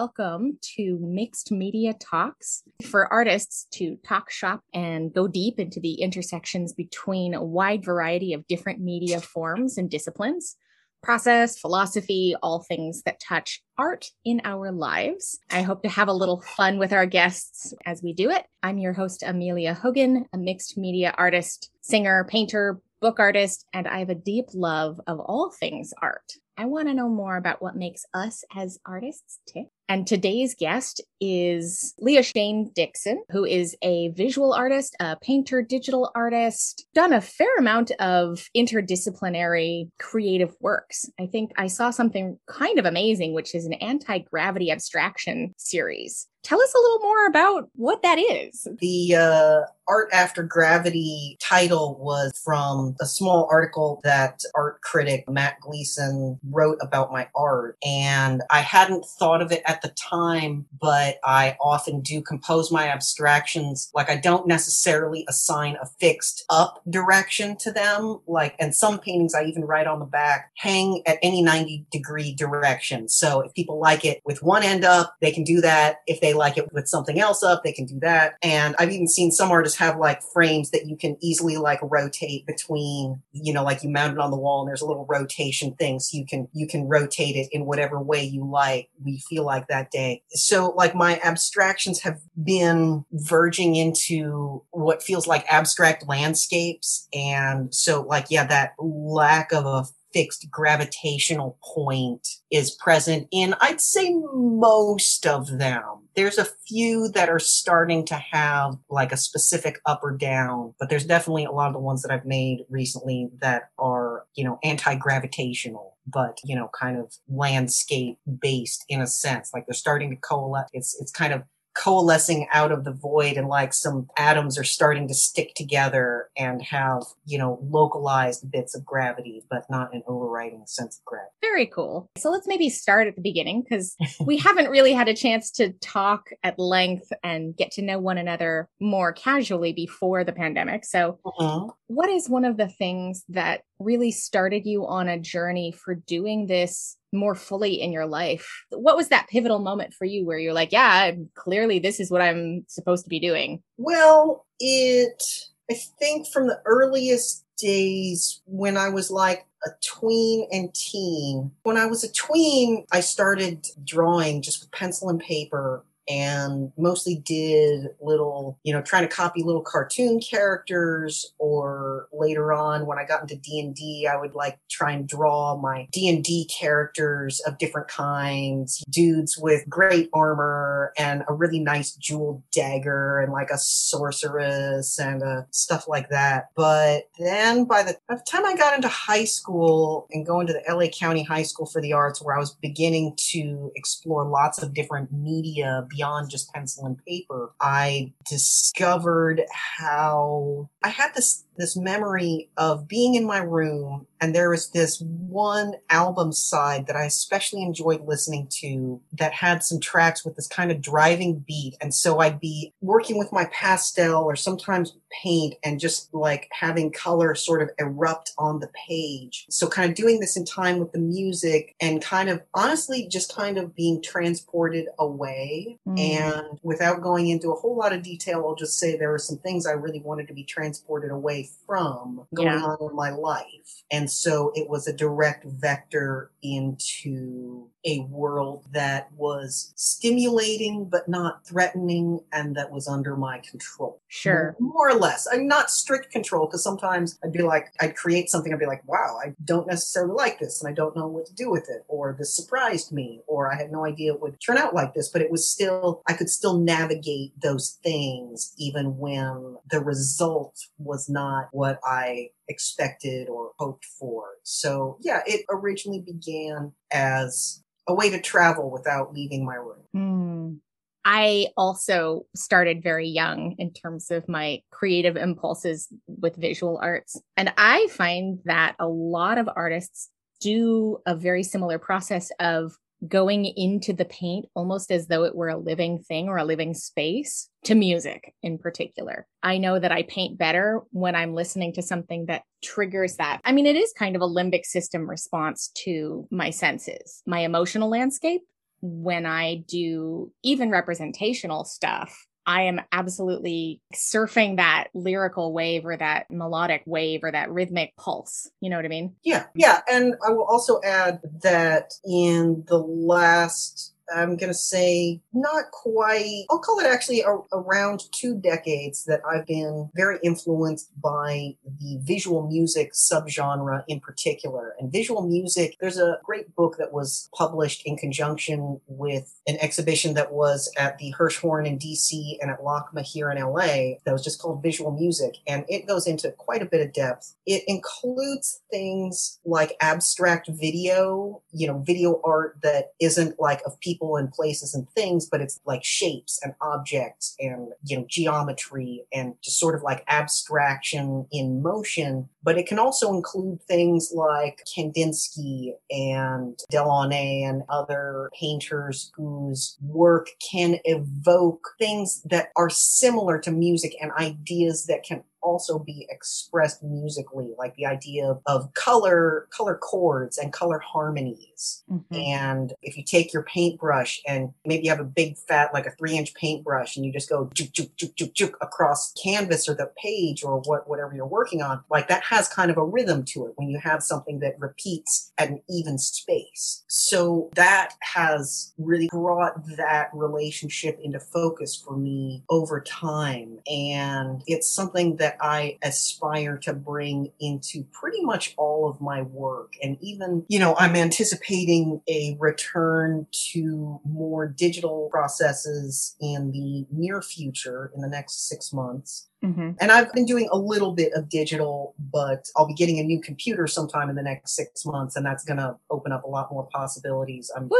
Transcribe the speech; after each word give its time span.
welcome 0.00 0.56
to 0.62 0.98
Mixed 1.02 1.52
Media 1.52 1.92
Talks 1.92 2.62
for 2.86 3.12
artists 3.12 3.66
to 3.72 3.98
talk 4.02 4.30
shop 4.30 4.62
and 4.72 5.12
go 5.12 5.28
deep 5.28 5.58
into 5.58 5.78
the 5.78 6.00
intersections 6.00 6.72
between 6.72 7.34
a 7.34 7.44
wide 7.44 7.84
variety 7.84 8.32
of 8.32 8.46
different 8.46 8.80
media 8.80 9.20
forms 9.20 9.76
and 9.76 9.90
disciplines 9.90 10.56
process, 11.02 11.58
philosophy, 11.58 12.34
all 12.42 12.62
things 12.62 13.02
that 13.02 13.20
touch 13.20 13.62
art 13.76 14.06
in 14.24 14.40
our 14.42 14.72
lives. 14.72 15.38
I 15.50 15.60
hope 15.60 15.82
to 15.82 15.90
have 15.90 16.08
a 16.08 16.14
little 16.14 16.40
fun 16.40 16.78
with 16.78 16.94
our 16.94 17.04
guests 17.04 17.74
as 17.84 18.02
we 18.02 18.14
do 18.14 18.30
it. 18.30 18.46
I'm 18.62 18.78
your 18.78 18.94
host, 18.94 19.22
Amelia 19.26 19.74
Hogan, 19.74 20.24
a 20.32 20.38
mixed 20.38 20.78
media 20.78 21.14
artist, 21.18 21.70
singer, 21.82 22.24
painter, 22.24 22.80
book 23.02 23.18
artist, 23.18 23.66
and 23.74 23.86
I 23.86 23.98
have 23.98 24.10
a 24.10 24.14
deep 24.14 24.46
love 24.54 24.98
of 25.06 25.20
all 25.20 25.50
things 25.50 25.92
art. 26.00 26.32
I 26.60 26.66
want 26.66 26.88
to 26.88 26.94
know 26.94 27.08
more 27.08 27.38
about 27.38 27.62
what 27.62 27.74
makes 27.74 28.04
us 28.12 28.44
as 28.54 28.78
artists 28.84 29.38
tick. 29.46 29.68
And 29.90 30.06
today's 30.06 30.54
guest 30.54 31.02
is 31.20 31.94
Leah 31.98 32.22
Shane 32.22 32.70
Dixon, 32.76 33.24
who 33.32 33.44
is 33.44 33.76
a 33.82 34.10
visual 34.10 34.52
artist, 34.52 34.94
a 35.00 35.16
painter, 35.16 35.62
digital 35.62 36.12
artist, 36.14 36.86
done 36.94 37.12
a 37.12 37.20
fair 37.20 37.56
amount 37.58 37.90
of 37.98 38.48
interdisciplinary 38.56 39.88
creative 39.98 40.54
works. 40.60 41.10
I 41.18 41.26
think 41.26 41.50
I 41.58 41.66
saw 41.66 41.90
something 41.90 42.38
kind 42.48 42.78
of 42.78 42.84
amazing, 42.84 43.34
which 43.34 43.52
is 43.52 43.66
an 43.66 43.72
anti 43.74 44.18
gravity 44.18 44.70
abstraction 44.70 45.54
series. 45.58 46.28
Tell 46.42 46.60
us 46.60 46.74
a 46.74 46.78
little 46.78 47.00
more 47.00 47.26
about 47.26 47.68
what 47.74 48.02
that 48.02 48.18
is. 48.18 48.66
The 48.78 49.14
uh, 49.14 49.60
Art 49.86 50.08
After 50.12 50.42
Gravity 50.42 51.36
title 51.40 51.98
was 52.00 52.32
from 52.42 52.96
a 53.00 53.04
small 53.04 53.46
article 53.50 54.00
that 54.04 54.40
art 54.54 54.80
critic 54.80 55.24
Matt 55.28 55.60
Gleason 55.60 56.38
wrote 56.48 56.78
about 56.80 57.12
my 57.12 57.28
art. 57.34 57.76
And 57.84 58.42
I 58.50 58.60
hadn't 58.60 59.04
thought 59.18 59.42
of 59.42 59.52
it 59.52 59.62
at 59.66 59.79
the 59.82 59.90
time, 59.90 60.66
but 60.80 61.18
I 61.24 61.56
often 61.60 62.00
do 62.00 62.22
compose 62.22 62.70
my 62.70 62.88
abstractions. 62.88 63.90
Like 63.94 64.10
I 64.10 64.16
don't 64.16 64.46
necessarily 64.46 65.24
assign 65.28 65.76
a 65.80 65.86
fixed 65.86 66.44
up 66.50 66.82
direction 66.88 67.56
to 67.58 67.72
them. 67.72 68.20
Like, 68.26 68.54
and 68.58 68.74
some 68.74 68.98
paintings 68.98 69.34
I 69.34 69.44
even 69.44 69.64
write 69.64 69.86
on 69.86 69.98
the 69.98 70.04
back 70.04 70.50
hang 70.56 71.02
at 71.06 71.18
any 71.22 71.42
90 71.42 71.86
degree 71.90 72.34
direction. 72.34 73.08
So 73.08 73.40
if 73.40 73.54
people 73.54 73.78
like 73.78 74.04
it 74.04 74.20
with 74.24 74.42
one 74.42 74.62
end 74.62 74.84
up, 74.84 75.14
they 75.20 75.32
can 75.32 75.44
do 75.44 75.60
that. 75.60 76.00
If 76.06 76.20
they 76.20 76.34
like 76.34 76.58
it 76.58 76.72
with 76.72 76.88
something 76.88 77.18
else 77.18 77.42
up, 77.42 77.62
they 77.62 77.72
can 77.72 77.86
do 77.86 77.98
that. 78.00 78.34
And 78.42 78.74
I've 78.78 78.90
even 78.90 79.08
seen 79.08 79.30
some 79.30 79.50
artists 79.50 79.78
have 79.78 79.98
like 79.98 80.22
frames 80.22 80.70
that 80.70 80.86
you 80.86 80.96
can 80.96 81.16
easily 81.20 81.56
like 81.56 81.80
rotate 81.82 82.46
between, 82.46 83.22
you 83.32 83.52
know, 83.52 83.64
like 83.64 83.82
you 83.82 83.90
mount 83.90 84.14
it 84.14 84.18
on 84.18 84.30
the 84.30 84.36
wall 84.36 84.60
and 84.60 84.68
there's 84.68 84.82
a 84.82 84.86
little 84.86 85.06
rotation 85.08 85.74
thing. 85.74 86.00
So 86.00 86.16
you 86.16 86.26
can, 86.26 86.48
you 86.52 86.66
can 86.66 86.88
rotate 86.88 87.36
it 87.36 87.48
in 87.52 87.66
whatever 87.66 88.00
way 88.00 88.22
you 88.22 88.44
like. 88.44 88.88
We 89.04 89.18
feel 89.28 89.44
like 89.44 89.68
that 89.70 89.90
day. 89.90 90.22
So 90.32 90.74
like 90.76 90.94
my 90.94 91.18
abstractions 91.24 92.00
have 92.02 92.20
been 92.42 93.04
verging 93.12 93.76
into 93.76 94.62
what 94.70 95.02
feels 95.02 95.26
like 95.26 95.46
abstract 95.48 96.06
landscapes. 96.06 97.08
And 97.14 97.74
so 97.74 98.02
like, 98.02 98.26
yeah, 98.28 98.44
that 98.46 98.74
lack 98.78 99.52
of 99.52 99.64
a 99.64 99.86
fixed 100.12 100.50
gravitational 100.50 101.56
point 101.62 102.26
is 102.50 102.72
present 102.72 103.28
in, 103.30 103.54
I'd 103.60 103.80
say 103.80 104.12
most 104.34 105.24
of 105.24 105.58
them. 105.58 106.08
There's 106.16 106.38
a 106.38 106.48
few 106.66 107.08
that 107.14 107.28
are 107.28 107.38
starting 107.38 108.04
to 108.06 108.16
have 108.16 108.74
like 108.90 109.12
a 109.12 109.16
specific 109.16 109.80
up 109.86 110.00
or 110.02 110.16
down, 110.16 110.74
but 110.80 110.90
there's 110.90 111.06
definitely 111.06 111.44
a 111.44 111.52
lot 111.52 111.68
of 111.68 111.74
the 111.74 111.78
ones 111.78 112.02
that 112.02 112.10
I've 112.10 112.26
made 112.26 112.64
recently 112.68 113.30
that 113.40 113.70
are, 113.78 114.26
you 114.34 114.44
know, 114.44 114.58
anti-gravitational 114.64 115.96
but 116.12 116.38
you 116.44 116.56
know 116.56 116.70
kind 116.78 116.98
of 116.98 117.12
landscape 117.28 118.18
based 118.40 118.84
in 118.88 119.00
a 119.00 119.06
sense. 119.06 119.50
Like 119.54 119.66
they're 119.66 119.74
starting 119.74 120.10
to 120.10 120.16
coalesce. 120.16 120.70
It's 120.72 121.00
it's 121.00 121.12
kind 121.12 121.32
of 121.32 121.42
coalescing 121.80 122.46
out 122.52 122.70
of 122.70 122.84
the 122.84 122.92
void 122.92 123.38
and 123.38 123.48
like 123.48 123.72
some 123.72 124.06
atoms 124.18 124.58
are 124.58 124.64
starting 124.64 125.08
to 125.08 125.14
stick 125.14 125.54
together 125.54 126.28
and 126.36 126.60
have, 126.60 127.02
you 127.24 127.38
know, 127.38 127.58
localized 127.62 128.50
bits 128.50 128.74
of 128.74 128.84
gravity, 128.84 129.42
but 129.48 129.64
not 129.70 129.94
an 129.94 130.02
overriding 130.06 130.62
sense 130.66 130.98
of 130.98 131.04
gravity. 131.06 131.32
Very 131.40 131.66
cool. 131.66 132.10
So 132.18 132.30
let's 132.30 132.46
maybe 132.46 132.68
start 132.68 133.08
at 133.08 133.16
the 133.16 133.22
beginning 133.22 133.62
because 133.62 133.96
we 134.20 134.36
haven't 134.36 134.68
really 134.68 134.92
had 134.92 135.08
a 135.08 135.14
chance 135.14 135.50
to 135.52 135.72
talk 135.80 136.28
at 136.42 136.58
length 136.58 137.10
and 137.24 137.56
get 137.56 137.70
to 137.72 137.82
know 137.82 137.98
one 137.98 138.18
another 138.18 138.68
more 138.78 139.14
casually 139.14 139.72
before 139.72 140.22
the 140.22 140.32
pandemic. 140.32 140.84
So, 140.84 141.18
uh-huh. 141.24 141.68
what 141.86 142.10
is 142.10 142.28
one 142.28 142.44
of 142.44 142.58
the 142.58 142.68
things 142.68 143.24
that 143.30 143.62
really 143.78 144.10
started 144.10 144.66
you 144.66 144.86
on 144.86 145.08
a 145.08 145.18
journey 145.18 145.72
for 145.72 145.94
doing 145.94 146.46
this 146.46 146.98
more 147.12 147.34
fully 147.34 147.80
in 147.80 147.92
your 147.92 148.06
life. 148.06 148.64
What 148.70 148.96
was 148.96 149.08
that 149.08 149.28
pivotal 149.28 149.58
moment 149.58 149.94
for 149.94 150.04
you 150.04 150.24
where 150.24 150.38
you're 150.38 150.52
like, 150.52 150.72
yeah, 150.72 151.12
clearly 151.34 151.78
this 151.78 152.00
is 152.00 152.10
what 152.10 152.20
I'm 152.20 152.64
supposed 152.68 153.04
to 153.04 153.10
be 153.10 153.20
doing? 153.20 153.62
Well, 153.76 154.46
it, 154.58 155.22
I 155.70 155.74
think 155.98 156.28
from 156.28 156.46
the 156.46 156.60
earliest 156.64 157.44
days 157.58 158.40
when 158.46 158.76
I 158.76 158.88
was 158.88 159.10
like 159.10 159.46
a 159.66 159.70
tween 159.82 160.48
and 160.50 160.72
teen. 160.74 161.50
When 161.64 161.76
I 161.76 161.86
was 161.86 162.02
a 162.02 162.12
tween, 162.12 162.86
I 162.92 163.00
started 163.00 163.66
drawing 163.84 164.42
just 164.42 164.62
with 164.62 164.70
pencil 164.72 165.10
and 165.10 165.20
paper 165.20 165.84
and 166.10 166.72
mostly 166.76 167.22
did 167.24 167.86
little, 168.00 168.58
you 168.64 168.72
know, 168.72 168.82
trying 168.82 169.08
to 169.08 169.14
copy 169.14 169.44
little 169.44 169.62
cartoon 169.62 170.20
characters 170.20 171.32
or 171.38 172.08
later 172.12 172.52
on 172.52 172.84
when 172.86 172.98
I 172.98 173.04
got 173.04 173.22
into 173.22 173.36
D&D, 173.36 174.08
I 174.12 174.16
would 174.16 174.34
like 174.34 174.58
try 174.68 174.90
and 174.90 175.08
draw 175.08 175.56
my 175.56 175.86
D&D 175.92 176.46
characters 176.46 177.40
of 177.46 177.58
different 177.58 177.86
kinds, 177.86 178.82
dudes 178.90 179.38
with 179.38 179.68
great 179.68 180.10
armor 180.12 180.92
and 180.98 181.22
a 181.28 181.32
really 181.32 181.60
nice 181.60 181.92
jeweled 181.92 182.42
dagger 182.50 183.20
and 183.20 183.32
like 183.32 183.50
a 183.50 183.58
sorceress 183.58 184.98
and 184.98 185.22
uh, 185.22 185.42
stuff 185.52 185.86
like 185.86 186.08
that. 186.08 186.48
But 186.56 187.04
then 187.20 187.66
by 187.66 187.84
the, 187.84 187.96
by 188.08 188.16
the 188.16 188.24
time 188.28 188.44
I 188.44 188.56
got 188.56 188.74
into 188.74 188.88
high 188.88 189.26
school 189.26 190.08
and 190.10 190.26
going 190.26 190.48
to 190.48 190.52
the 190.52 190.74
LA 190.74 190.88
County 190.88 191.22
High 191.22 191.44
School 191.44 191.66
for 191.66 191.80
the 191.80 191.92
Arts 191.92 192.20
where 192.20 192.34
I 192.34 192.40
was 192.40 192.54
beginning 192.54 193.14
to 193.30 193.70
explore 193.76 194.24
lots 194.24 194.60
of 194.60 194.74
different 194.74 195.12
media 195.12 195.86
beyond 195.88 195.99
just 196.30 196.52
pencil 196.52 196.86
and 196.86 197.02
paper, 197.04 197.52
I 197.60 198.12
discovered 198.28 199.42
how 199.50 200.68
I 200.82 200.88
had 200.88 201.14
this 201.14 201.44
this 201.60 201.76
memory 201.76 202.48
of 202.56 202.88
being 202.88 203.14
in 203.14 203.26
my 203.26 203.38
room 203.38 204.06
and 204.20 204.34
there 204.34 204.50
was 204.50 204.70
this 204.70 205.00
one 205.00 205.74
album 205.88 206.32
side 206.32 206.86
that 206.86 206.96
I 206.96 207.04
especially 207.04 207.62
enjoyed 207.62 208.06
listening 208.06 208.48
to 208.60 209.00
that 209.14 209.32
had 209.32 209.64
some 209.64 209.80
tracks 209.80 210.24
with 210.24 210.36
this 210.36 210.46
kind 210.46 210.70
of 210.70 210.82
driving 210.82 211.38
beat. 211.38 211.76
And 211.80 211.94
so 211.94 212.18
I'd 212.18 212.38
be 212.38 212.74
working 212.82 213.18
with 213.18 213.32
my 213.32 213.46
pastel 213.46 214.22
or 214.22 214.36
sometimes 214.36 214.94
paint 215.22 215.54
and 215.64 215.80
just 215.80 216.12
like 216.12 216.48
having 216.52 216.92
color 216.92 217.34
sort 217.34 217.62
of 217.62 217.70
erupt 217.78 218.32
on 218.38 218.60
the 218.60 218.70
page. 218.88 219.46
So 219.48 219.66
kind 219.68 219.90
of 219.90 219.96
doing 219.96 220.20
this 220.20 220.36
in 220.36 220.44
time 220.44 220.78
with 220.78 220.92
the 220.92 220.98
music 220.98 221.74
and 221.80 222.02
kind 222.02 222.28
of 222.28 222.42
honestly 222.54 223.08
just 223.08 223.34
kind 223.34 223.56
of 223.56 223.74
being 223.74 224.02
transported 224.02 224.86
away. 224.98 225.78
Mm. 225.88 225.98
And 225.98 226.60
without 226.62 227.00
going 227.00 227.28
into 227.28 227.50
a 227.50 227.56
whole 227.56 227.76
lot 227.76 227.94
of 227.94 228.02
detail, 228.02 228.44
I'll 228.46 228.54
just 228.54 228.78
say 228.78 228.96
there 228.96 229.10
were 229.10 229.18
some 229.18 229.38
things 229.38 229.66
I 229.66 229.72
really 229.72 230.00
wanted 230.00 230.28
to 230.28 230.34
be 230.34 230.44
transported 230.44 231.10
away 231.10 231.48
from 231.66 232.26
going 232.34 232.48
yeah. 232.48 232.62
on 232.62 232.78
in 232.80 232.96
my 232.96 233.10
life. 233.10 233.84
And 233.92 234.10
so 234.10 234.52
it 234.54 234.68
was 234.68 234.86
a 234.86 234.92
direct 234.92 235.44
vector 235.44 236.30
into 236.42 237.68
a 237.84 238.00
world 238.10 238.66
that 238.72 239.08
was 239.16 239.72
stimulating 239.76 240.84
but 240.84 241.08
not 241.08 241.46
threatening 241.46 242.20
and 242.32 242.54
that 242.56 242.70
was 242.70 242.86
under 242.88 243.16
my 243.16 243.38
control. 243.38 244.00
Sure. 244.08 244.54
More 244.58 244.90
or 244.90 244.94
less. 244.94 245.26
I'm 245.32 245.46
not 245.46 245.70
strict 245.70 246.10
control 246.10 246.46
because 246.46 246.62
sometimes 246.62 247.18
I'd 247.24 247.32
be 247.32 247.42
like, 247.42 247.68
I'd 247.80 247.96
create 247.96 248.28
something, 248.28 248.52
I'd 248.52 248.58
be 248.58 248.66
like, 248.66 248.86
wow, 248.86 249.18
I 249.24 249.34
don't 249.44 249.66
necessarily 249.66 250.14
like 250.14 250.38
this 250.38 250.62
and 250.62 250.70
I 250.70 250.74
don't 250.74 250.96
know 250.96 251.06
what 251.06 251.26
to 251.26 251.34
do 251.34 251.50
with 251.50 251.68
it. 251.70 251.84
Or 251.88 252.14
this 252.18 252.34
surprised 252.34 252.92
me, 252.92 253.22
or 253.26 253.52
I 253.52 253.56
had 253.56 253.72
no 253.72 253.86
idea 253.86 254.12
it 254.12 254.20
would 254.20 254.40
turn 254.40 254.58
out 254.58 254.74
like 254.74 254.94
this, 254.94 255.08
but 255.08 255.22
it 255.22 255.30
was 255.30 255.48
still, 255.48 256.02
I 256.06 256.12
could 256.12 256.28
still 256.28 256.58
navigate 256.58 257.32
those 257.40 257.78
things 257.82 258.54
even 258.58 258.98
when 258.98 259.56
the 259.70 259.80
result 259.80 260.58
was 260.78 261.08
not 261.08 261.39
what 261.52 261.78
I 261.84 262.28
expected 262.48 263.28
or 263.28 263.52
hoped 263.58 263.84
for. 263.84 264.24
So 264.42 264.98
yeah, 265.00 265.22
it 265.26 265.44
originally 265.50 266.00
began 266.00 266.72
as 266.92 267.62
a 267.88 267.94
way 267.94 268.10
to 268.10 268.20
travel 268.20 268.70
without 268.70 269.12
leaving 269.12 269.44
my 269.44 269.56
room. 269.56 269.82
Mm. 269.94 270.60
I 271.04 271.46
also 271.56 272.26
started 272.36 272.82
very 272.82 273.08
young 273.08 273.54
in 273.58 273.72
terms 273.72 274.10
of 274.10 274.28
my 274.28 274.60
creative 274.70 275.16
impulses 275.16 275.88
with 276.06 276.36
visual 276.36 276.78
arts. 276.82 277.20
And 277.36 277.52
I 277.56 277.86
find 277.90 278.38
that 278.44 278.76
a 278.78 278.86
lot 278.86 279.38
of 279.38 279.48
artists 279.56 280.10
do 280.40 280.98
a 281.06 281.14
very 281.14 281.42
similar 281.42 281.78
process 281.78 282.30
of 282.38 282.76
going 283.06 283.46
into 283.46 283.92
the 283.92 284.04
paint 284.04 284.46
almost 284.54 284.90
as 284.90 285.06
though 285.06 285.24
it 285.24 285.34
were 285.34 285.48
a 285.48 285.56
living 285.56 285.98
thing 285.98 286.28
or 286.28 286.36
a 286.36 286.44
living 286.44 286.74
space 286.74 287.48
to 287.64 287.74
music 287.74 288.34
in 288.42 288.58
particular. 288.58 289.26
I 289.42 289.58
know 289.58 289.78
that 289.78 289.92
I 289.92 290.02
paint 290.02 290.38
better 290.38 290.82
when 290.90 291.14
I'm 291.14 291.34
listening 291.34 291.72
to 291.74 291.82
something 291.82 292.26
that 292.26 292.42
triggers 292.62 293.16
that. 293.16 293.40
I 293.44 293.52
mean, 293.52 293.66
it 293.66 293.76
is 293.76 293.92
kind 293.98 294.16
of 294.16 294.22
a 294.22 294.28
limbic 294.28 294.64
system 294.64 295.08
response 295.08 295.70
to 295.84 296.26
my 296.30 296.50
senses, 296.50 297.22
my 297.26 297.40
emotional 297.40 297.88
landscape 297.88 298.42
when 298.82 299.26
I 299.26 299.56
do 299.68 300.32
even 300.42 300.70
representational 300.70 301.64
stuff, 301.64 302.26
I 302.50 302.62
am 302.62 302.80
absolutely 302.90 303.80
surfing 303.94 304.56
that 304.56 304.88
lyrical 304.92 305.52
wave 305.52 305.86
or 305.86 305.96
that 305.96 306.28
melodic 306.32 306.82
wave 306.84 307.22
or 307.22 307.30
that 307.30 307.48
rhythmic 307.48 307.94
pulse. 307.96 308.50
You 308.60 308.70
know 308.70 308.76
what 308.76 308.84
I 308.84 308.88
mean? 308.88 309.14
Yeah. 309.22 309.44
Yeah. 309.54 309.82
And 309.88 310.16
I 310.26 310.32
will 310.32 310.46
also 310.46 310.80
add 310.84 311.20
that 311.44 311.94
in 312.04 312.64
the 312.66 312.78
last 312.78 313.94
I'm 314.14 314.36
going 314.36 314.50
to 314.50 314.54
say 314.54 315.20
not 315.32 315.70
quite, 315.70 316.44
I'll 316.50 316.58
call 316.58 316.78
it 316.80 316.86
actually 316.86 317.20
a, 317.20 317.38
around 317.52 318.04
two 318.12 318.36
decades 318.36 319.04
that 319.04 319.20
I've 319.28 319.46
been 319.46 319.90
very 319.94 320.18
influenced 320.22 320.90
by 321.00 321.56
the 321.80 321.98
visual 322.02 322.46
music 322.46 322.92
subgenre 322.92 323.84
in 323.88 324.00
particular. 324.00 324.74
And 324.78 324.92
visual 324.92 325.26
music, 325.26 325.76
there's 325.80 325.98
a 325.98 326.18
great 326.24 326.54
book 326.54 326.76
that 326.78 326.92
was 326.92 327.28
published 327.36 327.82
in 327.86 327.96
conjunction 327.96 328.80
with 328.86 329.34
an 329.46 329.56
exhibition 329.60 330.14
that 330.14 330.32
was 330.32 330.72
at 330.78 330.98
the 330.98 331.14
Hirshhorn 331.18 331.66
in 331.66 331.78
DC 331.78 332.36
and 332.40 332.50
at 332.50 332.60
LACMA 332.60 333.02
here 333.02 333.30
in 333.30 333.38
LA 333.38 333.98
that 334.04 334.12
was 334.12 334.24
just 334.24 334.40
called 334.40 334.62
Visual 334.62 334.90
Music. 334.90 335.36
And 335.46 335.64
it 335.68 335.86
goes 335.86 336.06
into 336.06 336.30
quite 336.32 336.62
a 336.62 336.66
bit 336.66 336.80
of 336.80 336.92
depth. 336.92 337.34
It 337.46 337.62
includes 337.66 338.60
things 338.70 339.40
like 339.44 339.76
abstract 339.80 340.48
video, 340.48 341.42
you 341.52 341.66
know, 341.66 341.78
video 341.78 342.20
art 342.24 342.58
that 342.62 342.92
isn't 343.00 343.38
like 343.38 343.60
of 343.66 343.78
people 343.80 343.99
people 344.00 344.16
and 344.16 344.30
places 344.32 344.74
and 344.74 344.88
things, 344.90 345.28
but 345.30 345.40
it's 345.40 345.60
like 345.66 345.84
shapes 345.84 346.40
and 346.42 346.54
objects 346.60 347.36
and, 347.38 347.68
you 347.84 347.96
know, 347.96 348.04
geometry 348.08 349.04
and 349.12 349.34
just 349.42 349.58
sort 349.58 349.74
of 349.74 349.82
like 349.82 350.04
abstraction 350.08 351.26
in 351.30 351.62
motion. 351.62 352.28
But 352.42 352.58
it 352.58 352.66
can 352.66 352.78
also 352.78 353.12
include 353.12 353.62
things 353.62 354.12
like 354.14 354.64
Kandinsky 354.76 355.72
and 355.90 356.58
Delaunay 356.72 357.42
and 357.48 357.62
other 357.68 358.30
painters 358.38 359.12
whose 359.14 359.76
work 359.82 360.28
can 360.50 360.78
evoke 360.84 361.70
things 361.78 362.22
that 362.24 362.50
are 362.56 362.70
similar 362.70 363.38
to 363.40 363.50
music 363.50 363.94
and 364.00 364.12
ideas 364.12 364.86
that 364.86 365.04
can 365.04 365.22
also 365.42 365.78
be 365.78 366.06
expressed 366.10 366.82
musically, 366.82 367.52
like 367.58 367.74
the 367.76 367.86
idea 367.86 368.26
of, 368.26 368.40
of 368.46 368.72
color, 368.74 369.48
color 369.50 369.76
chords 369.76 370.38
and 370.38 370.52
color 370.52 370.78
harmonies. 370.78 371.82
Mm-hmm. 371.90 372.14
And 372.14 372.72
if 372.82 372.96
you 372.96 373.04
take 373.04 373.32
your 373.32 373.42
paintbrush 373.42 374.20
and 374.26 374.52
maybe 374.64 374.84
you 374.84 374.90
have 374.90 375.00
a 375.00 375.04
big 375.04 375.36
fat, 375.36 375.72
like 375.72 375.86
a 375.86 375.90
three 375.92 376.16
inch 376.16 376.34
paintbrush 376.34 376.96
and 376.96 377.04
you 377.04 377.12
just 377.12 377.28
go 377.28 377.46
juk, 377.54 377.72
juk, 377.72 377.90
juk, 377.96 378.14
juk, 378.14 378.32
juk 378.32 378.54
across 378.60 379.12
canvas 379.22 379.68
or 379.68 379.74
the 379.74 379.90
page 379.96 380.42
or 380.44 380.60
what, 380.60 380.88
whatever 380.88 381.14
you're 381.14 381.26
working 381.26 381.62
on, 381.62 381.82
like 381.90 382.08
that 382.08 382.22
has 382.24 382.48
kind 382.48 382.70
of 382.70 382.76
a 382.76 382.84
rhythm 382.84 383.24
to 383.24 383.46
it 383.46 383.52
when 383.56 383.68
you 383.68 383.78
have 383.78 384.02
something 384.02 384.40
that 384.40 384.58
repeats 384.58 385.32
at 385.38 385.48
an 385.48 385.60
even 385.68 385.98
space. 385.98 386.84
So 386.88 387.50
that 387.54 387.94
has 388.00 388.72
really 388.78 389.08
brought 389.10 389.66
that 389.76 390.10
relationship 390.12 390.98
into 391.02 391.20
focus 391.20 391.76
for 391.76 391.96
me 391.96 392.42
over 392.48 392.80
time. 392.80 393.58
And 393.66 394.42
it's 394.46 394.70
something 394.70 395.16
that 395.16 395.29
that 395.30 395.44
I 395.44 395.78
aspire 395.82 396.56
to 396.58 396.72
bring 396.72 397.30
into 397.40 397.84
pretty 397.92 398.22
much 398.22 398.54
all 398.56 398.88
of 398.88 399.00
my 399.00 399.22
work. 399.22 399.74
And 399.82 399.96
even, 400.00 400.44
you 400.48 400.58
know, 400.58 400.74
I'm 400.78 400.96
anticipating 400.96 402.00
a 402.08 402.36
return 402.40 403.26
to 403.52 404.00
more 404.04 404.48
digital 404.48 405.08
processes 405.10 406.16
in 406.20 406.50
the 406.52 406.86
near 406.90 407.22
future 407.22 407.92
in 407.94 408.00
the 408.00 408.08
next 408.08 408.48
six 408.48 408.72
months. 408.72 409.28
Mm-hmm. 409.44 409.70
And 409.80 409.90
I've 409.90 410.12
been 410.12 410.26
doing 410.26 410.48
a 410.52 410.58
little 410.58 410.92
bit 410.92 411.12
of 411.14 411.28
digital, 411.28 411.94
but 411.98 412.46
I'll 412.56 412.66
be 412.66 412.74
getting 412.74 412.98
a 412.98 413.02
new 413.02 413.20
computer 413.20 413.66
sometime 413.66 414.10
in 414.10 414.16
the 414.16 414.22
next 414.22 414.54
six 414.54 414.84
months, 414.84 415.16
and 415.16 415.24
that's 415.24 415.44
going 415.44 415.56
to 415.56 415.76
open 415.90 416.12
up 416.12 416.24
a 416.24 416.28
lot 416.28 416.52
more 416.52 416.68
possibilities. 416.72 417.50
I'm 417.56 417.70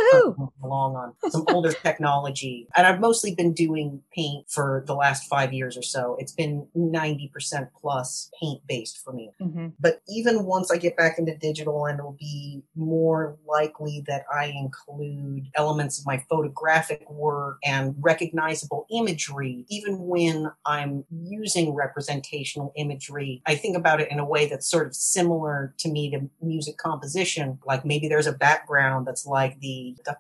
along 0.62 0.96
on 0.96 1.30
some 1.30 1.44
older 1.48 1.72
technology, 1.82 2.66
and 2.76 2.86
I've 2.86 3.00
mostly 3.00 3.34
been 3.34 3.52
doing 3.52 4.00
paint 4.14 4.50
for 4.50 4.84
the 4.86 4.94
last 4.94 5.28
five 5.28 5.52
years 5.52 5.76
or 5.76 5.82
so. 5.82 6.16
It's 6.18 6.32
been 6.32 6.66
90% 6.76 7.68
plus 7.78 8.30
paint 8.40 8.62
based 8.66 8.98
for 9.04 9.12
me. 9.12 9.30
Mm-hmm. 9.40 9.68
But 9.78 10.00
even 10.08 10.44
once 10.44 10.70
I 10.70 10.78
get 10.78 10.96
back 10.96 11.18
into 11.18 11.36
digital, 11.36 11.84
and 11.86 11.98
it'll 11.98 12.16
be 12.18 12.62
more 12.74 13.36
likely 13.46 14.02
that 14.06 14.24
I 14.32 14.46
include 14.46 15.48
elements 15.56 15.98
of 15.98 16.06
my 16.06 16.24
photographic 16.30 17.08
work 17.10 17.58
and 17.64 17.94
recognizable 18.00 18.86
imagery, 18.90 19.66
even 19.68 19.98
when 19.98 20.50
I'm 20.64 21.04
using 21.10 21.49
using 21.56 21.74
representational 21.74 22.72
imagery, 22.76 23.42
I 23.46 23.54
think 23.54 23.76
about 23.76 24.00
it 24.00 24.10
in 24.10 24.18
a 24.18 24.24
way 24.24 24.46
that's 24.46 24.70
sort 24.70 24.86
of 24.86 24.94
similar 24.94 25.74
to 25.78 25.88
me 25.90 26.10
to 26.10 26.28
music 26.42 26.76
composition. 26.76 27.58
Like 27.66 27.84
maybe 27.84 28.08
there's 28.08 28.26
a 28.26 28.32
background 28.32 29.06
that's 29.06 29.26
like 29.26 29.58
the 29.60 29.96
da, 30.04 30.14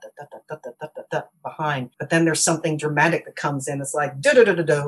da, 0.48 1.04
da, 1.10 1.22
behind, 1.42 1.90
but 1.98 2.10
then 2.10 2.24
there's 2.24 2.42
something 2.42 2.76
dramatic 2.76 3.24
that 3.24 3.36
comes 3.36 3.68
in. 3.68 3.80
It's 3.80 3.94
like 3.94 4.20
da 4.20 4.32
da 4.32 4.44
da 4.44 4.62
da. 4.62 4.82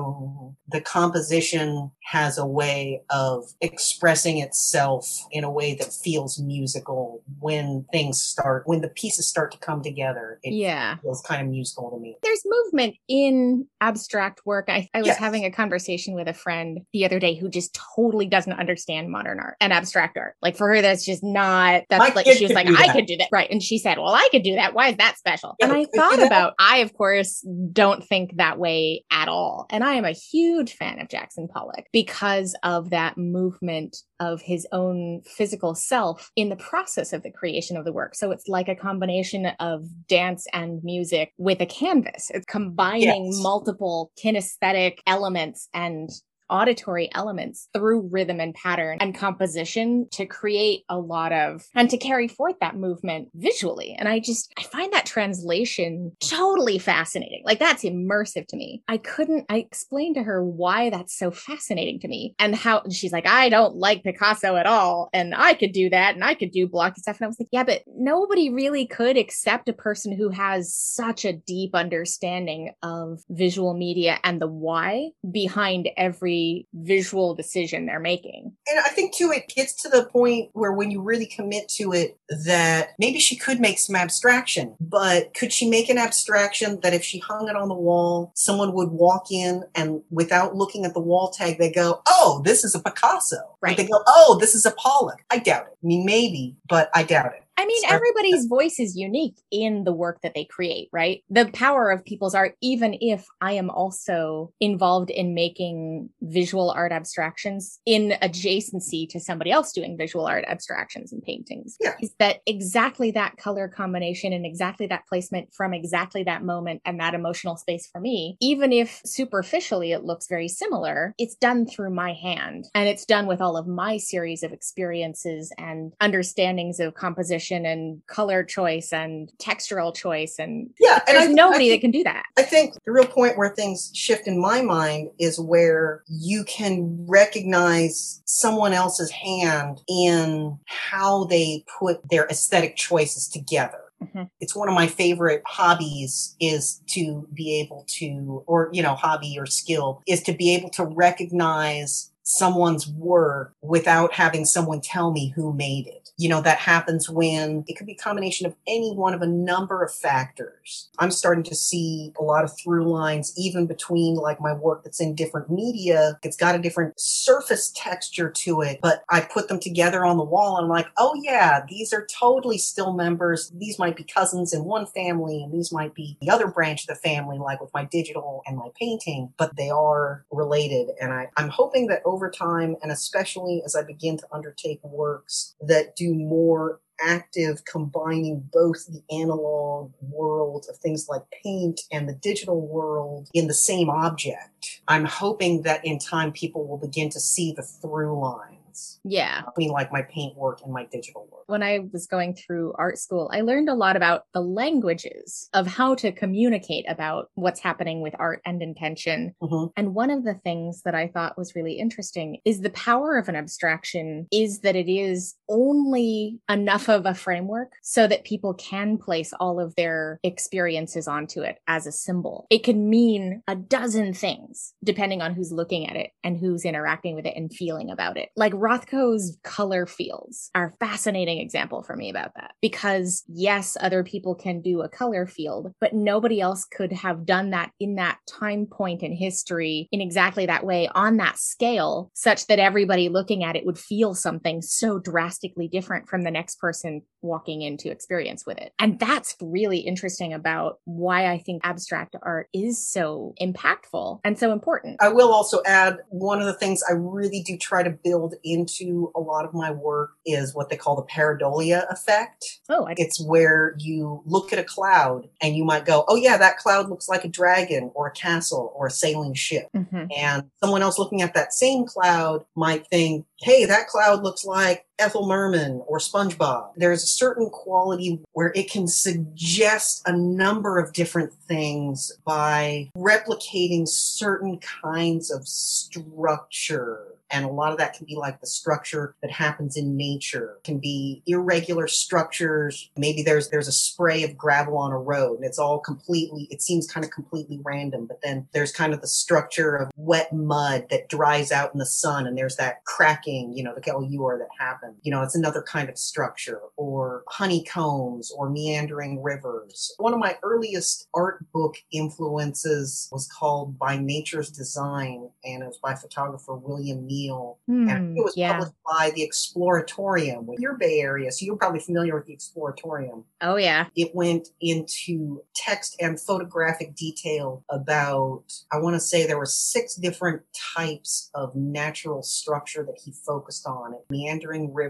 The 0.72 0.80
composition 0.80 1.90
has 2.04 2.38
a 2.38 2.46
way 2.46 3.02
of 3.10 3.44
expressing 3.60 4.38
itself 4.38 5.24
in 5.30 5.44
a 5.44 5.50
way 5.50 5.74
that 5.74 5.92
feels 5.92 6.38
musical 6.38 7.22
when 7.40 7.86
things 7.92 8.22
start, 8.22 8.66
when 8.66 8.80
the 8.80 8.88
pieces 8.88 9.26
start 9.26 9.52
to 9.52 9.58
come 9.58 9.82
together. 9.82 10.38
It 10.42 10.52
yeah. 10.54 10.96
feels 10.96 11.22
kind 11.22 11.42
of 11.42 11.48
musical 11.48 11.90
to 11.90 11.98
me. 11.98 12.16
There's 12.22 12.42
movement 12.44 12.96
in 13.08 13.66
abstract 13.80 14.44
work. 14.44 14.66
I, 14.68 14.88
I 14.94 14.98
was 14.98 15.08
yes. 15.08 15.18
having 15.18 15.44
a 15.44 15.50
conversation 15.50 16.14
with 16.14 16.28
a 16.28 16.34
friend 16.34 16.80
the 16.92 17.04
other 17.04 17.18
day 17.18 17.34
who 17.34 17.48
just 17.48 17.78
totally 17.96 18.26
doesn't 18.26 18.52
understand 18.52 19.10
modern 19.10 19.38
art 19.38 19.56
and 19.60 19.72
abstract 19.72 20.16
art. 20.16 20.34
Like 20.42 20.56
for 20.56 20.68
her, 20.68 20.82
that's 20.82 21.04
just 21.04 21.22
not, 21.22 21.82
that's 21.88 22.08
My 22.08 22.14
like, 22.14 22.26
she 22.26 22.44
was 22.44 22.52
like, 22.52 22.68
I 22.68 22.92
could 22.92 23.06
do 23.06 23.16
that. 23.18 23.28
Right. 23.32 23.50
And 23.50 23.62
she 23.62 23.78
said, 23.78 23.98
well, 23.98 24.14
I 24.14 24.28
could 24.30 24.42
do 24.42 24.54
that. 24.54 24.74
Why 24.74 24.88
is 24.88 24.96
that 24.96 25.18
special? 25.18 25.56
Yeah, 25.60 25.66
and 25.66 25.76
I 25.76 25.86
thought 25.94 26.22
about, 26.22 26.54
I, 26.58 26.78
of 26.78 26.92
course, 26.94 27.46
don't 27.72 28.04
think 28.04 28.36
that 28.36 28.58
way 28.58 29.04
at 29.10 29.28
all. 29.28 29.66
And 29.70 29.84
I 29.84 29.94
am 29.94 30.04
a 30.04 30.12
huge 30.12 30.61
fan 30.70 31.00
of 31.00 31.08
Jackson 31.08 31.48
Pollock 31.48 31.86
because 31.92 32.56
of 32.62 32.90
that 32.90 33.16
movement 33.18 33.96
of 34.20 34.40
his 34.40 34.66
own 34.72 35.22
physical 35.22 35.74
self 35.74 36.30
in 36.36 36.48
the 36.48 36.56
process 36.56 37.12
of 37.12 37.22
the 37.22 37.30
creation 37.30 37.76
of 37.76 37.84
the 37.84 37.92
work. 37.92 38.14
So 38.14 38.30
it's 38.30 38.48
like 38.48 38.68
a 38.68 38.76
combination 38.76 39.46
of 39.58 39.84
dance 40.08 40.46
and 40.52 40.82
music 40.84 41.32
with 41.38 41.60
a 41.60 41.66
canvas. 41.66 42.30
It's 42.30 42.46
combining 42.46 43.26
yes. 43.26 43.42
multiple 43.42 44.12
kinesthetic 44.22 44.98
elements 45.06 45.68
and 45.74 46.08
auditory 46.52 47.10
elements 47.14 47.68
through 47.72 48.08
rhythm 48.12 48.38
and 48.38 48.54
pattern 48.54 48.98
and 49.00 49.14
composition 49.14 50.06
to 50.12 50.26
create 50.26 50.84
a 50.90 50.98
lot 50.98 51.32
of 51.32 51.64
and 51.74 51.88
to 51.88 51.96
carry 51.96 52.28
forth 52.28 52.56
that 52.60 52.76
movement 52.76 53.28
visually. 53.34 53.96
And 53.98 54.06
I 54.06 54.20
just, 54.20 54.52
I 54.58 54.62
find 54.64 54.92
that 54.92 55.06
translation 55.06 56.12
totally 56.20 56.78
fascinating. 56.78 57.42
Like 57.44 57.58
that's 57.58 57.84
immersive 57.84 58.46
to 58.48 58.56
me. 58.56 58.82
I 58.86 58.98
couldn't, 58.98 59.46
I 59.48 59.56
explained 59.56 60.16
to 60.16 60.22
her 60.22 60.44
why 60.44 60.90
that's 60.90 61.16
so 61.16 61.30
fascinating 61.30 61.98
to 62.00 62.08
me 62.08 62.34
and 62.38 62.54
how 62.54 62.80
and 62.80 62.92
she's 62.92 63.12
like, 63.12 63.26
I 63.26 63.48
don't 63.48 63.76
like 63.76 64.04
Picasso 64.04 64.56
at 64.56 64.66
all. 64.66 65.08
And 65.14 65.34
I 65.34 65.54
could 65.54 65.72
do 65.72 65.88
that 65.88 66.14
and 66.14 66.22
I 66.22 66.34
could 66.34 66.50
do 66.50 66.68
blocky 66.68 67.00
stuff. 67.00 67.16
And 67.18 67.24
I 67.24 67.28
was 67.28 67.40
like, 67.40 67.48
yeah, 67.50 67.64
but 67.64 67.82
nobody 67.96 68.50
really 68.50 68.86
could 68.86 69.16
accept 69.16 69.70
a 69.70 69.72
person 69.72 70.14
who 70.14 70.28
has 70.28 70.74
such 70.74 71.24
a 71.24 71.32
deep 71.32 71.74
understanding 71.74 72.74
of 72.82 73.20
visual 73.30 73.72
media 73.72 74.18
and 74.22 74.40
the 74.40 74.48
why 74.48 75.10
behind 75.30 75.88
every 75.96 76.41
visual 76.74 77.34
decision 77.34 77.86
they're 77.86 78.00
making. 78.00 78.52
And 78.70 78.80
I 78.80 78.88
think 78.88 79.14
too, 79.14 79.30
it 79.30 79.48
gets 79.48 79.74
to 79.82 79.88
the 79.88 80.04
point 80.04 80.50
where 80.52 80.72
when 80.72 80.90
you 80.90 81.00
really 81.00 81.26
commit 81.26 81.68
to 81.70 81.92
it, 81.92 82.16
that 82.44 82.90
maybe 82.98 83.18
she 83.18 83.36
could 83.36 83.60
make 83.60 83.78
some 83.78 83.96
abstraction, 83.96 84.74
but 84.80 85.34
could 85.34 85.52
she 85.52 85.68
make 85.68 85.88
an 85.88 85.98
abstraction 85.98 86.80
that 86.82 86.94
if 86.94 87.02
she 87.04 87.18
hung 87.18 87.48
it 87.48 87.56
on 87.56 87.68
the 87.68 87.74
wall, 87.74 88.32
someone 88.34 88.72
would 88.72 88.90
walk 88.90 89.30
in 89.30 89.64
and 89.74 90.02
without 90.10 90.56
looking 90.56 90.84
at 90.84 90.94
the 90.94 91.00
wall 91.00 91.30
tag, 91.30 91.58
they 91.58 91.70
go, 91.70 92.02
Oh, 92.08 92.42
this 92.44 92.64
is 92.64 92.74
a 92.74 92.80
Picasso. 92.80 93.56
Right. 93.60 93.76
they 93.76 93.86
go, 93.86 94.02
Oh, 94.06 94.38
this 94.40 94.54
is 94.54 94.66
a 94.66 94.72
Pollock. 94.72 95.24
I 95.30 95.38
doubt 95.38 95.66
it. 95.66 95.76
I 95.82 95.86
mean, 95.86 96.04
maybe, 96.04 96.56
but 96.68 96.90
I 96.94 97.02
doubt 97.02 97.34
it. 97.34 97.42
I 97.56 97.66
mean, 97.66 97.82
everybody's 97.88 98.46
voice 98.46 98.80
is 98.80 98.96
unique 98.96 99.36
in 99.50 99.84
the 99.84 99.92
work 99.92 100.20
that 100.22 100.32
they 100.34 100.44
create, 100.44 100.88
right? 100.92 101.22
The 101.28 101.50
power 101.52 101.90
of 101.90 102.04
people's 102.04 102.34
art, 102.34 102.56
even 102.62 102.96
if 103.00 103.26
I 103.40 103.52
am 103.52 103.68
also 103.68 104.52
involved 104.58 105.10
in 105.10 105.34
making 105.34 106.08
visual 106.22 106.70
art 106.70 106.92
abstractions 106.92 107.78
in 107.84 108.14
adjacency 108.22 109.08
to 109.10 109.20
somebody 109.20 109.50
else 109.50 109.72
doing 109.72 109.98
visual 109.98 110.26
art 110.26 110.44
abstractions 110.48 111.12
and 111.12 111.22
paintings, 111.22 111.76
yeah. 111.78 111.94
is 112.00 112.14
that 112.18 112.40
exactly 112.46 113.10
that 113.12 113.36
color 113.36 113.68
combination 113.68 114.32
and 114.32 114.46
exactly 114.46 114.86
that 114.86 115.06
placement 115.06 115.52
from 115.52 115.74
exactly 115.74 116.22
that 116.24 116.42
moment 116.42 116.80
and 116.86 116.98
that 117.00 117.14
emotional 117.14 117.56
space 117.56 117.86
for 117.86 118.00
me, 118.00 118.36
even 118.40 118.72
if 118.72 119.02
superficially 119.04 119.92
it 119.92 120.04
looks 120.04 120.26
very 120.26 120.48
similar, 120.48 121.14
it's 121.18 121.34
done 121.34 121.66
through 121.66 121.90
my 121.90 122.14
hand 122.14 122.66
and 122.74 122.88
it's 122.88 123.04
done 123.04 123.26
with 123.26 123.42
all 123.42 123.56
of 123.56 123.66
my 123.66 123.98
series 123.98 124.42
of 124.42 124.52
experiences 124.52 125.52
and 125.58 125.92
understandings 126.00 126.80
of 126.80 126.94
composition 126.94 127.41
and 127.50 128.04
color 128.06 128.44
choice 128.44 128.92
and 128.92 129.32
textural 129.38 129.94
choice 129.94 130.38
and 130.38 130.70
yeah 130.80 131.00
and 131.06 131.16
there's 131.16 131.30
I, 131.30 131.32
nobody 131.32 131.66
I 131.66 131.68
think, 131.68 131.82
that 131.82 131.86
can 131.86 131.90
do 131.90 132.04
that 132.04 132.24
i 132.36 132.42
think 132.42 132.74
the 132.84 132.92
real 132.92 133.06
point 133.06 133.36
where 133.36 133.50
things 133.50 133.90
shift 133.94 134.26
in 134.26 134.40
my 134.40 134.62
mind 134.62 135.10
is 135.18 135.38
where 135.38 136.02
you 136.08 136.44
can 136.44 137.06
recognize 137.06 138.22
someone 138.24 138.72
else's 138.72 139.10
hand 139.10 139.80
in 139.88 140.58
how 140.66 141.24
they 141.24 141.64
put 141.78 142.08
their 142.10 142.26
aesthetic 142.26 142.76
choices 142.76 143.28
together 143.28 143.82
Mm-hmm. 144.02 144.24
It's 144.40 144.56
one 144.56 144.68
of 144.68 144.74
my 144.74 144.86
favorite 144.86 145.42
hobbies 145.46 146.36
is 146.40 146.82
to 146.88 147.28
be 147.32 147.60
able 147.60 147.84
to, 147.98 148.42
or, 148.46 148.68
you 148.72 148.82
know, 148.82 148.94
hobby 148.94 149.36
or 149.38 149.46
skill 149.46 150.02
is 150.06 150.22
to 150.24 150.32
be 150.32 150.54
able 150.54 150.70
to 150.70 150.84
recognize 150.84 152.10
someone's 152.24 152.88
work 152.88 153.54
without 153.62 154.12
having 154.12 154.44
someone 154.44 154.80
tell 154.80 155.12
me 155.12 155.32
who 155.34 155.52
made 155.52 155.86
it. 155.86 156.01
You 156.22 156.28
know, 156.28 156.40
that 156.42 156.58
happens 156.58 157.10
when 157.10 157.64
it 157.66 157.74
could 157.76 157.88
be 157.88 157.94
a 157.94 157.96
combination 157.96 158.46
of 158.46 158.54
any 158.68 158.94
one 158.94 159.12
of 159.12 159.22
a 159.22 159.26
number 159.26 159.82
of 159.82 159.92
factors. 159.92 160.88
I'm 161.00 161.10
starting 161.10 161.42
to 161.42 161.54
see 161.56 162.12
a 162.16 162.22
lot 162.22 162.44
of 162.44 162.56
through 162.56 162.88
lines, 162.88 163.32
even 163.36 163.66
between 163.66 164.14
like 164.14 164.40
my 164.40 164.52
work 164.52 164.84
that's 164.84 165.00
in 165.00 165.16
different 165.16 165.50
media. 165.50 166.20
It's 166.22 166.36
got 166.36 166.54
a 166.54 166.60
different 166.60 166.94
surface 167.00 167.72
texture 167.74 168.30
to 168.30 168.60
it, 168.60 168.78
but 168.80 169.02
I 169.10 169.22
put 169.22 169.48
them 169.48 169.58
together 169.58 170.04
on 170.04 170.16
the 170.16 170.22
wall 170.22 170.58
and 170.58 170.66
I'm 170.66 170.70
like, 170.70 170.86
oh 170.96 171.12
yeah, 171.24 171.64
these 171.68 171.92
are 171.92 172.06
totally 172.06 172.58
still 172.58 172.92
members. 172.92 173.50
These 173.56 173.80
might 173.80 173.96
be 173.96 174.04
cousins 174.04 174.52
in 174.52 174.62
one 174.62 174.86
family 174.86 175.42
and 175.42 175.52
these 175.52 175.72
might 175.72 175.92
be 175.92 176.16
the 176.20 176.30
other 176.30 176.46
branch 176.46 176.82
of 176.82 176.86
the 176.86 176.94
family, 176.94 177.38
like 177.38 177.60
with 177.60 177.74
my 177.74 177.84
digital 177.86 178.42
and 178.46 178.56
my 178.56 178.68
painting, 178.78 179.32
but 179.38 179.56
they 179.56 179.70
are 179.70 180.24
related. 180.30 180.90
And 181.00 181.12
I, 181.12 181.30
I'm 181.36 181.48
hoping 181.48 181.88
that 181.88 182.02
over 182.04 182.30
time, 182.30 182.76
and 182.80 182.92
especially 182.92 183.60
as 183.64 183.74
I 183.74 183.82
begin 183.82 184.18
to 184.18 184.26
undertake 184.30 184.78
works 184.84 185.56
that 185.60 185.96
do 185.96 186.11
more 186.12 186.80
active 187.00 187.64
combining 187.64 188.48
both 188.52 188.86
the 188.86 189.02
analog 189.10 189.92
world 190.00 190.66
of 190.70 190.76
things 190.76 191.08
like 191.08 191.22
paint 191.42 191.80
and 191.90 192.08
the 192.08 192.14
digital 192.14 192.60
world 192.60 193.28
in 193.34 193.48
the 193.48 193.54
same 193.54 193.90
object. 193.90 194.80
I'm 194.88 195.04
hoping 195.04 195.62
that 195.62 195.84
in 195.84 195.98
time 195.98 196.32
people 196.32 196.66
will 196.66 196.78
begin 196.78 197.10
to 197.10 197.20
see 197.20 197.52
the 197.52 197.62
through 197.62 198.20
line 198.20 198.58
yeah. 199.04 199.42
I 199.46 199.50
mean, 199.56 199.70
like 199.70 199.92
my 199.92 200.02
paint 200.02 200.36
work 200.36 200.60
and 200.64 200.72
my 200.72 200.86
digital 200.90 201.28
work. 201.30 201.42
When 201.46 201.62
I 201.62 201.80
was 201.92 202.06
going 202.06 202.34
through 202.34 202.74
art 202.78 202.98
school, 202.98 203.30
I 203.32 203.40
learned 203.40 203.68
a 203.68 203.74
lot 203.74 203.96
about 203.96 204.24
the 204.32 204.40
languages 204.40 205.48
of 205.52 205.66
how 205.66 205.94
to 205.96 206.12
communicate 206.12 206.84
about 206.88 207.30
what's 207.34 207.60
happening 207.60 208.00
with 208.00 208.14
art 208.18 208.40
and 208.44 208.62
intention. 208.62 209.34
Mm-hmm. 209.42 209.70
And 209.76 209.94
one 209.94 210.10
of 210.10 210.24
the 210.24 210.34
things 210.34 210.82
that 210.82 210.94
I 210.94 211.08
thought 211.08 211.38
was 211.38 211.54
really 211.54 211.74
interesting 211.74 212.38
is 212.44 212.60
the 212.60 212.70
power 212.70 213.16
of 213.16 213.28
an 213.28 213.36
abstraction 213.36 214.26
is 214.30 214.60
that 214.60 214.76
it 214.76 214.90
is 214.90 215.34
only 215.48 216.40
enough 216.48 216.88
of 216.88 217.06
a 217.06 217.14
framework 217.14 217.72
so 217.82 218.06
that 218.06 218.24
people 218.24 218.54
can 218.54 218.98
place 218.98 219.32
all 219.38 219.60
of 219.60 219.74
their 219.76 220.18
experiences 220.22 221.06
onto 221.06 221.42
it 221.42 221.58
as 221.66 221.86
a 221.86 221.92
symbol. 221.92 222.46
It 222.50 222.64
can 222.64 222.88
mean 222.88 223.42
a 223.48 223.56
dozen 223.56 224.14
things 224.14 224.74
depending 224.84 225.22
on 225.22 225.34
who's 225.34 225.52
looking 225.52 225.88
at 225.88 225.96
it 225.96 226.10
and 226.24 226.38
who's 226.38 226.64
interacting 226.64 227.14
with 227.14 227.26
it 227.26 227.36
and 227.36 227.52
feeling 227.52 227.90
about 227.90 228.16
it. 228.16 228.30
Like 228.36 228.52
Rothko's 228.62 229.36
color 229.42 229.86
fields 229.86 230.50
are 230.54 230.68
a 230.68 230.86
fascinating 230.86 231.38
example 231.38 231.82
for 231.82 231.96
me 231.96 232.08
about 232.08 232.30
that 232.36 232.52
because 232.62 233.24
yes, 233.26 233.76
other 233.80 234.04
people 234.04 234.36
can 234.36 234.60
do 234.60 234.82
a 234.82 234.88
color 234.88 235.26
field, 235.26 235.72
but 235.80 235.94
nobody 235.94 236.40
else 236.40 236.64
could 236.64 236.92
have 236.92 237.26
done 237.26 237.50
that 237.50 237.72
in 237.80 237.96
that 237.96 238.18
time 238.28 238.66
point 238.66 239.02
in 239.02 239.12
history 239.12 239.88
in 239.90 240.00
exactly 240.00 240.46
that 240.46 240.64
way 240.64 240.88
on 240.94 241.16
that 241.16 241.38
scale, 241.38 242.12
such 242.14 242.46
that 242.46 242.60
everybody 242.60 243.08
looking 243.08 243.42
at 243.42 243.56
it 243.56 243.66
would 243.66 243.78
feel 243.78 244.14
something 244.14 244.62
so 244.62 245.00
drastically 245.00 245.66
different 245.66 246.08
from 246.08 246.22
the 246.22 246.30
next 246.30 246.60
person 246.60 247.02
walking 247.20 247.62
into 247.62 247.90
experience 247.90 248.46
with 248.46 248.58
it. 248.58 248.72
And 248.78 248.98
that's 249.00 249.34
really 249.40 249.78
interesting 249.78 250.32
about 250.32 250.78
why 250.84 251.26
I 251.26 251.38
think 251.38 251.62
abstract 251.64 252.14
art 252.22 252.48
is 252.52 252.78
so 252.78 253.34
impactful 253.40 254.20
and 254.22 254.38
so 254.38 254.52
important. 254.52 254.98
I 255.00 255.08
will 255.08 255.32
also 255.32 255.62
add 255.66 255.98
one 256.10 256.40
of 256.40 256.46
the 256.46 256.54
things 256.54 256.82
I 256.88 256.92
really 256.92 257.42
do 257.42 257.56
try 257.56 257.82
to 257.82 257.90
build 257.90 258.34
into 258.52 259.10
a 259.14 259.20
lot 259.20 259.44
of 259.44 259.54
my 259.54 259.70
work 259.70 260.12
is 260.26 260.54
what 260.54 260.68
they 260.68 260.76
call 260.76 260.96
the 260.96 261.02
pareidolia 261.02 261.90
effect. 261.90 262.60
Oh, 262.68 262.86
I- 262.86 262.94
it's 262.96 263.20
where 263.20 263.74
you 263.78 264.22
look 264.26 264.52
at 264.52 264.58
a 264.58 264.64
cloud 264.64 265.28
and 265.40 265.56
you 265.56 265.64
might 265.64 265.84
go, 265.84 266.04
"Oh 266.08 266.16
yeah, 266.16 266.36
that 266.36 266.58
cloud 266.58 266.88
looks 266.88 267.08
like 267.08 267.24
a 267.24 267.28
dragon 267.28 267.90
or 267.94 268.06
a 268.06 268.12
castle 268.12 268.72
or 268.76 268.86
a 268.86 268.90
sailing 268.90 269.34
ship," 269.34 269.68
mm-hmm. 269.74 270.06
and 270.16 270.50
someone 270.62 270.82
else 270.82 270.98
looking 270.98 271.22
at 271.22 271.34
that 271.34 271.52
same 271.52 271.86
cloud 271.86 272.44
might 272.54 272.86
think, 272.88 273.26
"Hey, 273.40 273.64
that 273.64 273.88
cloud 273.88 274.22
looks 274.22 274.44
like 274.44 274.84
Ethel 275.02 275.26
Merman 275.26 275.82
or 275.88 275.98
SpongeBob. 275.98 276.70
There's 276.76 277.02
a 277.02 277.08
certain 277.08 277.50
quality 277.50 278.20
where 278.32 278.52
it 278.54 278.70
can 278.70 278.86
suggest 278.86 280.02
a 280.06 280.16
number 280.16 280.78
of 280.78 280.92
different 280.92 281.32
things 281.32 282.12
by 282.24 282.90
replicating 282.96 283.88
certain 283.88 284.60
kinds 284.60 285.32
of 285.32 285.46
structure. 285.46 287.08
And 287.32 287.46
a 287.46 287.48
lot 287.48 287.72
of 287.72 287.78
that 287.78 287.94
can 287.94 288.04
be 288.04 288.14
like 288.14 288.40
the 288.42 288.46
structure 288.46 289.16
that 289.22 289.30
happens 289.30 289.76
in 289.76 289.96
nature. 289.96 290.56
It 290.58 290.64
can 290.64 290.78
be 290.78 291.22
irregular 291.26 291.88
structures. 291.88 292.90
Maybe 292.96 293.22
there's 293.22 293.48
there's 293.48 293.68
a 293.68 293.72
spray 293.72 294.22
of 294.22 294.36
gravel 294.36 294.76
on 294.76 294.92
a 294.92 294.98
road 294.98 295.36
and 295.36 295.44
it's 295.44 295.58
all 295.58 295.78
completely 295.78 296.46
it 296.50 296.60
seems 296.60 296.86
kind 296.86 297.04
of 297.04 297.10
completely 297.10 297.58
random 297.64 298.06
but 298.06 298.20
then 298.22 298.46
there's 298.52 298.70
kind 298.70 298.92
of 298.92 299.00
the 299.00 299.06
structure 299.06 299.76
of 299.76 299.90
wet 299.96 300.32
mud 300.32 300.86
that 300.90 301.08
dries 301.08 301.50
out 301.50 301.72
in 301.72 301.78
the 301.78 301.86
sun 301.86 302.26
and 302.26 302.36
there's 302.36 302.56
that 302.56 302.84
cracking 302.84 303.52
you 303.54 303.64
know 303.64 303.74
the 303.74 303.82
or 304.18 304.38
that 304.38 304.48
happens 304.58 304.91
you 305.02 305.10
know 305.10 305.22
it's 305.22 305.34
another 305.34 305.62
kind 305.62 305.88
of 305.88 305.98
structure 305.98 306.60
or 306.76 307.24
honeycombs 307.28 308.32
or 308.36 308.50
meandering 308.50 309.22
rivers 309.22 309.94
one 309.98 310.12
of 310.12 310.18
my 310.18 310.36
earliest 310.42 311.08
art 311.14 311.44
book 311.52 311.76
influences 311.92 313.08
was 313.12 313.28
called 313.28 313.78
by 313.78 313.96
nature's 313.96 314.50
design 314.50 315.28
and 315.44 315.62
it 315.62 315.66
was 315.66 315.78
by 315.78 315.94
photographer 315.94 316.54
william 316.54 317.06
Neill. 317.06 317.58
Mm, 317.68 317.90
and 317.90 317.98
hmm, 317.98 318.16
it 318.16 318.24
was 318.24 318.36
yeah. 318.36 318.52
published 318.52 318.74
by 318.84 319.10
the 319.14 319.28
Exploratorium. 319.28 320.48
In 320.48 320.60
your 320.60 320.74
Bay 320.74 321.00
Area, 321.00 321.30
so 321.30 321.44
you're 321.44 321.56
probably 321.56 321.80
familiar 321.80 322.14
with 322.14 322.26
the 322.26 322.36
Exploratorium. 322.36 323.24
Oh, 323.40 323.56
yeah. 323.56 323.86
It 323.96 324.14
went 324.14 324.48
into 324.60 325.42
text 325.54 325.96
and 326.00 326.20
photographic 326.20 326.94
detail 326.94 327.64
about, 327.70 328.44
I 328.72 328.78
want 328.78 328.94
to 328.94 329.00
say 329.00 329.26
there 329.26 329.38
were 329.38 329.46
six 329.46 329.94
different 329.94 330.42
types 330.74 331.30
of 331.34 331.54
natural 331.54 332.22
structure 332.22 332.84
that 332.84 332.98
he 333.04 333.12
focused 333.12 333.66
on. 333.66 333.94
Meandering 334.10 334.72
rivers, 334.72 334.81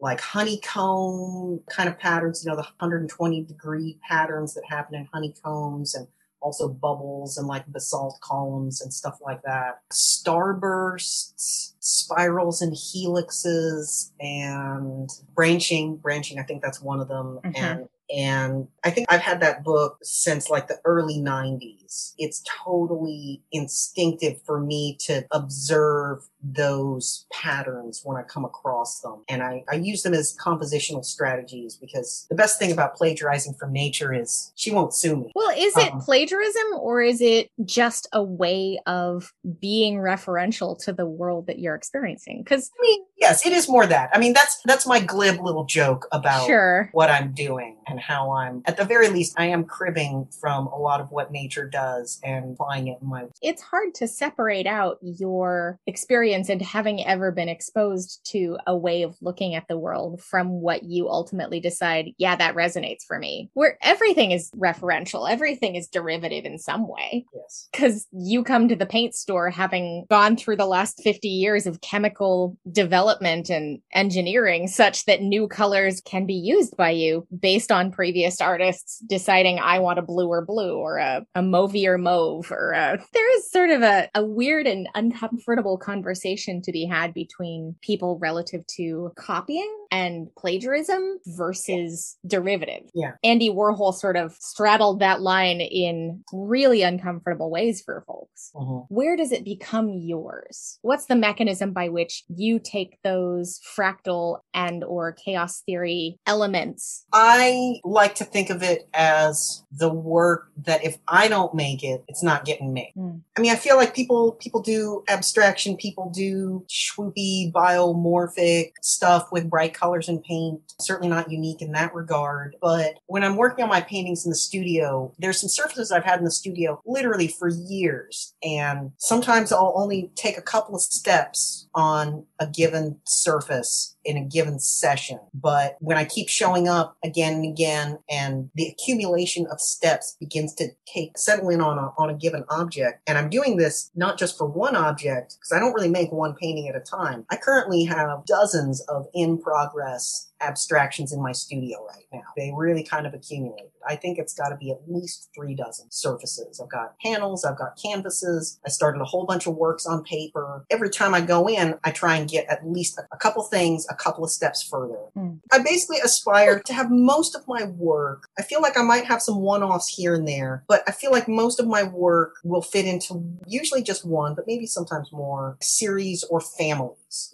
like 0.00 0.20
honeycomb 0.20 1.60
kind 1.70 1.88
of 1.88 1.98
patterns, 1.98 2.44
you 2.44 2.50
know, 2.50 2.56
the 2.56 2.62
120 2.62 3.42
degree 3.44 3.98
patterns 4.08 4.54
that 4.54 4.64
happen 4.68 4.94
in 4.94 5.08
honeycombs 5.12 5.94
and 5.94 6.06
also 6.40 6.68
bubbles 6.68 7.36
and 7.38 7.48
like 7.48 7.66
basalt 7.66 8.18
columns 8.20 8.80
and 8.80 8.92
stuff 8.92 9.18
like 9.20 9.42
that. 9.42 9.80
Starbursts, 9.92 11.72
spirals 11.80 12.62
and 12.62 12.72
helixes, 12.72 14.12
and 14.20 15.10
branching. 15.34 15.96
Branching, 15.96 16.38
I 16.38 16.42
think 16.42 16.62
that's 16.62 16.80
one 16.80 17.00
of 17.00 17.08
them. 17.08 17.40
Mm-hmm. 17.44 17.56
And 17.56 17.88
and 18.08 18.68
I 18.84 18.90
think 18.90 19.10
I've 19.10 19.20
had 19.20 19.40
that 19.40 19.64
book 19.64 19.98
since 20.02 20.48
like 20.48 20.68
the 20.68 20.78
early 20.84 21.18
90s. 21.18 22.14
It's 22.18 22.44
totally 22.64 23.42
instinctive 23.50 24.40
for 24.42 24.60
me 24.60 24.96
to 25.00 25.26
observe 25.32 26.28
those 26.54 27.26
patterns 27.32 28.02
when 28.04 28.16
I 28.16 28.22
come 28.22 28.44
across 28.44 29.00
them. 29.00 29.22
And 29.28 29.42
I, 29.42 29.64
I 29.70 29.76
use 29.76 30.02
them 30.02 30.14
as 30.14 30.36
compositional 30.36 31.04
strategies 31.04 31.76
because 31.76 32.26
the 32.28 32.36
best 32.36 32.58
thing 32.58 32.72
about 32.72 32.94
plagiarizing 32.94 33.54
from 33.54 33.72
nature 33.72 34.12
is 34.12 34.52
she 34.54 34.70
won't 34.70 34.94
sue 34.94 35.16
me. 35.16 35.32
Well, 35.34 35.54
is 35.56 35.76
it 35.76 35.92
um, 35.92 36.00
plagiarism 36.00 36.64
or 36.78 37.00
is 37.00 37.20
it 37.20 37.50
just 37.64 38.08
a 38.12 38.22
way 38.22 38.78
of 38.86 39.32
being 39.60 39.96
referential 39.96 40.78
to 40.84 40.92
the 40.92 41.06
world 41.06 41.46
that 41.46 41.58
you're 41.58 41.74
experiencing? 41.74 42.42
Because 42.42 42.70
I 42.78 42.82
mean, 42.82 43.04
yes, 43.16 43.46
it 43.46 43.52
is 43.52 43.68
more 43.68 43.86
that. 43.86 44.10
I 44.12 44.18
mean, 44.18 44.32
that's 44.32 44.60
that's 44.64 44.86
my 44.86 45.00
glib 45.00 45.40
little 45.40 45.64
joke 45.64 46.06
about 46.12 46.46
sure. 46.46 46.90
what 46.92 47.10
I'm 47.10 47.32
doing 47.32 47.76
and 47.86 48.00
how 48.00 48.32
I'm 48.32 48.62
at 48.66 48.76
the 48.76 48.84
very 48.84 49.08
least 49.08 49.34
I 49.38 49.46
am 49.46 49.64
cribbing 49.64 50.28
from 50.40 50.66
a 50.68 50.76
lot 50.76 51.00
of 51.00 51.10
what 51.10 51.32
nature 51.32 51.68
does 51.68 52.20
and 52.22 52.52
applying 52.52 52.88
it 52.88 52.98
in 53.00 53.08
my 53.08 53.26
It's 53.42 53.62
hard 53.62 53.94
to 53.96 54.08
separate 54.08 54.66
out 54.66 54.98
your 55.02 55.78
experience 55.86 56.35
and 56.36 56.60
having 56.60 57.04
ever 57.04 57.32
been 57.32 57.48
exposed 57.48 58.20
to 58.32 58.58
a 58.66 58.76
way 58.76 59.02
of 59.02 59.16
looking 59.22 59.54
at 59.54 59.66
the 59.68 59.78
world 59.78 60.20
from 60.22 60.48
what 60.60 60.82
you 60.82 61.08
ultimately 61.08 61.60
decide, 61.60 62.10
yeah, 62.18 62.36
that 62.36 62.54
resonates 62.54 63.04
for 63.06 63.18
me. 63.18 63.50
Where 63.54 63.78
everything 63.82 64.32
is 64.32 64.50
referential, 64.52 65.30
everything 65.30 65.76
is 65.76 65.88
derivative 65.88 66.44
in 66.44 66.58
some 66.58 66.86
way. 66.86 67.24
Yes. 67.34 67.68
Cuz 67.72 68.06
you 68.12 68.44
come 68.44 68.68
to 68.68 68.76
the 68.76 68.86
paint 68.86 69.14
store 69.14 69.50
having 69.50 70.04
gone 70.10 70.36
through 70.36 70.56
the 70.56 70.66
last 70.66 71.02
50 71.02 71.28
years 71.28 71.66
of 71.66 71.80
chemical 71.80 72.56
development 72.70 73.48
and 73.48 73.80
engineering 73.92 74.66
such 74.66 75.04
that 75.06 75.22
new 75.22 75.48
colors 75.48 76.00
can 76.00 76.26
be 76.26 76.34
used 76.34 76.76
by 76.76 76.90
you 76.90 77.26
based 77.38 77.72
on 77.72 77.90
previous 77.90 78.40
artists 78.40 78.98
deciding 79.08 79.58
I 79.58 79.78
want 79.78 79.98
a 79.98 80.02
bluer 80.02 80.44
blue 80.44 80.76
or 80.76 80.98
a, 80.98 81.24
a 81.34 81.42
or 81.86 81.98
mauve 81.98 82.50
or 82.50 82.72
a, 82.72 82.98
there 83.12 83.36
is 83.36 83.50
sort 83.50 83.70
of 83.70 83.82
a, 83.82 84.08
a 84.14 84.24
weird 84.24 84.66
and 84.66 84.88
uncomfortable 84.94 85.78
conversation 85.78 86.25
conversation 86.26 86.62
to 86.62 86.72
be 86.72 86.84
had 86.84 87.14
between 87.14 87.76
people 87.82 88.18
relative 88.18 88.66
to 88.66 89.12
copying 89.16 89.72
and 89.90 90.28
plagiarism 90.36 91.18
versus 91.26 92.16
derivative. 92.26 92.82
Yeah. 92.94 93.12
Andy 93.22 93.50
Warhol 93.50 93.94
sort 93.94 94.16
of 94.16 94.36
straddled 94.40 95.00
that 95.00 95.20
line 95.20 95.60
in 95.60 96.24
really 96.32 96.82
uncomfortable 96.82 97.50
ways 97.50 97.82
for 97.82 98.04
folks. 98.06 98.50
Mhm. 98.54 98.86
Where 98.88 99.16
does 99.16 99.32
it 99.32 99.44
become 99.44 99.88
yours? 99.88 100.78
What's 100.82 101.06
the 101.06 101.14
mechanism 101.14 101.72
by 101.72 101.88
which 101.88 102.24
you 102.28 102.58
take 102.58 102.98
those 103.02 103.60
fractal 103.76 104.40
and 104.52 104.82
or 104.82 105.12
chaos 105.12 105.62
theory 105.64 106.18
elements? 106.26 107.04
I 107.12 107.80
like 107.84 108.16
to 108.16 108.24
think 108.24 108.50
of 108.50 108.62
it 108.62 108.88
as 108.92 109.64
the 109.70 109.92
work 109.92 110.50
that 110.64 110.84
if 110.84 110.98
I 111.06 111.28
don't 111.28 111.54
make 111.54 111.84
it, 111.84 112.04
it's 112.08 112.22
not 112.22 112.44
getting 112.44 112.72
made. 112.72 112.92
Mm. 112.96 113.20
I 113.36 113.40
mean, 113.40 113.52
I 113.52 113.56
feel 113.56 113.76
like 113.76 113.94
people 113.94 114.32
people 114.32 114.60
do 114.60 115.04
abstraction, 115.08 115.76
people 115.76 116.05
do 116.10 116.64
swoopy 116.68 117.52
biomorphic 117.52 118.72
stuff 118.82 119.28
with 119.32 119.50
bright 119.50 119.74
colors 119.74 120.08
and 120.08 120.22
paint. 120.22 120.60
Certainly 120.80 121.08
not 121.08 121.30
unique 121.30 121.62
in 121.62 121.72
that 121.72 121.94
regard. 121.94 122.56
But 122.60 122.94
when 123.06 123.24
I'm 123.24 123.36
working 123.36 123.62
on 123.62 123.68
my 123.68 123.80
paintings 123.80 124.24
in 124.24 124.30
the 124.30 124.36
studio, 124.36 125.12
there's 125.18 125.40
some 125.40 125.48
surfaces 125.48 125.92
I've 125.92 126.04
had 126.04 126.18
in 126.18 126.24
the 126.24 126.30
studio 126.30 126.80
literally 126.86 127.28
for 127.28 127.48
years. 127.48 128.34
And 128.42 128.92
sometimes 128.98 129.52
I'll 129.52 129.74
only 129.76 130.10
take 130.14 130.38
a 130.38 130.42
couple 130.42 130.74
of 130.74 130.80
steps 130.82 131.68
on 131.74 132.24
a 132.38 132.46
given 132.46 133.00
surface 133.04 133.95
in 134.06 134.16
a 134.16 134.24
given 134.24 134.58
session. 134.58 135.18
But 135.34 135.76
when 135.80 135.96
I 135.96 136.04
keep 136.04 136.28
showing 136.28 136.68
up 136.68 136.96
again 137.04 137.34
and 137.34 137.44
again 137.44 137.98
and 138.08 138.50
the 138.54 138.68
accumulation 138.68 139.46
of 139.50 139.60
steps 139.60 140.16
begins 140.18 140.54
to 140.54 140.68
take 140.86 141.18
settle 141.18 141.50
in 141.50 141.60
on 141.60 141.78
a, 141.78 141.92
on 141.98 142.10
a 142.10 142.14
given 142.14 142.44
object, 142.48 143.02
and 143.06 143.18
I'm 143.18 143.28
doing 143.28 143.56
this 143.56 143.90
not 143.94 144.18
just 144.18 144.38
for 144.38 144.46
one 144.46 144.76
object, 144.76 145.36
because 145.38 145.52
I 145.52 145.58
don't 145.58 145.74
really 145.74 145.90
make 145.90 146.12
one 146.12 146.34
painting 146.34 146.68
at 146.68 146.76
a 146.76 146.80
time. 146.80 147.26
I 147.30 147.36
currently 147.36 147.84
have 147.84 148.24
dozens 148.24 148.80
of 148.82 149.06
in 149.12 149.38
progress 149.38 150.32
abstractions 150.40 151.12
in 151.12 151.22
my 151.22 151.32
studio 151.32 151.84
right 151.86 152.04
now. 152.12 152.22
They 152.36 152.52
really 152.54 152.82
kind 152.82 153.06
of 153.06 153.14
accumulated. 153.14 153.70
I 153.88 153.96
think 153.96 154.18
it's 154.18 154.34
got 154.34 154.48
to 154.48 154.56
be 154.56 154.70
at 154.70 154.80
least 154.88 155.30
three 155.34 155.54
dozen 155.54 155.86
surfaces. 155.90 156.60
I've 156.60 156.68
got 156.68 156.98
panels, 156.98 157.44
I've 157.44 157.58
got 157.58 157.78
canvases. 157.80 158.58
I 158.66 158.70
started 158.70 159.00
a 159.00 159.04
whole 159.04 159.24
bunch 159.24 159.46
of 159.46 159.54
works 159.54 159.86
on 159.86 160.02
paper. 160.02 160.64
Every 160.70 160.90
time 160.90 161.14
I 161.14 161.20
go 161.20 161.48
in, 161.48 161.78
I 161.84 161.90
try 161.90 162.16
and 162.16 162.28
get 162.28 162.46
at 162.48 162.68
least 162.68 162.98
a, 162.98 163.16
couple 163.16 163.42
things, 163.44 163.86
a 163.88 163.94
couple 163.94 164.24
of 164.24 164.30
steps 164.30 164.62
further. 164.62 164.98
Hmm. 165.14 165.34
I 165.52 165.58
basically 165.58 165.98
aspire 166.00 166.60
to 166.60 166.72
have 166.72 166.90
most 166.90 167.34
of 167.34 167.46
my 167.46 167.64
work. 167.64 168.28
I 168.38 168.42
feel 168.42 168.60
like 168.60 168.76
I 168.76 168.82
might 168.82 169.04
have 169.06 169.22
some 169.22 169.40
one 169.40 169.62
offs 169.62 169.88
here 169.88 170.14
and 170.14 170.26
there, 170.26 170.64
but 170.68 170.82
I 170.86 170.92
feel 170.92 171.12
like 171.12 171.28
most 171.28 171.60
of 171.60 171.66
my 171.66 171.82
work 171.82 172.36
will 172.44 172.62
fit 172.62 172.86
into 172.86 173.22
usually 173.46 173.82
just 173.82 174.04
one, 174.04 174.34
but 174.34 174.46
maybe 174.46 174.66
sometimes 174.66 175.12
more 175.12 175.56
series 175.60 176.24
or 176.24 176.40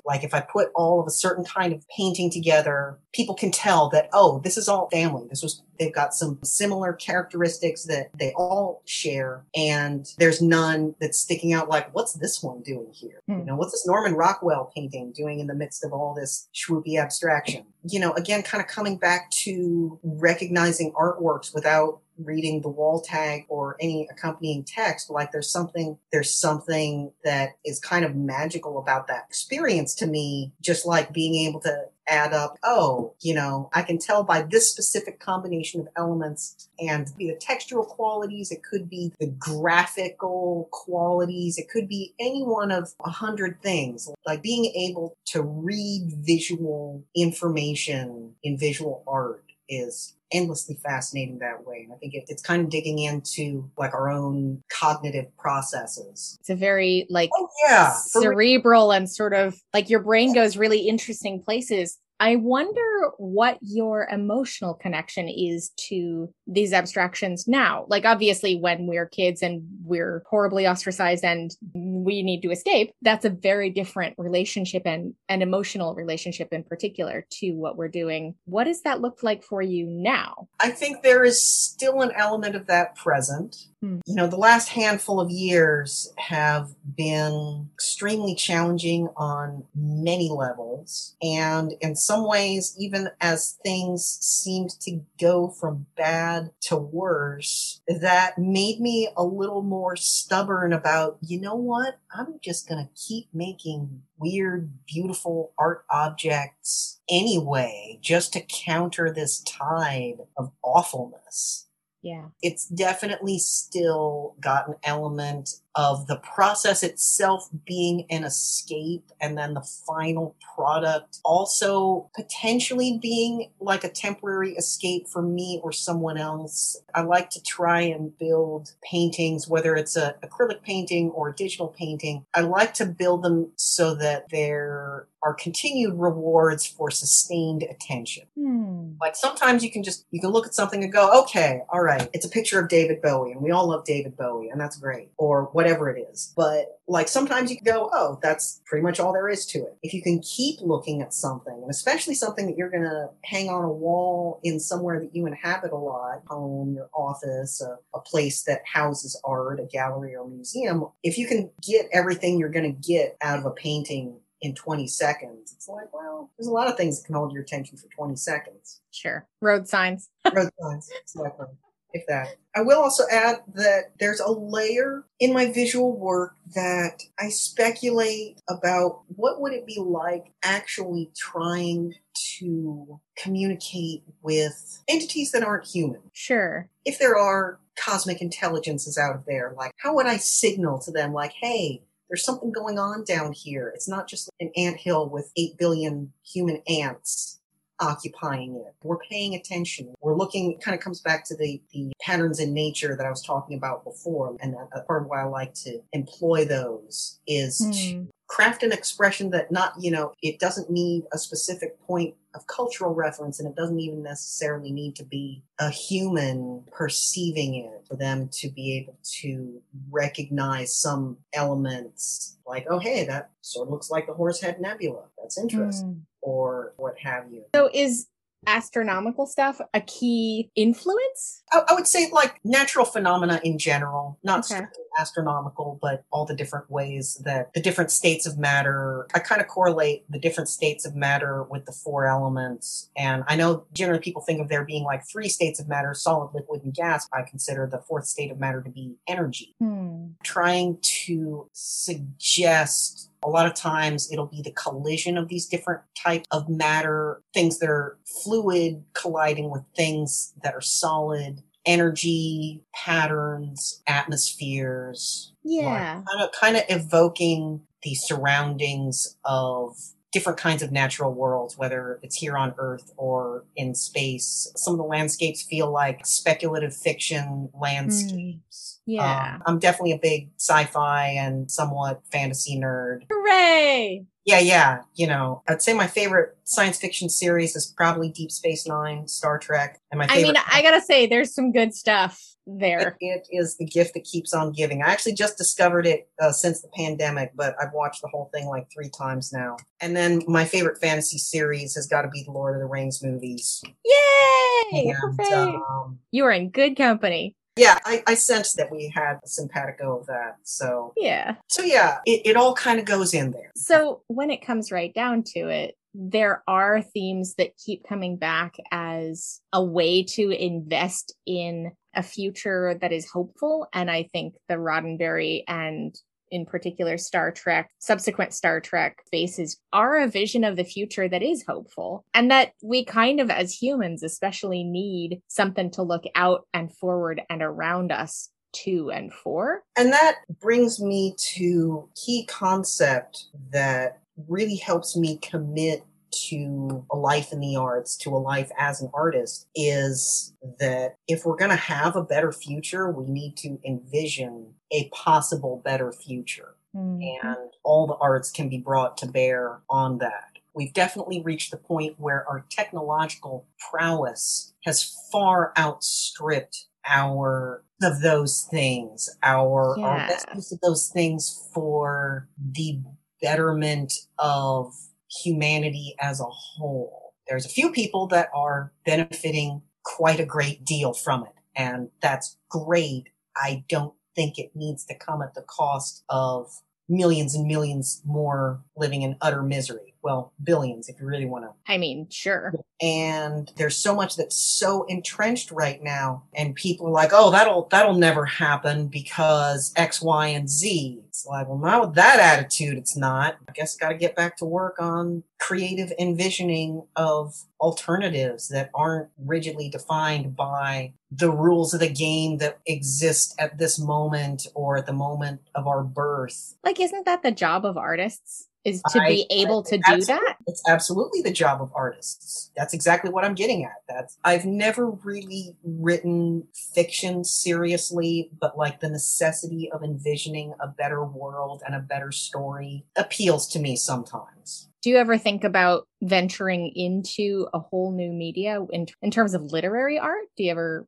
Like 0.04 0.24
if 0.24 0.34
I 0.34 0.40
put 0.40 0.68
all 0.74 1.00
of 1.00 1.06
a 1.06 1.10
certain 1.10 1.44
kind 1.44 1.72
of 1.72 1.86
painting 1.88 2.30
together, 2.30 2.98
people 3.12 3.34
can 3.34 3.50
tell 3.50 3.88
that, 3.90 4.08
oh, 4.12 4.40
this 4.44 4.56
is 4.56 4.68
all 4.68 4.88
family. 4.90 5.26
This 5.28 5.42
was, 5.42 5.62
they've 5.78 5.94
got 5.94 6.14
some 6.14 6.38
similar 6.42 6.92
characteristics 6.92 7.84
that 7.84 8.10
they 8.18 8.32
all 8.36 8.82
share. 8.84 9.44
And 9.54 10.06
there's 10.18 10.40
none 10.40 10.94
that's 11.00 11.18
sticking 11.18 11.52
out 11.52 11.68
like, 11.68 11.94
what's 11.94 12.14
this 12.14 12.42
one 12.42 12.62
doing 12.62 12.92
here? 12.92 13.20
Hmm. 13.26 13.40
You 13.40 13.44
know, 13.44 13.56
what's 13.56 13.72
this 13.72 13.86
Norman 13.86 14.14
Rockwell 14.14 14.70
painting 14.74 15.12
doing 15.12 15.40
in 15.40 15.46
the 15.46 15.54
midst 15.54 15.84
of 15.84 15.92
all 15.92 16.14
this 16.14 16.48
swoopy 16.54 16.98
abstraction? 17.00 17.64
You 17.84 18.00
know, 18.00 18.12
again, 18.12 18.42
kind 18.42 18.62
of 18.62 18.68
coming 18.68 18.96
back 18.96 19.30
to 19.42 19.98
recognizing 20.02 20.92
artworks 20.92 21.54
without 21.54 22.00
reading 22.24 22.60
the 22.60 22.68
wall 22.68 23.00
tag 23.00 23.44
or 23.48 23.76
any 23.80 24.08
accompanying 24.10 24.64
text 24.64 25.10
like 25.10 25.32
there's 25.32 25.50
something 25.50 25.98
there's 26.12 26.34
something 26.34 27.12
that 27.24 27.50
is 27.64 27.78
kind 27.78 28.04
of 28.04 28.14
magical 28.14 28.78
about 28.78 29.06
that 29.08 29.24
experience 29.28 29.94
to 29.94 30.06
me 30.06 30.52
just 30.60 30.86
like 30.86 31.12
being 31.12 31.46
able 31.46 31.60
to 31.60 31.84
add 32.08 32.32
up 32.32 32.58
oh 32.64 33.14
you 33.20 33.32
know 33.32 33.70
i 33.72 33.82
can 33.82 33.96
tell 33.96 34.24
by 34.24 34.42
this 34.42 34.68
specific 34.68 35.20
combination 35.20 35.80
of 35.80 35.88
elements 35.96 36.68
and 36.78 37.08
the 37.16 37.36
textural 37.36 37.86
qualities. 37.86 38.50
It 38.50 38.62
could 38.62 38.88
be 38.88 39.12
the 39.18 39.28
graphical 39.38 40.68
qualities. 40.70 41.58
It 41.58 41.68
could 41.68 41.88
be 41.88 42.14
any 42.18 42.42
one 42.42 42.70
of 42.70 42.92
a 43.04 43.10
hundred 43.10 43.60
things 43.62 44.10
like 44.26 44.42
being 44.42 44.66
able 44.66 45.16
to 45.26 45.42
read 45.42 46.12
visual 46.18 47.04
information 47.14 48.34
in 48.42 48.58
visual 48.58 49.02
art 49.06 49.44
is 49.68 50.14
endlessly 50.32 50.78
fascinating 50.82 51.38
that 51.38 51.66
way. 51.66 51.82
And 51.84 51.92
I 51.92 51.96
think 51.96 52.14
it, 52.14 52.24
it's 52.28 52.42
kind 52.42 52.62
of 52.62 52.70
digging 52.70 52.98
into 52.98 53.70
like 53.78 53.94
our 53.94 54.10
own 54.10 54.62
cognitive 54.70 55.26
processes. 55.36 56.36
It's 56.40 56.50
a 56.50 56.54
very 56.54 57.06
like 57.10 57.30
Oh 57.34 57.48
yeah, 57.68 57.92
cerebral 57.92 58.92
and 58.92 59.10
sort 59.10 59.34
of 59.34 59.60
like 59.72 59.90
your 59.90 60.00
brain 60.00 60.34
goes 60.34 60.56
really 60.56 60.88
interesting 60.88 61.42
places. 61.42 61.98
I 62.22 62.36
wonder 62.36 63.10
what 63.18 63.58
your 63.62 64.06
emotional 64.08 64.74
connection 64.74 65.28
is 65.28 65.70
to 65.88 66.32
these 66.46 66.72
abstractions 66.72 67.48
now. 67.48 67.84
Like, 67.88 68.04
obviously, 68.04 68.60
when 68.60 68.86
we're 68.86 69.08
kids 69.08 69.42
and 69.42 69.62
we're 69.82 70.22
horribly 70.30 70.64
ostracized 70.64 71.24
and 71.24 71.50
we 71.74 72.22
need 72.22 72.42
to 72.42 72.52
escape, 72.52 72.92
that's 73.02 73.24
a 73.24 73.30
very 73.30 73.70
different 73.70 74.14
relationship 74.18 74.82
and 74.86 75.14
an 75.28 75.42
emotional 75.42 75.96
relationship 75.96 76.52
in 76.52 76.62
particular 76.62 77.26
to 77.40 77.54
what 77.54 77.76
we're 77.76 77.88
doing. 77.88 78.36
What 78.44 78.64
does 78.64 78.82
that 78.82 79.00
look 79.00 79.24
like 79.24 79.42
for 79.42 79.60
you 79.60 79.84
now? 79.88 80.46
I 80.60 80.70
think 80.70 81.02
there 81.02 81.24
is 81.24 81.44
still 81.44 82.02
an 82.02 82.12
element 82.14 82.54
of 82.54 82.68
that 82.68 82.94
present. 82.94 83.66
Hmm. 83.82 83.98
You 84.06 84.14
know, 84.14 84.28
the 84.28 84.36
last 84.36 84.68
handful 84.68 85.20
of 85.20 85.28
years 85.28 86.12
have 86.16 86.70
been 86.96 87.68
extremely 87.74 88.36
challenging 88.36 89.08
on 89.16 89.64
many 89.74 90.28
levels. 90.28 91.16
And 91.20 91.74
in 91.80 91.96
some 91.96 92.28
ways, 92.28 92.76
even 92.78 93.10
as 93.20 93.58
things 93.64 94.04
seemed 94.04 94.70
to 94.82 95.00
go 95.20 95.48
from 95.48 95.86
bad 95.96 96.52
to 96.62 96.76
worse, 96.76 97.80
that 97.88 98.38
made 98.38 98.78
me 98.78 99.08
a 99.16 99.24
little 99.24 99.62
more 99.62 99.96
stubborn 99.96 100.72
about, 100.72 101.18
you 101.20 101.40
know 101.40 101.56
what? 101.56 101.98
I'm 102.16 102.38
just 102.40 102.68
going 102.68 102.84
to 102.86 102.90
keep 102.94 103.30
making 103.34 104.02
weird, 104.16 104.70
beautiful 104.86 105.54
art 105.58 105.84
objects 105.90 107.00
anyway, 107.10 107.98
just 108.00 108.32
to 108.34 108.42
counter 108.42 109.12
this 109.12 109.40
tide 109.40 110.18
of 110.36 110.52
awfulness 110.62 111.66
Yeah. 112.02 112.24
it's 112.42 112.66
definitely 112.66 113.38
still 113.38 114.34
got 114.40 114.68
an 114.68 114.74
element 114.82 115.60
of 115.74 116.06
the 116.06 116.16
process 116.16 116.82
itself 116.82 117.48
being 117.66 118.06
an 118.10 118.24
escape 118.24 119.04
and 119.20 119.38
then 119.38 119.54
the 119.54 119.66
final 119.86 120.36
product 120.54 121.20
also 121.24 122.10
potentially 122.14 122.98
being 123.00 123.50
like 123.60 123.84
a 123.84 123.88
temporary 123.88 124.52
escape 124.52 125.08
for 125.08 125.22
me 125.22 125.60
or 125.62 125.72
someone 125.72 126.18
else. 126.18 126.76
I 126.94 127.02
like 127.02 127.30
to 127.30 127.42
try 127.42 127.80
and 127.80 128.16
build 128.18 128.72
paintings, 128.82 129.48
whether 129.48 129.74
it's 129.74 129.96
a 129.96 130.14
acrylic 130.22 130.62
painting 130.62 131.10
or 131.10 131.30
a 131.30 131.34
digital 131.34 131.68
painting. 131.68 132.26
I 132.34 132.40
like 132.40 132.74
to 132.74 132.86
build 132.86 133.22
them 133.22 133.52
so 133.56 133.94
that 133.94 134.28
there 134.30 135.06
are 135.22 135.34
continued 135.34 135.94
rewards 135.94 136.66
for 136.66 136.90
sustained 136.90 137.62
attention. 137.62 138.24
Hmm. 138.36 138.92
Like 139.00 139.14
sometimes 139.14 139.62
you 139.62 139.70
can 139.70 139.82
just 139.82 140.04
you 140.10 140.20
can 140.20 140.30
look 140.30 140.46
at 140.46 140.54
something 140.54 140.82
and 140.82 140.92
go, 140.92 141.22
okay, 141.22 141.62
all 141.68 141.82
right, 141.82 142.08
it's 142.12 142.26
a 142.26 142.28
picture 142.28 142.60
of 142.60 142.68
David 142.68 143.00
Bowie, 143.00 143.32
and 143.32 143.40
we 143.40 143.50
all 143.50 143.68
love 143.68 143.84
David 143.84 144.16
Bowie, 144.16 144.48
and 144.48 144.60
that's 144.60 144.76
great, 144.76 145.10
or 145.16 145.48
whatever 145.62 145.90
it 145.90 146.08
is. 146.10 146.32
But 146.36 146.78
like 146.88 147.08
sometimes 147.08 147.50
you 147.50 147.56
can 147.56 147.64
go, 147.64 147.90
oh, 147.92 148.18
that's 148.22 148.60
pretty 148.66 148.82
much 148.82 149.00
all 149.00 149.12
there 149.12 149.28
is 149.28 149.46
to 149.46 149.58
it. 149.58 149.76
If 149.82 149.94
you 149.94 150.02
can 150.02 150.20
keep 150.20 150.60
looking 150.60 151.02
at 151.02 151.14
something, 151.14 151.54
and 151.54 151.70
especially 151.70 152.14
something 152.14 152.46
that 152.46 152.56
you're 152.56 152.70
gonna 152.70 153.10
hang 153.24 153.48
on 153.48 153.64
a 153.64 153.72
wall 153.72 154.40
in 154.42 154.58
somewhere 154.60 155.00
that 155.00 155.14
you 155.14 155.26
inhabit 155.26 155.72
a 155.72 155.76
lot, 155.76 156.22
home, 156.26 156.74
your 156.74 156.90
office, 156.94 157.60
a, 157.60 157.78
a 157.96 158.00
place 158.00 158.42
that 158.44 158.60
houses 158.64 159.20
art, 159.24 159.60
a 159.60 159.64
gallery 159.64 160.14
or 160.14 160.28
museum, 160.28 160.86
if 161.02 161.18
you 161.18 161.26
can 161.26 161.50
get 161.66 161.86
everything 161.92 162.38
you're 162.38 162.48
gonna 162.48 162.72
get 162.72 163.16
out 163.22 163.38
of 163.38 163.46
a 163.46 163.50
painting 163.50 164.16
in 164.42 164.54
20 164.54 164.88
seconds. 164.88 165.52
It's 165.54 165.68
like, 165.68 165.92
well, 165.94 166.30
there's 166.36 166.48
a 166.48 166.52
lot 166.52 166.66
of 166.66 166.76
things 166.76 167.00
that 167.00 167.06
can 167.06 167.14
hold 167.14 167.32
your 167.32 167.42
attention 167.42 167.78
for 167.78 167.86
20 167.88 168.16
seconds. 168.16 168.80
Sure. 168.90 169.26
Road 169.40 169.68
signs. 169.68 170.10
Road 170.34 170.50
signs, 170.60 170.90
exactly. 171.00 171.46
If 171.94 172.06
that. 172.08 172.36
I 172.54 172.62
will 172.62 172.80
also 172.80 173.04
add 173.10 173.42
that 173.54 173.92
there's 173.98 174.20
a 174.20 174.30
layer 174.30 175.04
in 175.18 175.32
my 175.32 175.50
visual 175.52 175.96
work 175.96 176.34
that 176.54 177.02
I 177.18 177.30
speculate 177.30 178.40
about 178.48 179.02
what 179.08 179.40
would 179.40 179.52
it 179.52 179.66
be 179.66 179.78
like 179.80 180.32
actually 180.42 181.10
trying 181.16 181.94
to 182.38 183.00
communicate 183.16 184.02
with 184.22 184.82
entities 184.88 185.32
that 185.32 185.42
aren't 185.42 185.66
human. 185.66 186.02
Sure. 186.12 186.68
If 186.84 186.98
there 186.98 187.16
are 187.16 187.58
cosmic 187.76 188.20
intelligences 188.20 188.98
out 188.98 189.24
there, 189.26 189.54
like 189.56 189.72
how 189.78 189.94
would 189.94 190.06
I 190.06 190.18
signal 190.18 190.78
to 190.80 190.90
them 190.90 191.14
like, 191.14 191.32
hey, 191.32 191.82
there's 192.12 192.24
something 192.24 192.52
going 192.52 192.78
on 192.78 193.04
down 193.04 193.32
here. 193.32 193.72
It's 193.74 193.88
not 193.88 194.06
just 194.06 194.28
an 194.38 194.50
ant 194.54 194.76
hill 194.76 195.08
with 195.08 195.32
8 195.34 195.56
billion 195.56 196.12
human 196.22 196.60
ants. 196.68 197.40
Occupying 197.82 198.54
it. 198.56 198.74
We're 198.82 198.98
paying 198.98 199.34
attention. 199.34 199.94
We're 200.00 200.16
looking, 200.16 200.58
kind 200.58 200.74
of 200.74 200.80
comes 200.80 201.00
back 201.00 201.24
to 201.26 201.36
the, 201.36 201.60
the 201.72 201.92
patterns 202.00 202.38
in 202.38 202.54
nature 202.54 202.96
that 202.96 203.04
I 203.04 203.10
was 203.10 203.22
talking 203.22 203.56
about 203.56 203.84
before. 203.84 204.36
And 204.40 204.54
that, 204.54 204.86
part 204.86 205.02
of 205.02 205.08
why 205.08 205.22
I 205.22 205.24
like 205.24 205.52
to 205.54 205.80
employ 205.92 206.44
those 206.44 207.18
is 207.26 207.60
mm. 207.60 207.72
to 207.72 207.96
hmm. 207.96 208.04
craft 208.28 208.62
an 208.62 208.72
expression 208.72 209.30
that 209.30 209.50
not, 209.50 209.74
you 209.80 209.90
know, 209.90 210.12
it 210.22 210.38
doesn't 210.38 210.70
need 210.70 211.04
a 211.12 211.18
specific 211.18 211.80
point 211.82 212.14
of 212.34 212.46
cultural 212.46 212.94
reference 212.94 213.38
and 213.40 213.48
it 213.48 213.56
doesn't 213.56 213.80
even 213.80 214.02
necessarily 214.02 214.72
need 214.72 214.96
to 214.96 215.04
be 215.04 215.42
a 215.58 215.68
human 215.68 216.62
perceiving 216.72 217.54
it 217.56 217.86
for 217.86 217.96
them 217.96 218.28
to 218.32 218.48
be 218.48 218.78
able 218.78 218.96
to 219.02 219.60
recognize 219.90 220.74
some 220.74 221.18
elements 221.34 222.38
like, 222.46 222.66
oh, 222.70 222.78
hey, 222.78 223.04
that 223.04 223.30
sort 223.42 223.68
of 223.68 223.72
looks 223.72 223.90
like 223.90 224.06
the 224.06 224.14
Horsehead 224.14 224.60
Nebula. 224.60 225.04
That's 225.18 225.38
interesting. 225.38 225.88
Mm. 225.88 226.00
Or 226.22 226.72
what 226.76 226.98
have 227.00 227.30
you. 227.30 227.44
So 227.54 227.68
is 227.74 228.06
astronomical 228.46 229.26
stuff 229.26 229.60
a 229.74 229.80
key 229.80 230.50
influence? 230.56 231.42
I, 231.52 231.62
I 231.68 231.74
would 231.74 231.86
say 231.86 232.10
like 232.10 232.40
natural 232.44 232.84
phenomena 232.84 233.40
in 233.44 233.58
general, 233.58 234.18
not 234.22 234.50
okay. 234.50 234.64
astronomical, 234.98 235.78
but 235.80 236.04
all 236.12 236.24
the 236.24 236.34
different 236.34 236.70
ways 236.70 237.20
that 237.24 237.52
the 237.54 237.60
different 237.60 237.90
states 237.90 238.26
of 238.26 238.38
matter. 238.38 239.06
I 239.14 239.20
kind 239.20 239.40
of 239.40 239.48
correlate 239.48 240.10
the 240.10 240.18
different 240.18 240.48
states 240.48 240.84
of 240.84 240.94
matter 240.94 241.44
with 241.44 241.66
the 241.66 241.72
four 241.72 242.06
elements. 242.06 242.90
And 242.96 243.24
I 243.26 243.36
know 243.36 243.64
generally 243.72 244.00
people 244.00 244.22
think 244.22 244.40
of 244.40 244.48
there 244.48 244.64
being 244.64 244.84
like 244.84 245.06
three 245.06 245.28
states 245.28 245.60
of 245.60 245.68
matter 245.68 245.94
solid, 245.94 246.30
liquid, 246.34 246.62
and 246.64 246.74
gas. 246.74 247.08
I 247.12 247.22
consider 247.22 247.66
the 247.66 247.78
fourth 247.78 248.06
state 248.06 248.30
of 248.30 248.38
matter 248.38 248.62
to 248.62 248.70
be 248.70 248.96
energy. 249.06 249.54
Hmm. 249.60 250.08
Trying 250.24 250.78
to 250.82 251.48
suggest 251.52 253.11
a 253.22 253.28
lot 253.28 253.46
of 253.46 253.54
times 253.54 254.10
it'll 254.10 254.26
be 254.26 254.42
the 254.42 254.52
collision 254.52 255.16
of 255.16 255.28
these 255.28 255.46
different 255.46 255.82
types 255.96 256.26
of 256.30 256.48
matter, 256.48 257.22
things 257.32 257.58
that 257.58 257.70
are 257.70 257.98
fluid 258.22 258.84
colliding 258.94 259.50
with 259.50 259.62
things 259.76 260.34
that 260.42 260.54
are 260.54 260.60
solid, 260.60 261.42
energy 261.64 262.62
patterns, 262.74 263.82
atmospheres. 263.86 265.32
Yeah. 265.44 266.02
Kind 266.10 266.20
of, 266.20 266.32
kind 266.32 266.56
of 266.56 266.62
evoking 266.68 267.62
the 267.82 267.94
surroundings 267.94 269.16
of 269.24 269.76
different 270.12 270.38
kinds 270.38 270.62
of 270.62 270.70
natural 270.70 271.12
worlds, 271.12 271.56
whether 271.56 271.98
it's 272.02 272.16
here 272.16 272.36
on 272.36 272.54
Earth 272.58 272.92
or 272.96 273.44
in 273.56 273.74
space. 273.74 274.52
Some 274.56 274.74
of 274.74 274.78
the 274.78 274.84
landscapes 274.84 275.42
feel 275.42 275.70
like 275.70 276.04
speculative 276.04 276.76
fiction 276.76 277.48
landscapes. 277.58 278.71
Mm, 278.71 278.71
yeah. 278.86 279.34
Um, 279.36 279.42
I'm 279.46 279.58
definitely 279.58 279.92
a 279.92 279.98
big 279.98 280.30
sci 280.38 280.64
fi 280.64 281.08
and 281.08 281.50
somewhat 281.50 282.02
fantasy 282.10 282.58
nerd. 282.58 283.02
Hooray! 283.10 284.06
Yeah, 284.24 284.38
yeah. 284.38 284.82
You 284.94 285.08
know, 285.08 285.42
I'd 285.48 285.62
say 285.62 285.72
my 285.72 285.86
favorite 285.86 286.36
science 286.44 286.78
fiction 286.78 287.08
series 287.08 287.56
is 287.56 287.66
probably 287.76 288.10
Deep 288.10 288.30
Space 288.30 288.66
Nine, 288.66 289.08
Star 289.08 289.38
Trek, 289.38 289.80
and 289.90 289.98
my. 289.98 290.06
Favorite- 290.06 290.22
I 290.22 290.32
mean, 290.32 290.42
I 290.52 290.62
gotta 290.62 290.80
say, 290.80 291.06
there's 291.06 291.34
some 291.34 291.52
good 291.52 291.74
stuff 291.74 292.22
there. 292.46 292.96
it, 293.00 293.26
it 293.28 293.28
is 293.30 293.56
the 293.56 293.64
gift 293.64 293.94
that 293.94 294.04
keeps 294.04 294.32
on 294.34 294.52
giving. 294.52 294.82
I 294.82 294.90
actually 294.90 295.14
just 295.14 295.38
discovered 295.38 295.86
it 295.86 296.08
uh, 296.20 296.32
since 296.32 296.60
the 296.60 296.68
pandemic, 296.76 297.32
but 297.34 297.54
I've 297.60 297.72
watched 297.72 298.02
the 298.02 298.08
whole 298.08 298.30
thing 298.32 298.46
like 298.46 298.66
three 298.72 298.90
times 298.90 299.32
now. 299.32 299.56
And 299.80 299.96
then 299.96 300.22
my 300.26 300.44
favorite 300.44 300.78
fantasy 300.80 301.18
series 301.18 301.74
has 301.74 301.86
got 301.86 302.02
to 302.02 302.08
be 302.08 302.22
the 302.24 302.32
Lord 302.32 302.54
of 302.56 302.60
the 302.60 302.66
Rings 302.66 303.02
movies. 303.02 303.62
Yay! 303.84 304.94
And, 305.18 305.54
um, 305.56 305.98
you 306.10 306.24
are 306.24 306.32
in 306.32 306.50
good 306.50 306.76
company 306.76 307.36
yeah, 307.56 307.78
I, 307.84 308.02
I 308.06 308.14
sensed 308.14 308.56
that 308.56 308.70
we 308.70 308.88
had 308.94 309.18
a 309.24 309.28
simpatico 309.28 309.98
of 310.00 310.06
that. 310.06 310.36
So 310.42 310.92
yeah. 310.96 311.36
So 311.48 311.62
yeah, 311.62 311.98
it, 312.06 312.22
it 312.24 312.36
all 312.36 312.54
kind 312.54 312.78
of 312.78 312.84
goes 312.84 313.14
in 313.14 313.30
there. 313.30 313.50
So 313.56 314.02
when 314.06 314.30
it 314.30 314.44
comes 314.44 314.72
right 314.72 314.92
down 314.94 315.22
to 315.34 315.48
it, 315.48 315.76
there 315.94 316.42
are 316.48 316.80
themes 316.80 317.34
that 317.34 317.56
keep 317.62 317.84
coming 317.86 318.16
back 318.16 318.54
as 318.70 319.40
a 319.52 319.62
way 319.62 320.02
to 320.02 320.30
invest 320.30 321.14
in 321.26 321.72
a 321.94 322.02
future 322.02 322.78
that 322.80 322.92
is 322.92 323.10
hopeful. 323.10 323.66
And 323.74 323.90
I 323.90 324.04
think 324.04 324.34
the 324.48 324.54
Roddenberry 324.54 325.42
and 325.46 325.94
in 326.32 326.46
particular 326.46 326.98
Star 326.98 327.30
Trek, 327.30 327.70
subsequent 327.78 328.32
Star 328.32 328.60
Trek 328.60 328.96
spaces 329.06 329.58
are 329.72 330.00
a 330.00 330.08
vision 330.08 330.42
of 330.42 330.56
the 330.56 330.64
future 330.64 331.08
that 331.08 331.22
is 331.22 331.44
hopeful 331.46 332.04
and 332.14 332.30
that 332.30 332.52
we 332.62 332.84
kind 332.84 333.20
of 333.20 333.30
as 333.30 333.54
humans 333.54 334.02
especially 334.02 334.64
need 334.64 335.20
something 335.28 335.70
to 335.72 335.82
look 335.82 336.04
out 336.16 336.46
and 336.52 336.74
forward 336.74 337.22
and 337.30 337.42
around 337.42 337.92
us 337.92 338.30
to 338.52 338.90
and 338.90 339.12
for. 339.12 339.62
And 339.76 339.92
that 339.92 340.16
brings 340.40 340.80
me 340.80 341.14
to 341.34 341.88
key 341.94 342.26
concept 342.26 343.26
that 343.50 344.00
really 344.28 344.56
helps 344.56 344.96
me 344.96 345.18
commit 345.22 345.84
to 346.28 346.86
a 346.90 346.96
life 346.96 347.32
in 347.32 347.40
the 347.40 347.56
arts, 347.56 347.96
to 347.98 348.10
a 348.10 348.18
life 348.18 348.50
as 348.58 348.80
an 348.80 348.90
artist, 348.94 349.46
is 349.54 350.32
that 350.58 350.96
if 351.08 351.24
we're 351.24 351.36
going 351.36 351.50
to 351.50 351.56
have 351.56 351.96
a 351.96 352.02
better 352.02 352.32
future, 352.32 352.90
we 352.90 353.06
need 353.06 353.36
to 353.38 353.58
envision 353.66 354.54
a 354.70 354.88
possible 354.90 355.60
better 355.64 355.92
future. 355.92 356.54
Mm-hmm. 356.74 357.26
And 357.26 357.50
all 357.64 357.86
the 357.86 357.96
arts 357.96 358.30
can 358.30 358.48
be 358.48 358.58
brought 358.58 358.96
to 358.98 359.06
bear 359.06 359.60
on 359.68 359.98
that. 359.98 360.38
We've 360.54 360.72
definitely 360.72 361.22
reached 361.22 361.50
the 361.50 361.56
point 361.56 361.98
where 361.98 362.28
our 362.28 362.44
technological 362.50 363.46
prowess 363.70 364.52
has 364.64 364.82
far 365.10 365.52
outstripped 365.58 366.66
our 366.86 367.64
of 367.82 368.00
those 368.00 368.46
things, 368.50 369.08
our, 369.22 369.74
yeah. 369.78 369.84
our 369.84 369.98
best 370.06 370.26
use 370.34 370.52
of 370.52 370.60
those 370.60 370.88
things 370.88 371.48
for 371.52 372.28
the 372.38 372.80
betterment 373.20 373.92
of 374.18 374.74
humanity 375.22 375.94
as 376.00 376.20
a 376.20 376.24
whole. 376.24 377.14
There's 377.28 377.46
a 377.46 377.50
few 377.50 377.70
people 377.70 378.06
that 378.08 378.28
are 378.34 378.72
benefiting 378.84 379.62
quite 379.84 380.20
a 380.20 380.26
great 380.26 380.64
deal 380.64 380.92
from 380.92 381.24
it, 381.24 381.34
and 381.56 381.90
that's 382.00 382.36
great. 382.48 383.08
I 383.36 383.64
don't 383.68 383.94
think 384.14 384.38
it 384.38 384.52
needs 384.54 384.84
to 384.86 384.94
come 384.94 385.22
at 385.22 385.34
the 385.34 385.42
cost 385.42 386.04
of 386.08 386.50
millions 386.88 387.34
and 387.34 387.46
millions 387.46 388.02
more 388.04 388.60
living 388.76 389.02
in 389.02 389.16
utter 389.20 389.42
misery. 389.42 389.91
Well, 390.02 390.32
billions 390.42 390.88
if 390.88 391.00
you 391.00 391.06
really 391.06 391.26
want 391.26 391.44
to. 391.44 391.72
I 391.72 391.78
mean, 391.78 392.08
sure. 392.10 392.52
And 392.80 393.50
there's 393.56 393.76
so 393.76 393.94
much 393.94 394.16
that's 394.16 394.36
so 394.36 394.84
entrenched 394.88 395.50
right 395.50 395.82
now 395.82 396.24
and 396.34 396.54
people 396.54 396.88
are 396.88 396.92
like, 396.92 397.10
"Oh, 397.12 397.30
that'll 397.30 397.68
that'll 397.70 397.94
never 397.94 398.24
happen 398.24 398.88
because 398.88 399.72
X, 399.76 400.02
Y, 400.02 400.28
and 400.28 400.48
Z." 400.48 401.02
It's 401.08 401.26
like, 401.26 401.46
well, 401.46 401.58
not 401.58 401.80
with 401.86 401.94
that 401.96 402.18
attitude, 402.18 402.78
it's 402.78 402.96
not. 402.96 403.36
I 403.48 403.52
guess 403.52 403.76
got 403.76 403.90
to 403.90 403.94
get 403.94 404.16
back 404.16 404.36
to 404.38 404.44
work 404.44 404.80
on 404.80 405.22
creative 405.38 405.92
envisioning 405.98 406.86
of 406.96 407.34
alternatives 407.60 408.48
that 408.48 408.70
aren't 408.74 409.08
rigidly 409.18 409.68
defined 409.68 410.34
by 410.34 410.94
the 411.10 411.30
rules 411.30 411.74
of 411.74 411.80
the 411.80 411.88
game 411.88 412.38
that 412.38 412.58
exist 412.66 413.34
at 413.38 413.58
this 413.58 413.78
moment 413.78 414.46
or 414.54 414.76
at 414.78 414.86
the 414.86 414.92
moment 414.92 415.40
of 415.54 415.66
our 415.66 415.82
birth. 415.82 416.56
Like, 416.64 416.80
isn't 416.80 417.04
that 417.04 417.22
the 417.22 417.30
job 417.30 417.64
of 417.64 417.76
artists? 417.76 418.48
Is 418.64 418.82
to 418.90 419.02
I, 419.02 419.08
be 419.08 419.26
able 419.30 419.62
to 419.64 419.76
do 419.76 420.04
that? 420.04 420.36
it's 420.46 420.62
absolutely 420.68 421.22
the 421.22 421.32
job 421.32 421.60
of 421.60 421.72
artists. 421.74 422.50
That's 422.56 422.74
exactly 422.74 423.10
what 423.10 423.24
i'm 423.24 423.34
getting 423.34 423.64
at. 423.64 423.82
That's 423.88 424.18
i've 424.24 424.44
never 424.44 424.90
really 424.90 425.56
written 425.64 426.44
fiction 426.74 427.24
seriously 427.24 428.30
but 428.40 428.56
like 428.56 428.80
the 428.80 428.90
necessity 428.90 429.70
of 429.72 429.82
envisioning 429.82 430.54
a 430.60 430.68
better 430.68 431.04
world 431.04 431.62
and 431.66 431.74
a 431.74 431.80
better 431.80 432.12
story 432.12 432.84
appeals 432.96 433.48
to 433.48 433.58
me 433.58 433.76
sometimes. 433.76 434.68
Do 434.82 434.90
you 434.90 434.96
ever 434.96 435.16
think 435.16 435.44
about 435.44 435.86
venturing 436.02 436.72
into 436.74 437.46
a 437.54 437.60
whole 437.60 437.92
new 437.92 438.12
media 438.12 438.58
in, 438.72 438.86
in 439.00 439.12
terms 439.12 439.34
of 439.34 439.42
literary 439.42 439.98
art? 439.98 440.24
Do 440.36 440.44
you 440.44 440.50
ever 440.50 440.86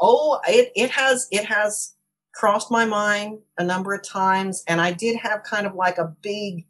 oh 0.00 0.40
it, 0.46 0.72
it 0.74 0.90
has 0.90 1.26
it 1.30 1.44
has 1.44 1.94
crossed 2.34 2.70
my 2.70 2.84
mind 2.84 3.38
a 3.56 3.64
number 3.64 3.94
of 3.94 4.06
times 4.06 4.62
and 4.68 4.80
i 4.80 4.92
did 4.92 5.16
have 5.16 5.42
kind 5.42 5.66
of 5.66 5.74
like 5.74 5.96
a 5.98 6.12
big 6.20 6.66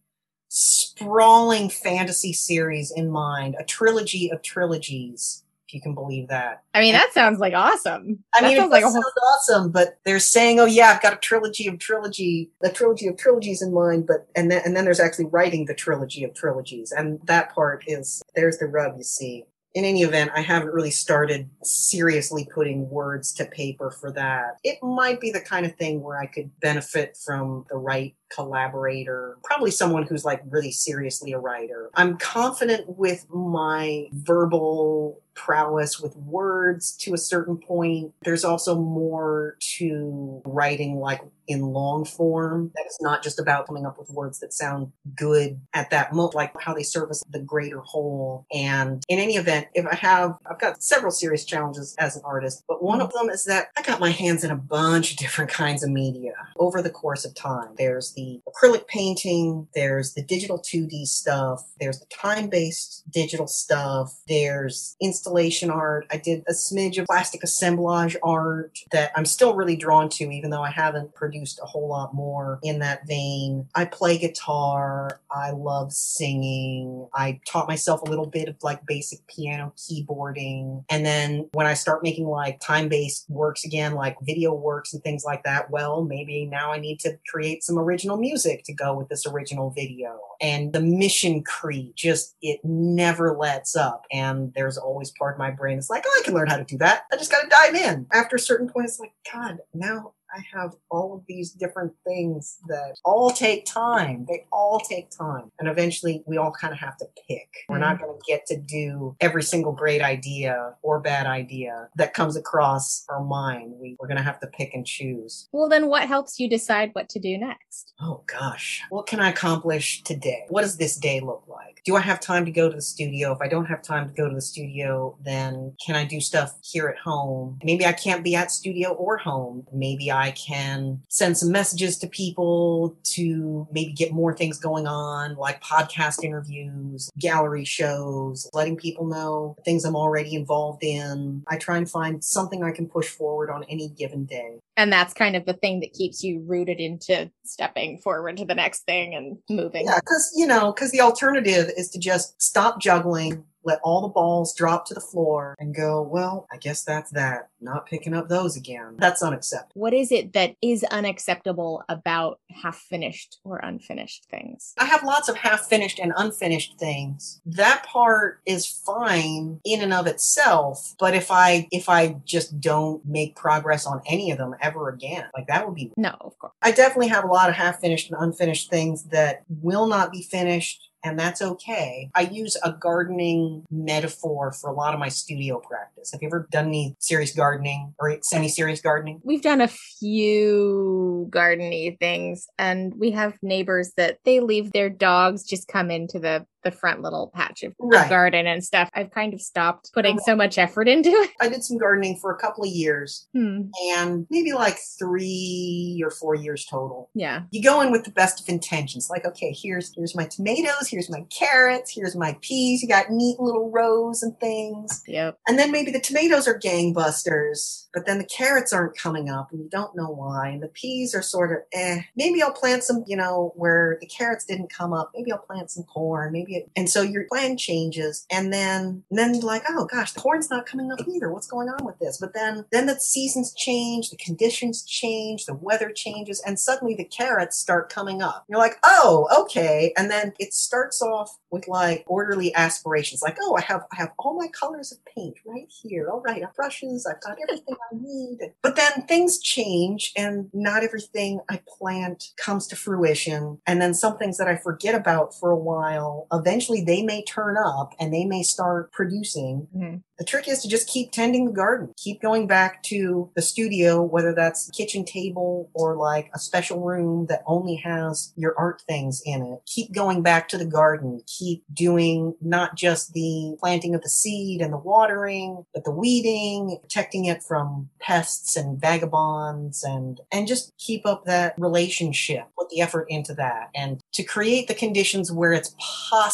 sprawling 0.59 1.69
fantasy 1.69 2.33
series 2.33 2.91
in 2.91 3.11
mind, 3.11 3.55
a 3.59 3.65
trilogy 3.65 4.31
of 4.33 4.41
trilogies, 4.41 5.45
if 5.69 5.75
you 5.75 5.83
can 5.83 5.95
believe 5.95 6.29
that. 6.29 6.63
I 6.73 6.81
mean, 6.81 6.95
that 6.95 7.13
sounds 7.13 7.41
like 7.41 7.53
awesome. 7.53 8.25
I 8.35 8.41
that 8.41 8.49
mean, 8.49 8.63
it 8.63 8.71
like 8.71 8.83
sounds 8.83 8.97
awesome, 8.97 9.71
but 9.71 9.99
they're 10.07 10.19
saying, 10.19 10.59
"Oh 10.59 10.65
yeah, 10.65 10.87
I've 10.87 11.03
got 11.03 11.13
a 11.13 11.19
trilogy 11.19 11.69
of 11.69 11.79
trilogy, 11.79 12.51
the 12.63 12.71
trilogy 12.71 13.07
of 13.07 13.19
trilogies 13.19 13.61
in 13.61 13.75
mind." 13.75 14.07
But 14.07 14.29
and 14.35 14.51
then 14.51 14.63
and 14.65 14.75
then 14.75 14.87
there's 14.87 15.01
actually 15.01 15.27
writing 15.27 15.67
the 15.67 15.75
trilogy 15.75 16.25
of 16.25 16.33
trilogies, 16.33 16.91
and 16.91 17.21
that 17.25 17.55
part 17.55 17.85
is 17.87 18.23
there's 18.35 18.57
the 18.57 18.67
rub. 18.67 18.97
You 18.97 19.05
see, 19.05 19.45
in 19.77 19.85
any 19.85 20.05
event, 20.05 20.31
I 20.35 20.41
haven't 20.41 20.73
really 20.73 20.91
started 20.91 21.51
seriously 21.63 22.49
putting 22.53 22.89
words 22.89 23.31
to 23.35 23.45
paper 23.45 23.91
for 23.91 24.11
that. 24.13 24.57
It 24.65 24.83
might 24.83 25.21
be 25.21 25.31
the 25.31 25.43
kind 25.43 25.67
of 25.67 25.77
thing 25.77 26.01
where 26.01 26.19
I 26.19 26.25
could 26.25 26.51
benefit 26.61 27.15
from 27.23 27.67
the 27.69 27.77
right 27.77 28.15
collaborator, 28.31 29.37
probably 29.45 29.71
someone 29.71 30.05
who's 30.05 30.25
like 30.25 30.41
really 30.49 30.73
seriously 30.73 31.33
a 31.33 31.39
writer. 31.39 31.91
I'm 31.93 32.17
confident 32.17 32.97
with 32.97 33.27
my 33.29 34.07
verbal 34.13 35.21
prowess 35.37 36.01
with 36.01 36.17
words 36.17 36.97
to 36.97 37.15
a 37.15 37.19
certain 37.19 37.59
point. 37.59 38.13
There's 38.23 38.45
also 38.45 38.75
more 38.75 39.57
to 39.77 40.43
writing 40.45 40.97
like 40.97 41.21
in 41.49 41.61
long 41.61 42.05
form 42.05 42.73
that 42.75 42.87
is 42.87 42.99
not 43.01 43.23
just 43.23 43.39
about 43.39 43.67
coming 43.67 43.87
up 43.87 43.99
with 43.99 44.11
words 44.11 44.41
that 44.41 44.53
sound 44.53 44.93
good 45.15 45.61
at 45.75 45.91
that 45.91 46.13
moment, 46.13 46.35
like 46.35 46.53
how 46.61 46.75
they 46.75 46.83
service 46.83 47.23
the 47.31 47.39
greater 47.39 47.81
whole. 47.81 48.47
And 48.53 49.03
in 49.09 49.19
any 49.19 49.37
event, 49.37 49.69
if 49.75 49.87
I 49.87 49.95
have, 49.95 50.37
I've 50.51 50.59
got 50.59 50.83
several 50.83 51.13
serious 51.13 51.45
challenges 51.45 51.95
as 51.99 52.17
an 52.17 52.23
artist, 52.25 52.65
but 52.69 52.83
one 52.83 53.01
of 53.01 53.13
them 53.13 53.29
is 53.31 53.45
that 53.45 53.69
I 53.77 53.83
got 53.83 54.01
my 54.01 54.11
hands 54.11 54.45
in 54.45 54.51
a 54.51 54.57
bunch 54.57 55.13
of 55.13 55.19
different 55.19 55.51
kinds 55.51 55.83
of 55.83 55.91
media 55.91 56.33
over 56.57 56.83
the 56.83 56.91
course 56.91 57.25
of 57.25 57.35
time. 57.35 57.75
There's 57.77 58.13
the 58.15 58.41
acrylic 58.49 58.87
painting, 58.89 59.69
there's 59.75 60.15
the 60.15 60.23
digital 60.23 60.61
2D 60.61 61.07
stuff, 61.07 61.63
there's 61.81 62.01
the 62.01 62.07
time 62.07 62.49
based 62.49 63.05
digital 63.11 63.47
stuff, 63.47 64.13
there's 64.29 64.97
installation 65.27 65.71
art. 65.71 66.07
I 66.13 66.19
did 66.19 66.45
a 66.49 66.53
smidge 66.53 66.99
of 66.99 67.07
plastic 67.07 67.43
assemblage 67.43 68.17
art 68.23 68.79
that 68.93 69.11
I'm 69.17 69.25
still 69.25 69.55
really 69.57 69.75
drawn 69.75 70.09
to, 70.11 70.25
even 70.31 70.51
though 70.51 70.63
I 70.63 70.71
haven't 70.71 71.15
produced 71.15 71.59
a 71.61 71.67
whole 71.67 71.89
lot 71.89 72.15
more 72.15 72.61
in 72.63 72.79
that 72.79 73.09
vein. 73.09 73.69
I 73.75 73.87
play 73.87 74.19
guitar. 74.19 75.21
I 75.31 75.51
love 75.51 75.93
singing. 75.93 77.09
I 77.13 77.41
taught 77.45 77.67
myself 77.67 78.03
a 78.03 78.11
little 78.11 78.27
bit 78.27 78.49
of 78.49 78.57
like 78.63 78.87
basic 78.87 79.27
piano 79.27 79.73
keyboarding. 79.77 80.85
And 80.91 81.05
then 81.05 81.49
when 81.53 81.67
I 81.67 81.75
start 81.75 82.05
making 82.05 82.27
like 82.27 82.61
time 82.61 82.89
based 82.89 83.29
works 83.29 83.65
again, 83.65 83.95
like 83.95 84.17
video 84.23 84.55
works 84.55 84.95
and 84.95 85.03
things 85.03 85.25
like 85.25 85.43
that, 85.43 85.71
well, 85.71 86.05
maybe 86.05 86.47
now 86.47 86.73
I 86.73 86.79
need 86.79 87.01
to 87.01 87.19
create 87.29 87.65
some 87.65 87.79
original 87.79 88.17
music 88.17 88.63
to 88.67 88.73
go 88.73 88.95
with 88.97 89.09
this 89.09 89.27
original 89.27 89.71
video. 89.71 90.21
And 90.41 90.73
the 90.73 90.81
mission 90.81 91.43
creep 91.43 91.97
just, 91.97 92.37
it 92.43 92.61
never 92.63 93.37
lets 93.37 93.75
up. 93.75 94.05
And 94.13 94.53
there's 94.55 94.77
always 94.77 95.11
part 95.19 95.35
of 95.35 95.39
my 95.39 95.51
brain 95.51 95.79
is 95.79 95.91
like, 95.91 96.05
oh, 96.07 96.21
I 96.21 96.25
can 96.25 96.35
learn 96.35 96.49
how 96.49 96.57
to 96.57 96.65
do 96.65 96.79
that. 96.79 97.05
I 97.13 97.17
just 97.17 97.31
got 97.31 97.43
to 97.43 97.49
dive 97.49 97.75
in. 97.75 98.07
After 98.13 98.37
a 98.37 98.41
certain 98.41 98.69
point, 98.69 98.87
it's 98.87 99.01
like, 99.01 99.13
God, 99.33 99.59
now 99.75 100.13
I 100.37 100.59
have 100.59 100.75
all 100.91 101.15
of 101.15 101.23
these 101.27 101.53
different 101.53 101.93
things 102.07 102.59
that 102.69 102.97
all 103.05 103.31
take 103.31 103.65
time. 103.65 104.27
They 104.29 104.45
all 104.53 104.81
take 104.81 105.11
time. 105.11 105.51
And 105.59 105.69
eventually 105.69 106.23
we 106.27 106.37
all 106.37 106.53
kind 106.53 106.73
of 106.73 106.79
have 106.79 106.97
to 106.99 107.07
pick. 107.27 107.49
We're 107.69 107.79
not 107.79 107.97
mm-hmm. 107.97 108.05
going 108.05 108.19
to 108.19 108.25
get 108.27 108.47
to 108.47 108.59
do 108.59 109.17
every 109.21 109.43
single 109.43 109.73
great 109.73 110.03
idea 110.03 110.75
or 110.83 111.01
bad 111.01 111.27
idea 111.27 111.89
that 111.97 112.13
comes 112.13 112.37
across 112.37 113.05
our 113.09 113.25
mind. 113.25 113.75
We, 113.81 113.97
we're 113.99 114.09
going 114.09 114.19
to 114.19 114.23
have 114.23 114.41
to 114.41 114.47
pick 114.47 114.75
and 114.75 114.87
choose. 114.87 115.49
Well, 115.53 115.69
then 115.69 115.89
what 115.89 116.07
helps 116.07 116.39
you 116.39 116.49
decide 116.49 116.91
what 116.93 117.09
to 117.11 117.19
do 117.19 117.39
next? 117.39 117.95
Oh 118.01 118.23
gosh. 118.27 118.83
What 118.91 119.07
can 119.07 119.21
I 119.21 119.31
accomplish 119.31 120.03
today? 120.03 120.45
What 120.49 120.63
does 120.63 120.77
this 120.77 120.97
day 120.97 121.21
look 121.21 121.45
like? 121.49 121.81
Do 121.85 121.97
I 121.97 122.01
have 122.01 122.21
time 122.21 122.45
to 122.45 122.51
go 122.51 122.69
to 122.69 122.75
the 122.75 122.83
studio? 122.83 123.33
If 123.33 123.41
I 123.41 123.49
don't 123.49 123.67
have 123.67 123.81
time 123.81 124.09
to 124.09 124.15
go 124.15 124.29
to 124.29 124.35
the 124.35 124.41
studio, 124.41 125.17
then 125.25 125.75
can 125.85 125.95
I 125.95 126.05
do 126.05 126.21
stuff 126.21 126.55
here 126.63 126.89
at 126.89 126.99
home? 126.99 127.59
Maybe 127.63 127.87
I 127.87 127.93
can't 127.93 128.25
be 128.25 128.35
at 128.35 128.51
studio 128.51 128.91
or 128.91 129.17
home. 129.17 129.67
Maybe 129.73 130.11
I 130.11 130.26
can 130.31 131.01
send 131.09 131.39
some 131.39 131.53
messages 131.53 131.99
to 131.99 132.07
people 132.07 132.97
to 133.05 133.67
maybe 133.73 133.93
get 133.93 134.13
more 134.13 134.35
things 134.35 134.59
going 134.59 134.87
on, 134.87 135.37
like 135.37 135.63
podcast 135.63 136.23
interviews, 136.25 137.11
gallery 137.19 137.65
shows, 137.65 138.49
letting 138.53 138.77
people 138.77 139.07
know 139.07 139.57
things 139.65 139.85
I'm 139.85 139.97
already 139.97 140.35
involved 140.35 140.83
in. 140.83 141.43
I 141.49 141.57
try 141.57 141.77
and 141.77 141.91
find 141.91 142.23
something 142.23 142.63
I 142.63 142.73
can 142.73 142.89
push 142.89 143.09
forward 143.09 143.51
on 143.51 143.65
any 143.65 143.89
given 143.89 144.25
day. 144.25 144.59
And 144.77 144.93
that's 144.93 145.15
kind 145.15 145.37
of 145.37 145.47
the 145.47 145.55
thing 145.55 145.81
that 145.81 145.95
keeps 145.95 146.23
you 146.23 146.45
rooted 146.47 146.81
into 146.81 147.31
stepping 147.45 147.99
forward 147.99 148.37
to 148.37 148.45
the 148.45 148.55
next 148.55 148.81
thing 148.81 149.15
and 149.15 149.39
moving. 149.49 149.87
Yeah, 149.87 150.01
because, 150.01 150.33
you 150.37 150.47
know, 150.47 150.73
because 150.73 150.91
the 150.91 151.01
alternative 151.01 151.71
is 151.77 151.89
to 151.91 151.99
just 151.99 152.41
stop 152.43 152.79
juggling, 152.79 153.45
let 153.67 153.81
all 153.83 154.01
the 154.01 154.09
balls 154.09 154.55
drop 154.55 154.87
to 154.87 154.95
the 154.95 155.01
floor 155.01 155.57
and 155.59 155.75
go, 155.75 156.01
well, 156.01 156.47
I 156.53 156.57
guess 156.57 156.85
that's 156.85 157.11
that. 157.11 157.49
Not 157.61 157.87
picking 157.87 158.15
up 158.15 158.29
those 158.29 158.57
again. 158.57 158.95
That's 158.99 159.23
unacceptable. 159.23 159.81
What 159.81 159.93
is 159.93 160.13
it 160.13 160.33
that 160.35 160.55
is 160.63 160.85
unacceptable 160.85 161.83
about 161.89 162.39
half 162.51 162.77
finished 162.77 163.39
or 163.45 163.59
unfinished 163.59 164.27
things? 164.31 164.73
I 164.79 164.85
have 164.85 165.03
lots 165.03 165.29
of 165.29 165.37
half 165.37 165.69
finished 165.69 165.99
and 165.99 166.13
unfinished 166.17 166.79
things. 166.79 167.41
That 167.45 167.85
part 167.85 168.41
is 168.47 168.67
fine 168.67 169.61
in 169.65 169.81
and 169.83 169.93
of 169.93 170.07
itself, 170.07 170.95
but 171.01 171.15
if 171.15 171.31
I 171.31 171.67
if 171.73 171.89
I 171.89 172.17
just 172.25 172.61
don't 172.61 173.05
make 173.05 173.35
progress 173.35 173.87
on 173.87 174.01
any 174.07 174.31
of 174.31 174.39
them 174.39 174.55
ever 174.61 174.89
again, 174.91 175.25
like 175.37 175.49
that 175.49 175.67
would 175.67 175.75
be 175.75 175.93
No, 175.97 176.15
of 176.21 176.39
course. 176.39 176.53
I 176.63 176.71
definitely 176.71 177.09
have 177.09 177.25
a 177.25 177.29
lot 177.29 177.49
of 177.49 177.57
half 177.57 177.81
finished 177.81 178.11
and 178.11 178.21
unfinished 178.23 178.71
things 178.71 179.05
that 179.05 179.43
will 179.49 179.87
not 179.87 180.13
be 180.13 180.23
finished 180.23 180.86
and 181.07 181.19
that's 181.19 181.41
okay. 181.41 182.11
I 182.15 182.23
use 182.23 182.57
a 182.65 182.73
gardening 182.73 183.65
metaphor 183.71 184.53
for 184.53 184.71
a 184.71 184.73
lot 184.73 184.93
of 184.93 185.01
my 185.01 185.09
studio 185.09 185.61
practice. 185.61 186.11
Have 186.13 186.21
you 186.21 186.29
ever 186.29 186.49
done 186.51 186.67
any 186.67 186.97
serious 186.99 187.33
gardening 187.33 187.95
or 188.01 188.19
semi 188.23 188.49
serious 188.49 188.81
gardening? 188.81 189.21
We've 189.23 189.43
done 189.43 189.61
a 189.61 189.69
few 189.69 191.29
gardeny 191.31 191.99
things, 191.99 192.49
and 192.59 192.93
we 192.97 193.13
have 193.13 193.39
neighbors 193.43 193.93
that 193.97 194.19
they 194.25 194.41
leave 194.41 194.73
their 194.73 194.91
dogs 194.91 195.45
just 195.45 195.69
come 195.69 195.91
into 195.91 196.19
the 196.19 196.45
the 196.67 196.73
front 196.73 197.01
little 197.01 197.31
patch 197.33 197.63
of 197.63 197.73
Right. 197.79 198.09
garden 198.11 198.47
and 198.49 198.63
stuff. 198.65 198.91
I've 198.93 199.13
kind 199.13 199.33
of 199.33 199.41
stopped 199.41 199.93
putting 199.95 200.19
so 200.19 200.35
much 200.35 200.59
effort 200.59 200.89
into 200.89 201.11
it. 201.11 201.31
I 201.41 201.49
did 201.49 201.63
some 201.63 201.79
gardening 201.79 202.19
for 202.21 202.33
a 202.33 202.37
couple 202.39 202.65
of 202.65 202.71
years 202.71 203.29
Hmm. 203.33 203.69
and 203.93 204.27
maybe 204.31 204.53
like 204.53 204.77
three 204.99 206.01
or 206.05 206.11
four 206.11 206.35
years 206.35 206.67
total. 206.67 207.09
Yeah. 207.15 207.43
You 207.53 207.63
go 207.63 207.81
in 207.83 207.93
with 207.93 208.03
the 208.05 208.11
best 208.11 208.41
of 208.41 208.49
intentions, 208.49 209.09
like, 209.09 209.25
okay, 209.25 209.53
here's 209.57 209.95
here's 209.95 210.17
my 210.17 210.25
tomatoes, 210.27 210.89
here's 210.91 211.09
my 211.09 211.25
carrots, 211.31 211.93
here's 211.95 212.17
my 212.17 212.37
peas. 212.41 212.83
You 212.83 212.89
got 212.89 213.11
neat 213.11 213.39
little 213.39 213.71
rows 213.71 214.23
and 214.25 214.39
things. 214.41 215.03
Yep. 215.07 215.39
And 215.47 215.59
then 215.59 215.71
maybe 215.71 215.93
the 215.93 216.01
tomatoes 216.01 216.49
are 216.49 216.59
gangbusters, 216.59 217.87
but 217.95 218.07
then 218.07 218.19
the 218.19 218.25
carrots 218.25 218.73
aren't 218.73 218.97
coming 218.97 219.29
up 219.31 219.49
and 219.53 219.61
you 219.61 219.69
don't 219.71 219.95
know 219.97 220.09
why. 220.11 220.49
And 220.49 220.63
the 220.63 220.69
peas 220.69 221.15
are 221.15 221.23
sort 221.23 221.53
of 221.53 221.59
eh. 221.73 222.01
Maybe 222.17 222.43
I'll 222.43 222.53
plant 222.53 222.83
some, 222.85 223.05
you 223.07 223.17
know, 223.17 223.53
where 223.57 223.99
the 224.01 224.07
carrots 224.07 224.45
didn't 224.45 224.73
come 224.73 224.93
up. 224.93 225.13
Maybe 225.15 225.31
I'll 225.33 225.39
plant 225.39 225.71
some 225.71 225.85
corn. 225.85 226.33
Maybe 226.33 226.56
it, 226.57 226.71
and 226.77 226.89
so 226.89 227.03
your 227.03 227.25
plan 227.25 227.57
changes. 227.57 228.27
And 228.31 228.53
then, 228.53 229.05
and 229.11 229.19
then 229.19 229.41
like, 229.41 229.63
oh 229.69 229.87
gosh, 229.87 230.13
the 230.13 230.21
corn's 230.21 230.51
not 230.51 230.67
coming 230.67 230.91
up 230.93 231.01
either. 231.09 231.33
What's 231.33 231.47
going 231.47 231.69
on 231.69 231.85
with 231.85 231.99
this? 231.99 232.19
But 232.19 232.35
then, 232.35 232.65
then 232.73 232.87
the 232.87 232.99
seasons 232.99 233.55
change, 233.55 234.11
the 234.11 234.17
conditions 234.17 234.85
change, 234.85 235.47
the 235.47 235.55
weather 235.55 235.91
changes, 235.91 236.43
and 236.47 236.59
suddenly 236.59 236.95
the 236.95 237.05
carrots 237.05 237.57
start 237.57 237.89
coming 237.89 238.23
up. 238.23 238.45
You're 238.49 238.59
like, 238.59 238.77
oh, 238.85 239.29
okay. 239.43 239.93
And 239.97 240.11
then 240.11 240.33
it 240.39 240.53
starts 240.53 241.03
off 241.03 241.37
with 241.51 241.69
like 241.69 242.05
orderly 242.07 242.55
aspirations, 242.55 243.23
like, 243.23 243.39
oh, 243.41 243.57
I 243.57 243.63
have 243.63 243.83
I 243.93 243.97
have 243.97 244.13
all 244.19 244.39
my 244.39 244.49
colors 244.49 244.93
of 244.93 244.99
paint 245.15 245.39
right 245.47 245.71
here. 245.83 246.09
All 246.11 246.21
right, 246.21 246.39
I 246.43 246.47
have 246.47 246.55
brushes, 246.55 247.07
I've 247.07 247.21
got 247.23 247.39
everything 247.49 247.77
I 247.93 247.97
need. 247.99 248.39
But 248.63 248.77
then 248.77 249.07
things 249.07 249.39
change 249.39 250.13
and 250.17 250.51
not 250.53 250.85
everything 250.85 251.41
I 251.49 251.61
plant 251.79 252.33
comes 252.37 252.67
to 252.69 252.77
fruition. 252.77 253.59
And 253.67 253.81
then 253.81 253.95
some 253.95 254.19
things 254.19 254.39
that 254.39 254.49
I 254.49 254.57
forget 254.57 254.95
about 254.95 255.35
for 255.39 255.51
a 255.51 255.57
while, 255.57 256.27
eventually 256.37 256.83
they 256.83 257.03
may 257.03 257.23
turn 257.25 257.57
up 257.57 257.95
and 257.99 258.13
they 258.13 258.25
may 258.25 258.43
start 258.43 258.93
producing. 258.93 259.69
Mhm. 259.77 260.03
The 260.19 260.25
trick 260.25 260.49
is 260.49 260.63
to 260.63 260.69
just 260.69 260.89
keep 260.89 261.13
tending 261.13 261.45
the 261.45 261.53
garden. 261.53 261.93
Keep 261.99 262.23
going 262.23 262.47
back 262.47 262.83
to 262.85 263.31
the 263.37 263.43
studio, 263.43 264.03
whether 264.03 264.33
that's 264.35 264.71
kitchen 264.71 265.05
table 265.05 265.69
or 265.75 265.95
like 265.95 266.31
a 266.35 266.39
special 266.39 266.81
room 266.81 267.27
that 267.27 267.43
only 267.47 267.77
has 267.77 268.33
your 268.35 268.55
art 268.59 268.83
things 268.89 269.21
in 269.27 269.43
it. 269.43 269.61
Keep 269.67 269.93
going 269.93 270.23
back 270.23 270.49
to 270.49 270.59
the 270.59 270.65
garden. 270.65 271.21
Keep 271.27 271.65
doing 271.73 272.35
not 272.41 272.77
just 272.77 273.13
the 273.13 273.57
planting 273.61 273.95
of 273.95 274.01
the 274.03 274.09
seed 274.09 274.63
and 274.63 274.73
the 274.73 274.79
watering, 274.79 275.67
but 275.75 275.85
the 275.85 275.91
weeding, 275.91 276.79
protecting 276.81 277.27
it 277.27 277.43
from 277.43 277.91
pests 278.01 278.57
and 278.57 278.81
vagabonds 278.81 279.85
and, 279.85 280.21
and 280.33 280.47
just 280.49 280.73
keep 280.79 281.05
up 281.05 281.25
that 281.27 281.55
relationship. 281.59 282.47
Put 282.59 282.71
the 282.71 282.81
effort 282.81 283.07
into 283.11 283.35
that 283.35 283.69
and 283.75 284.01
to 284.15 284.23
create 284.23 284.67
the 284.67 284.75
conditions 284.75 285.31
where 285.31 285.53
it's 285.53 285.75
possible 285.79 286.26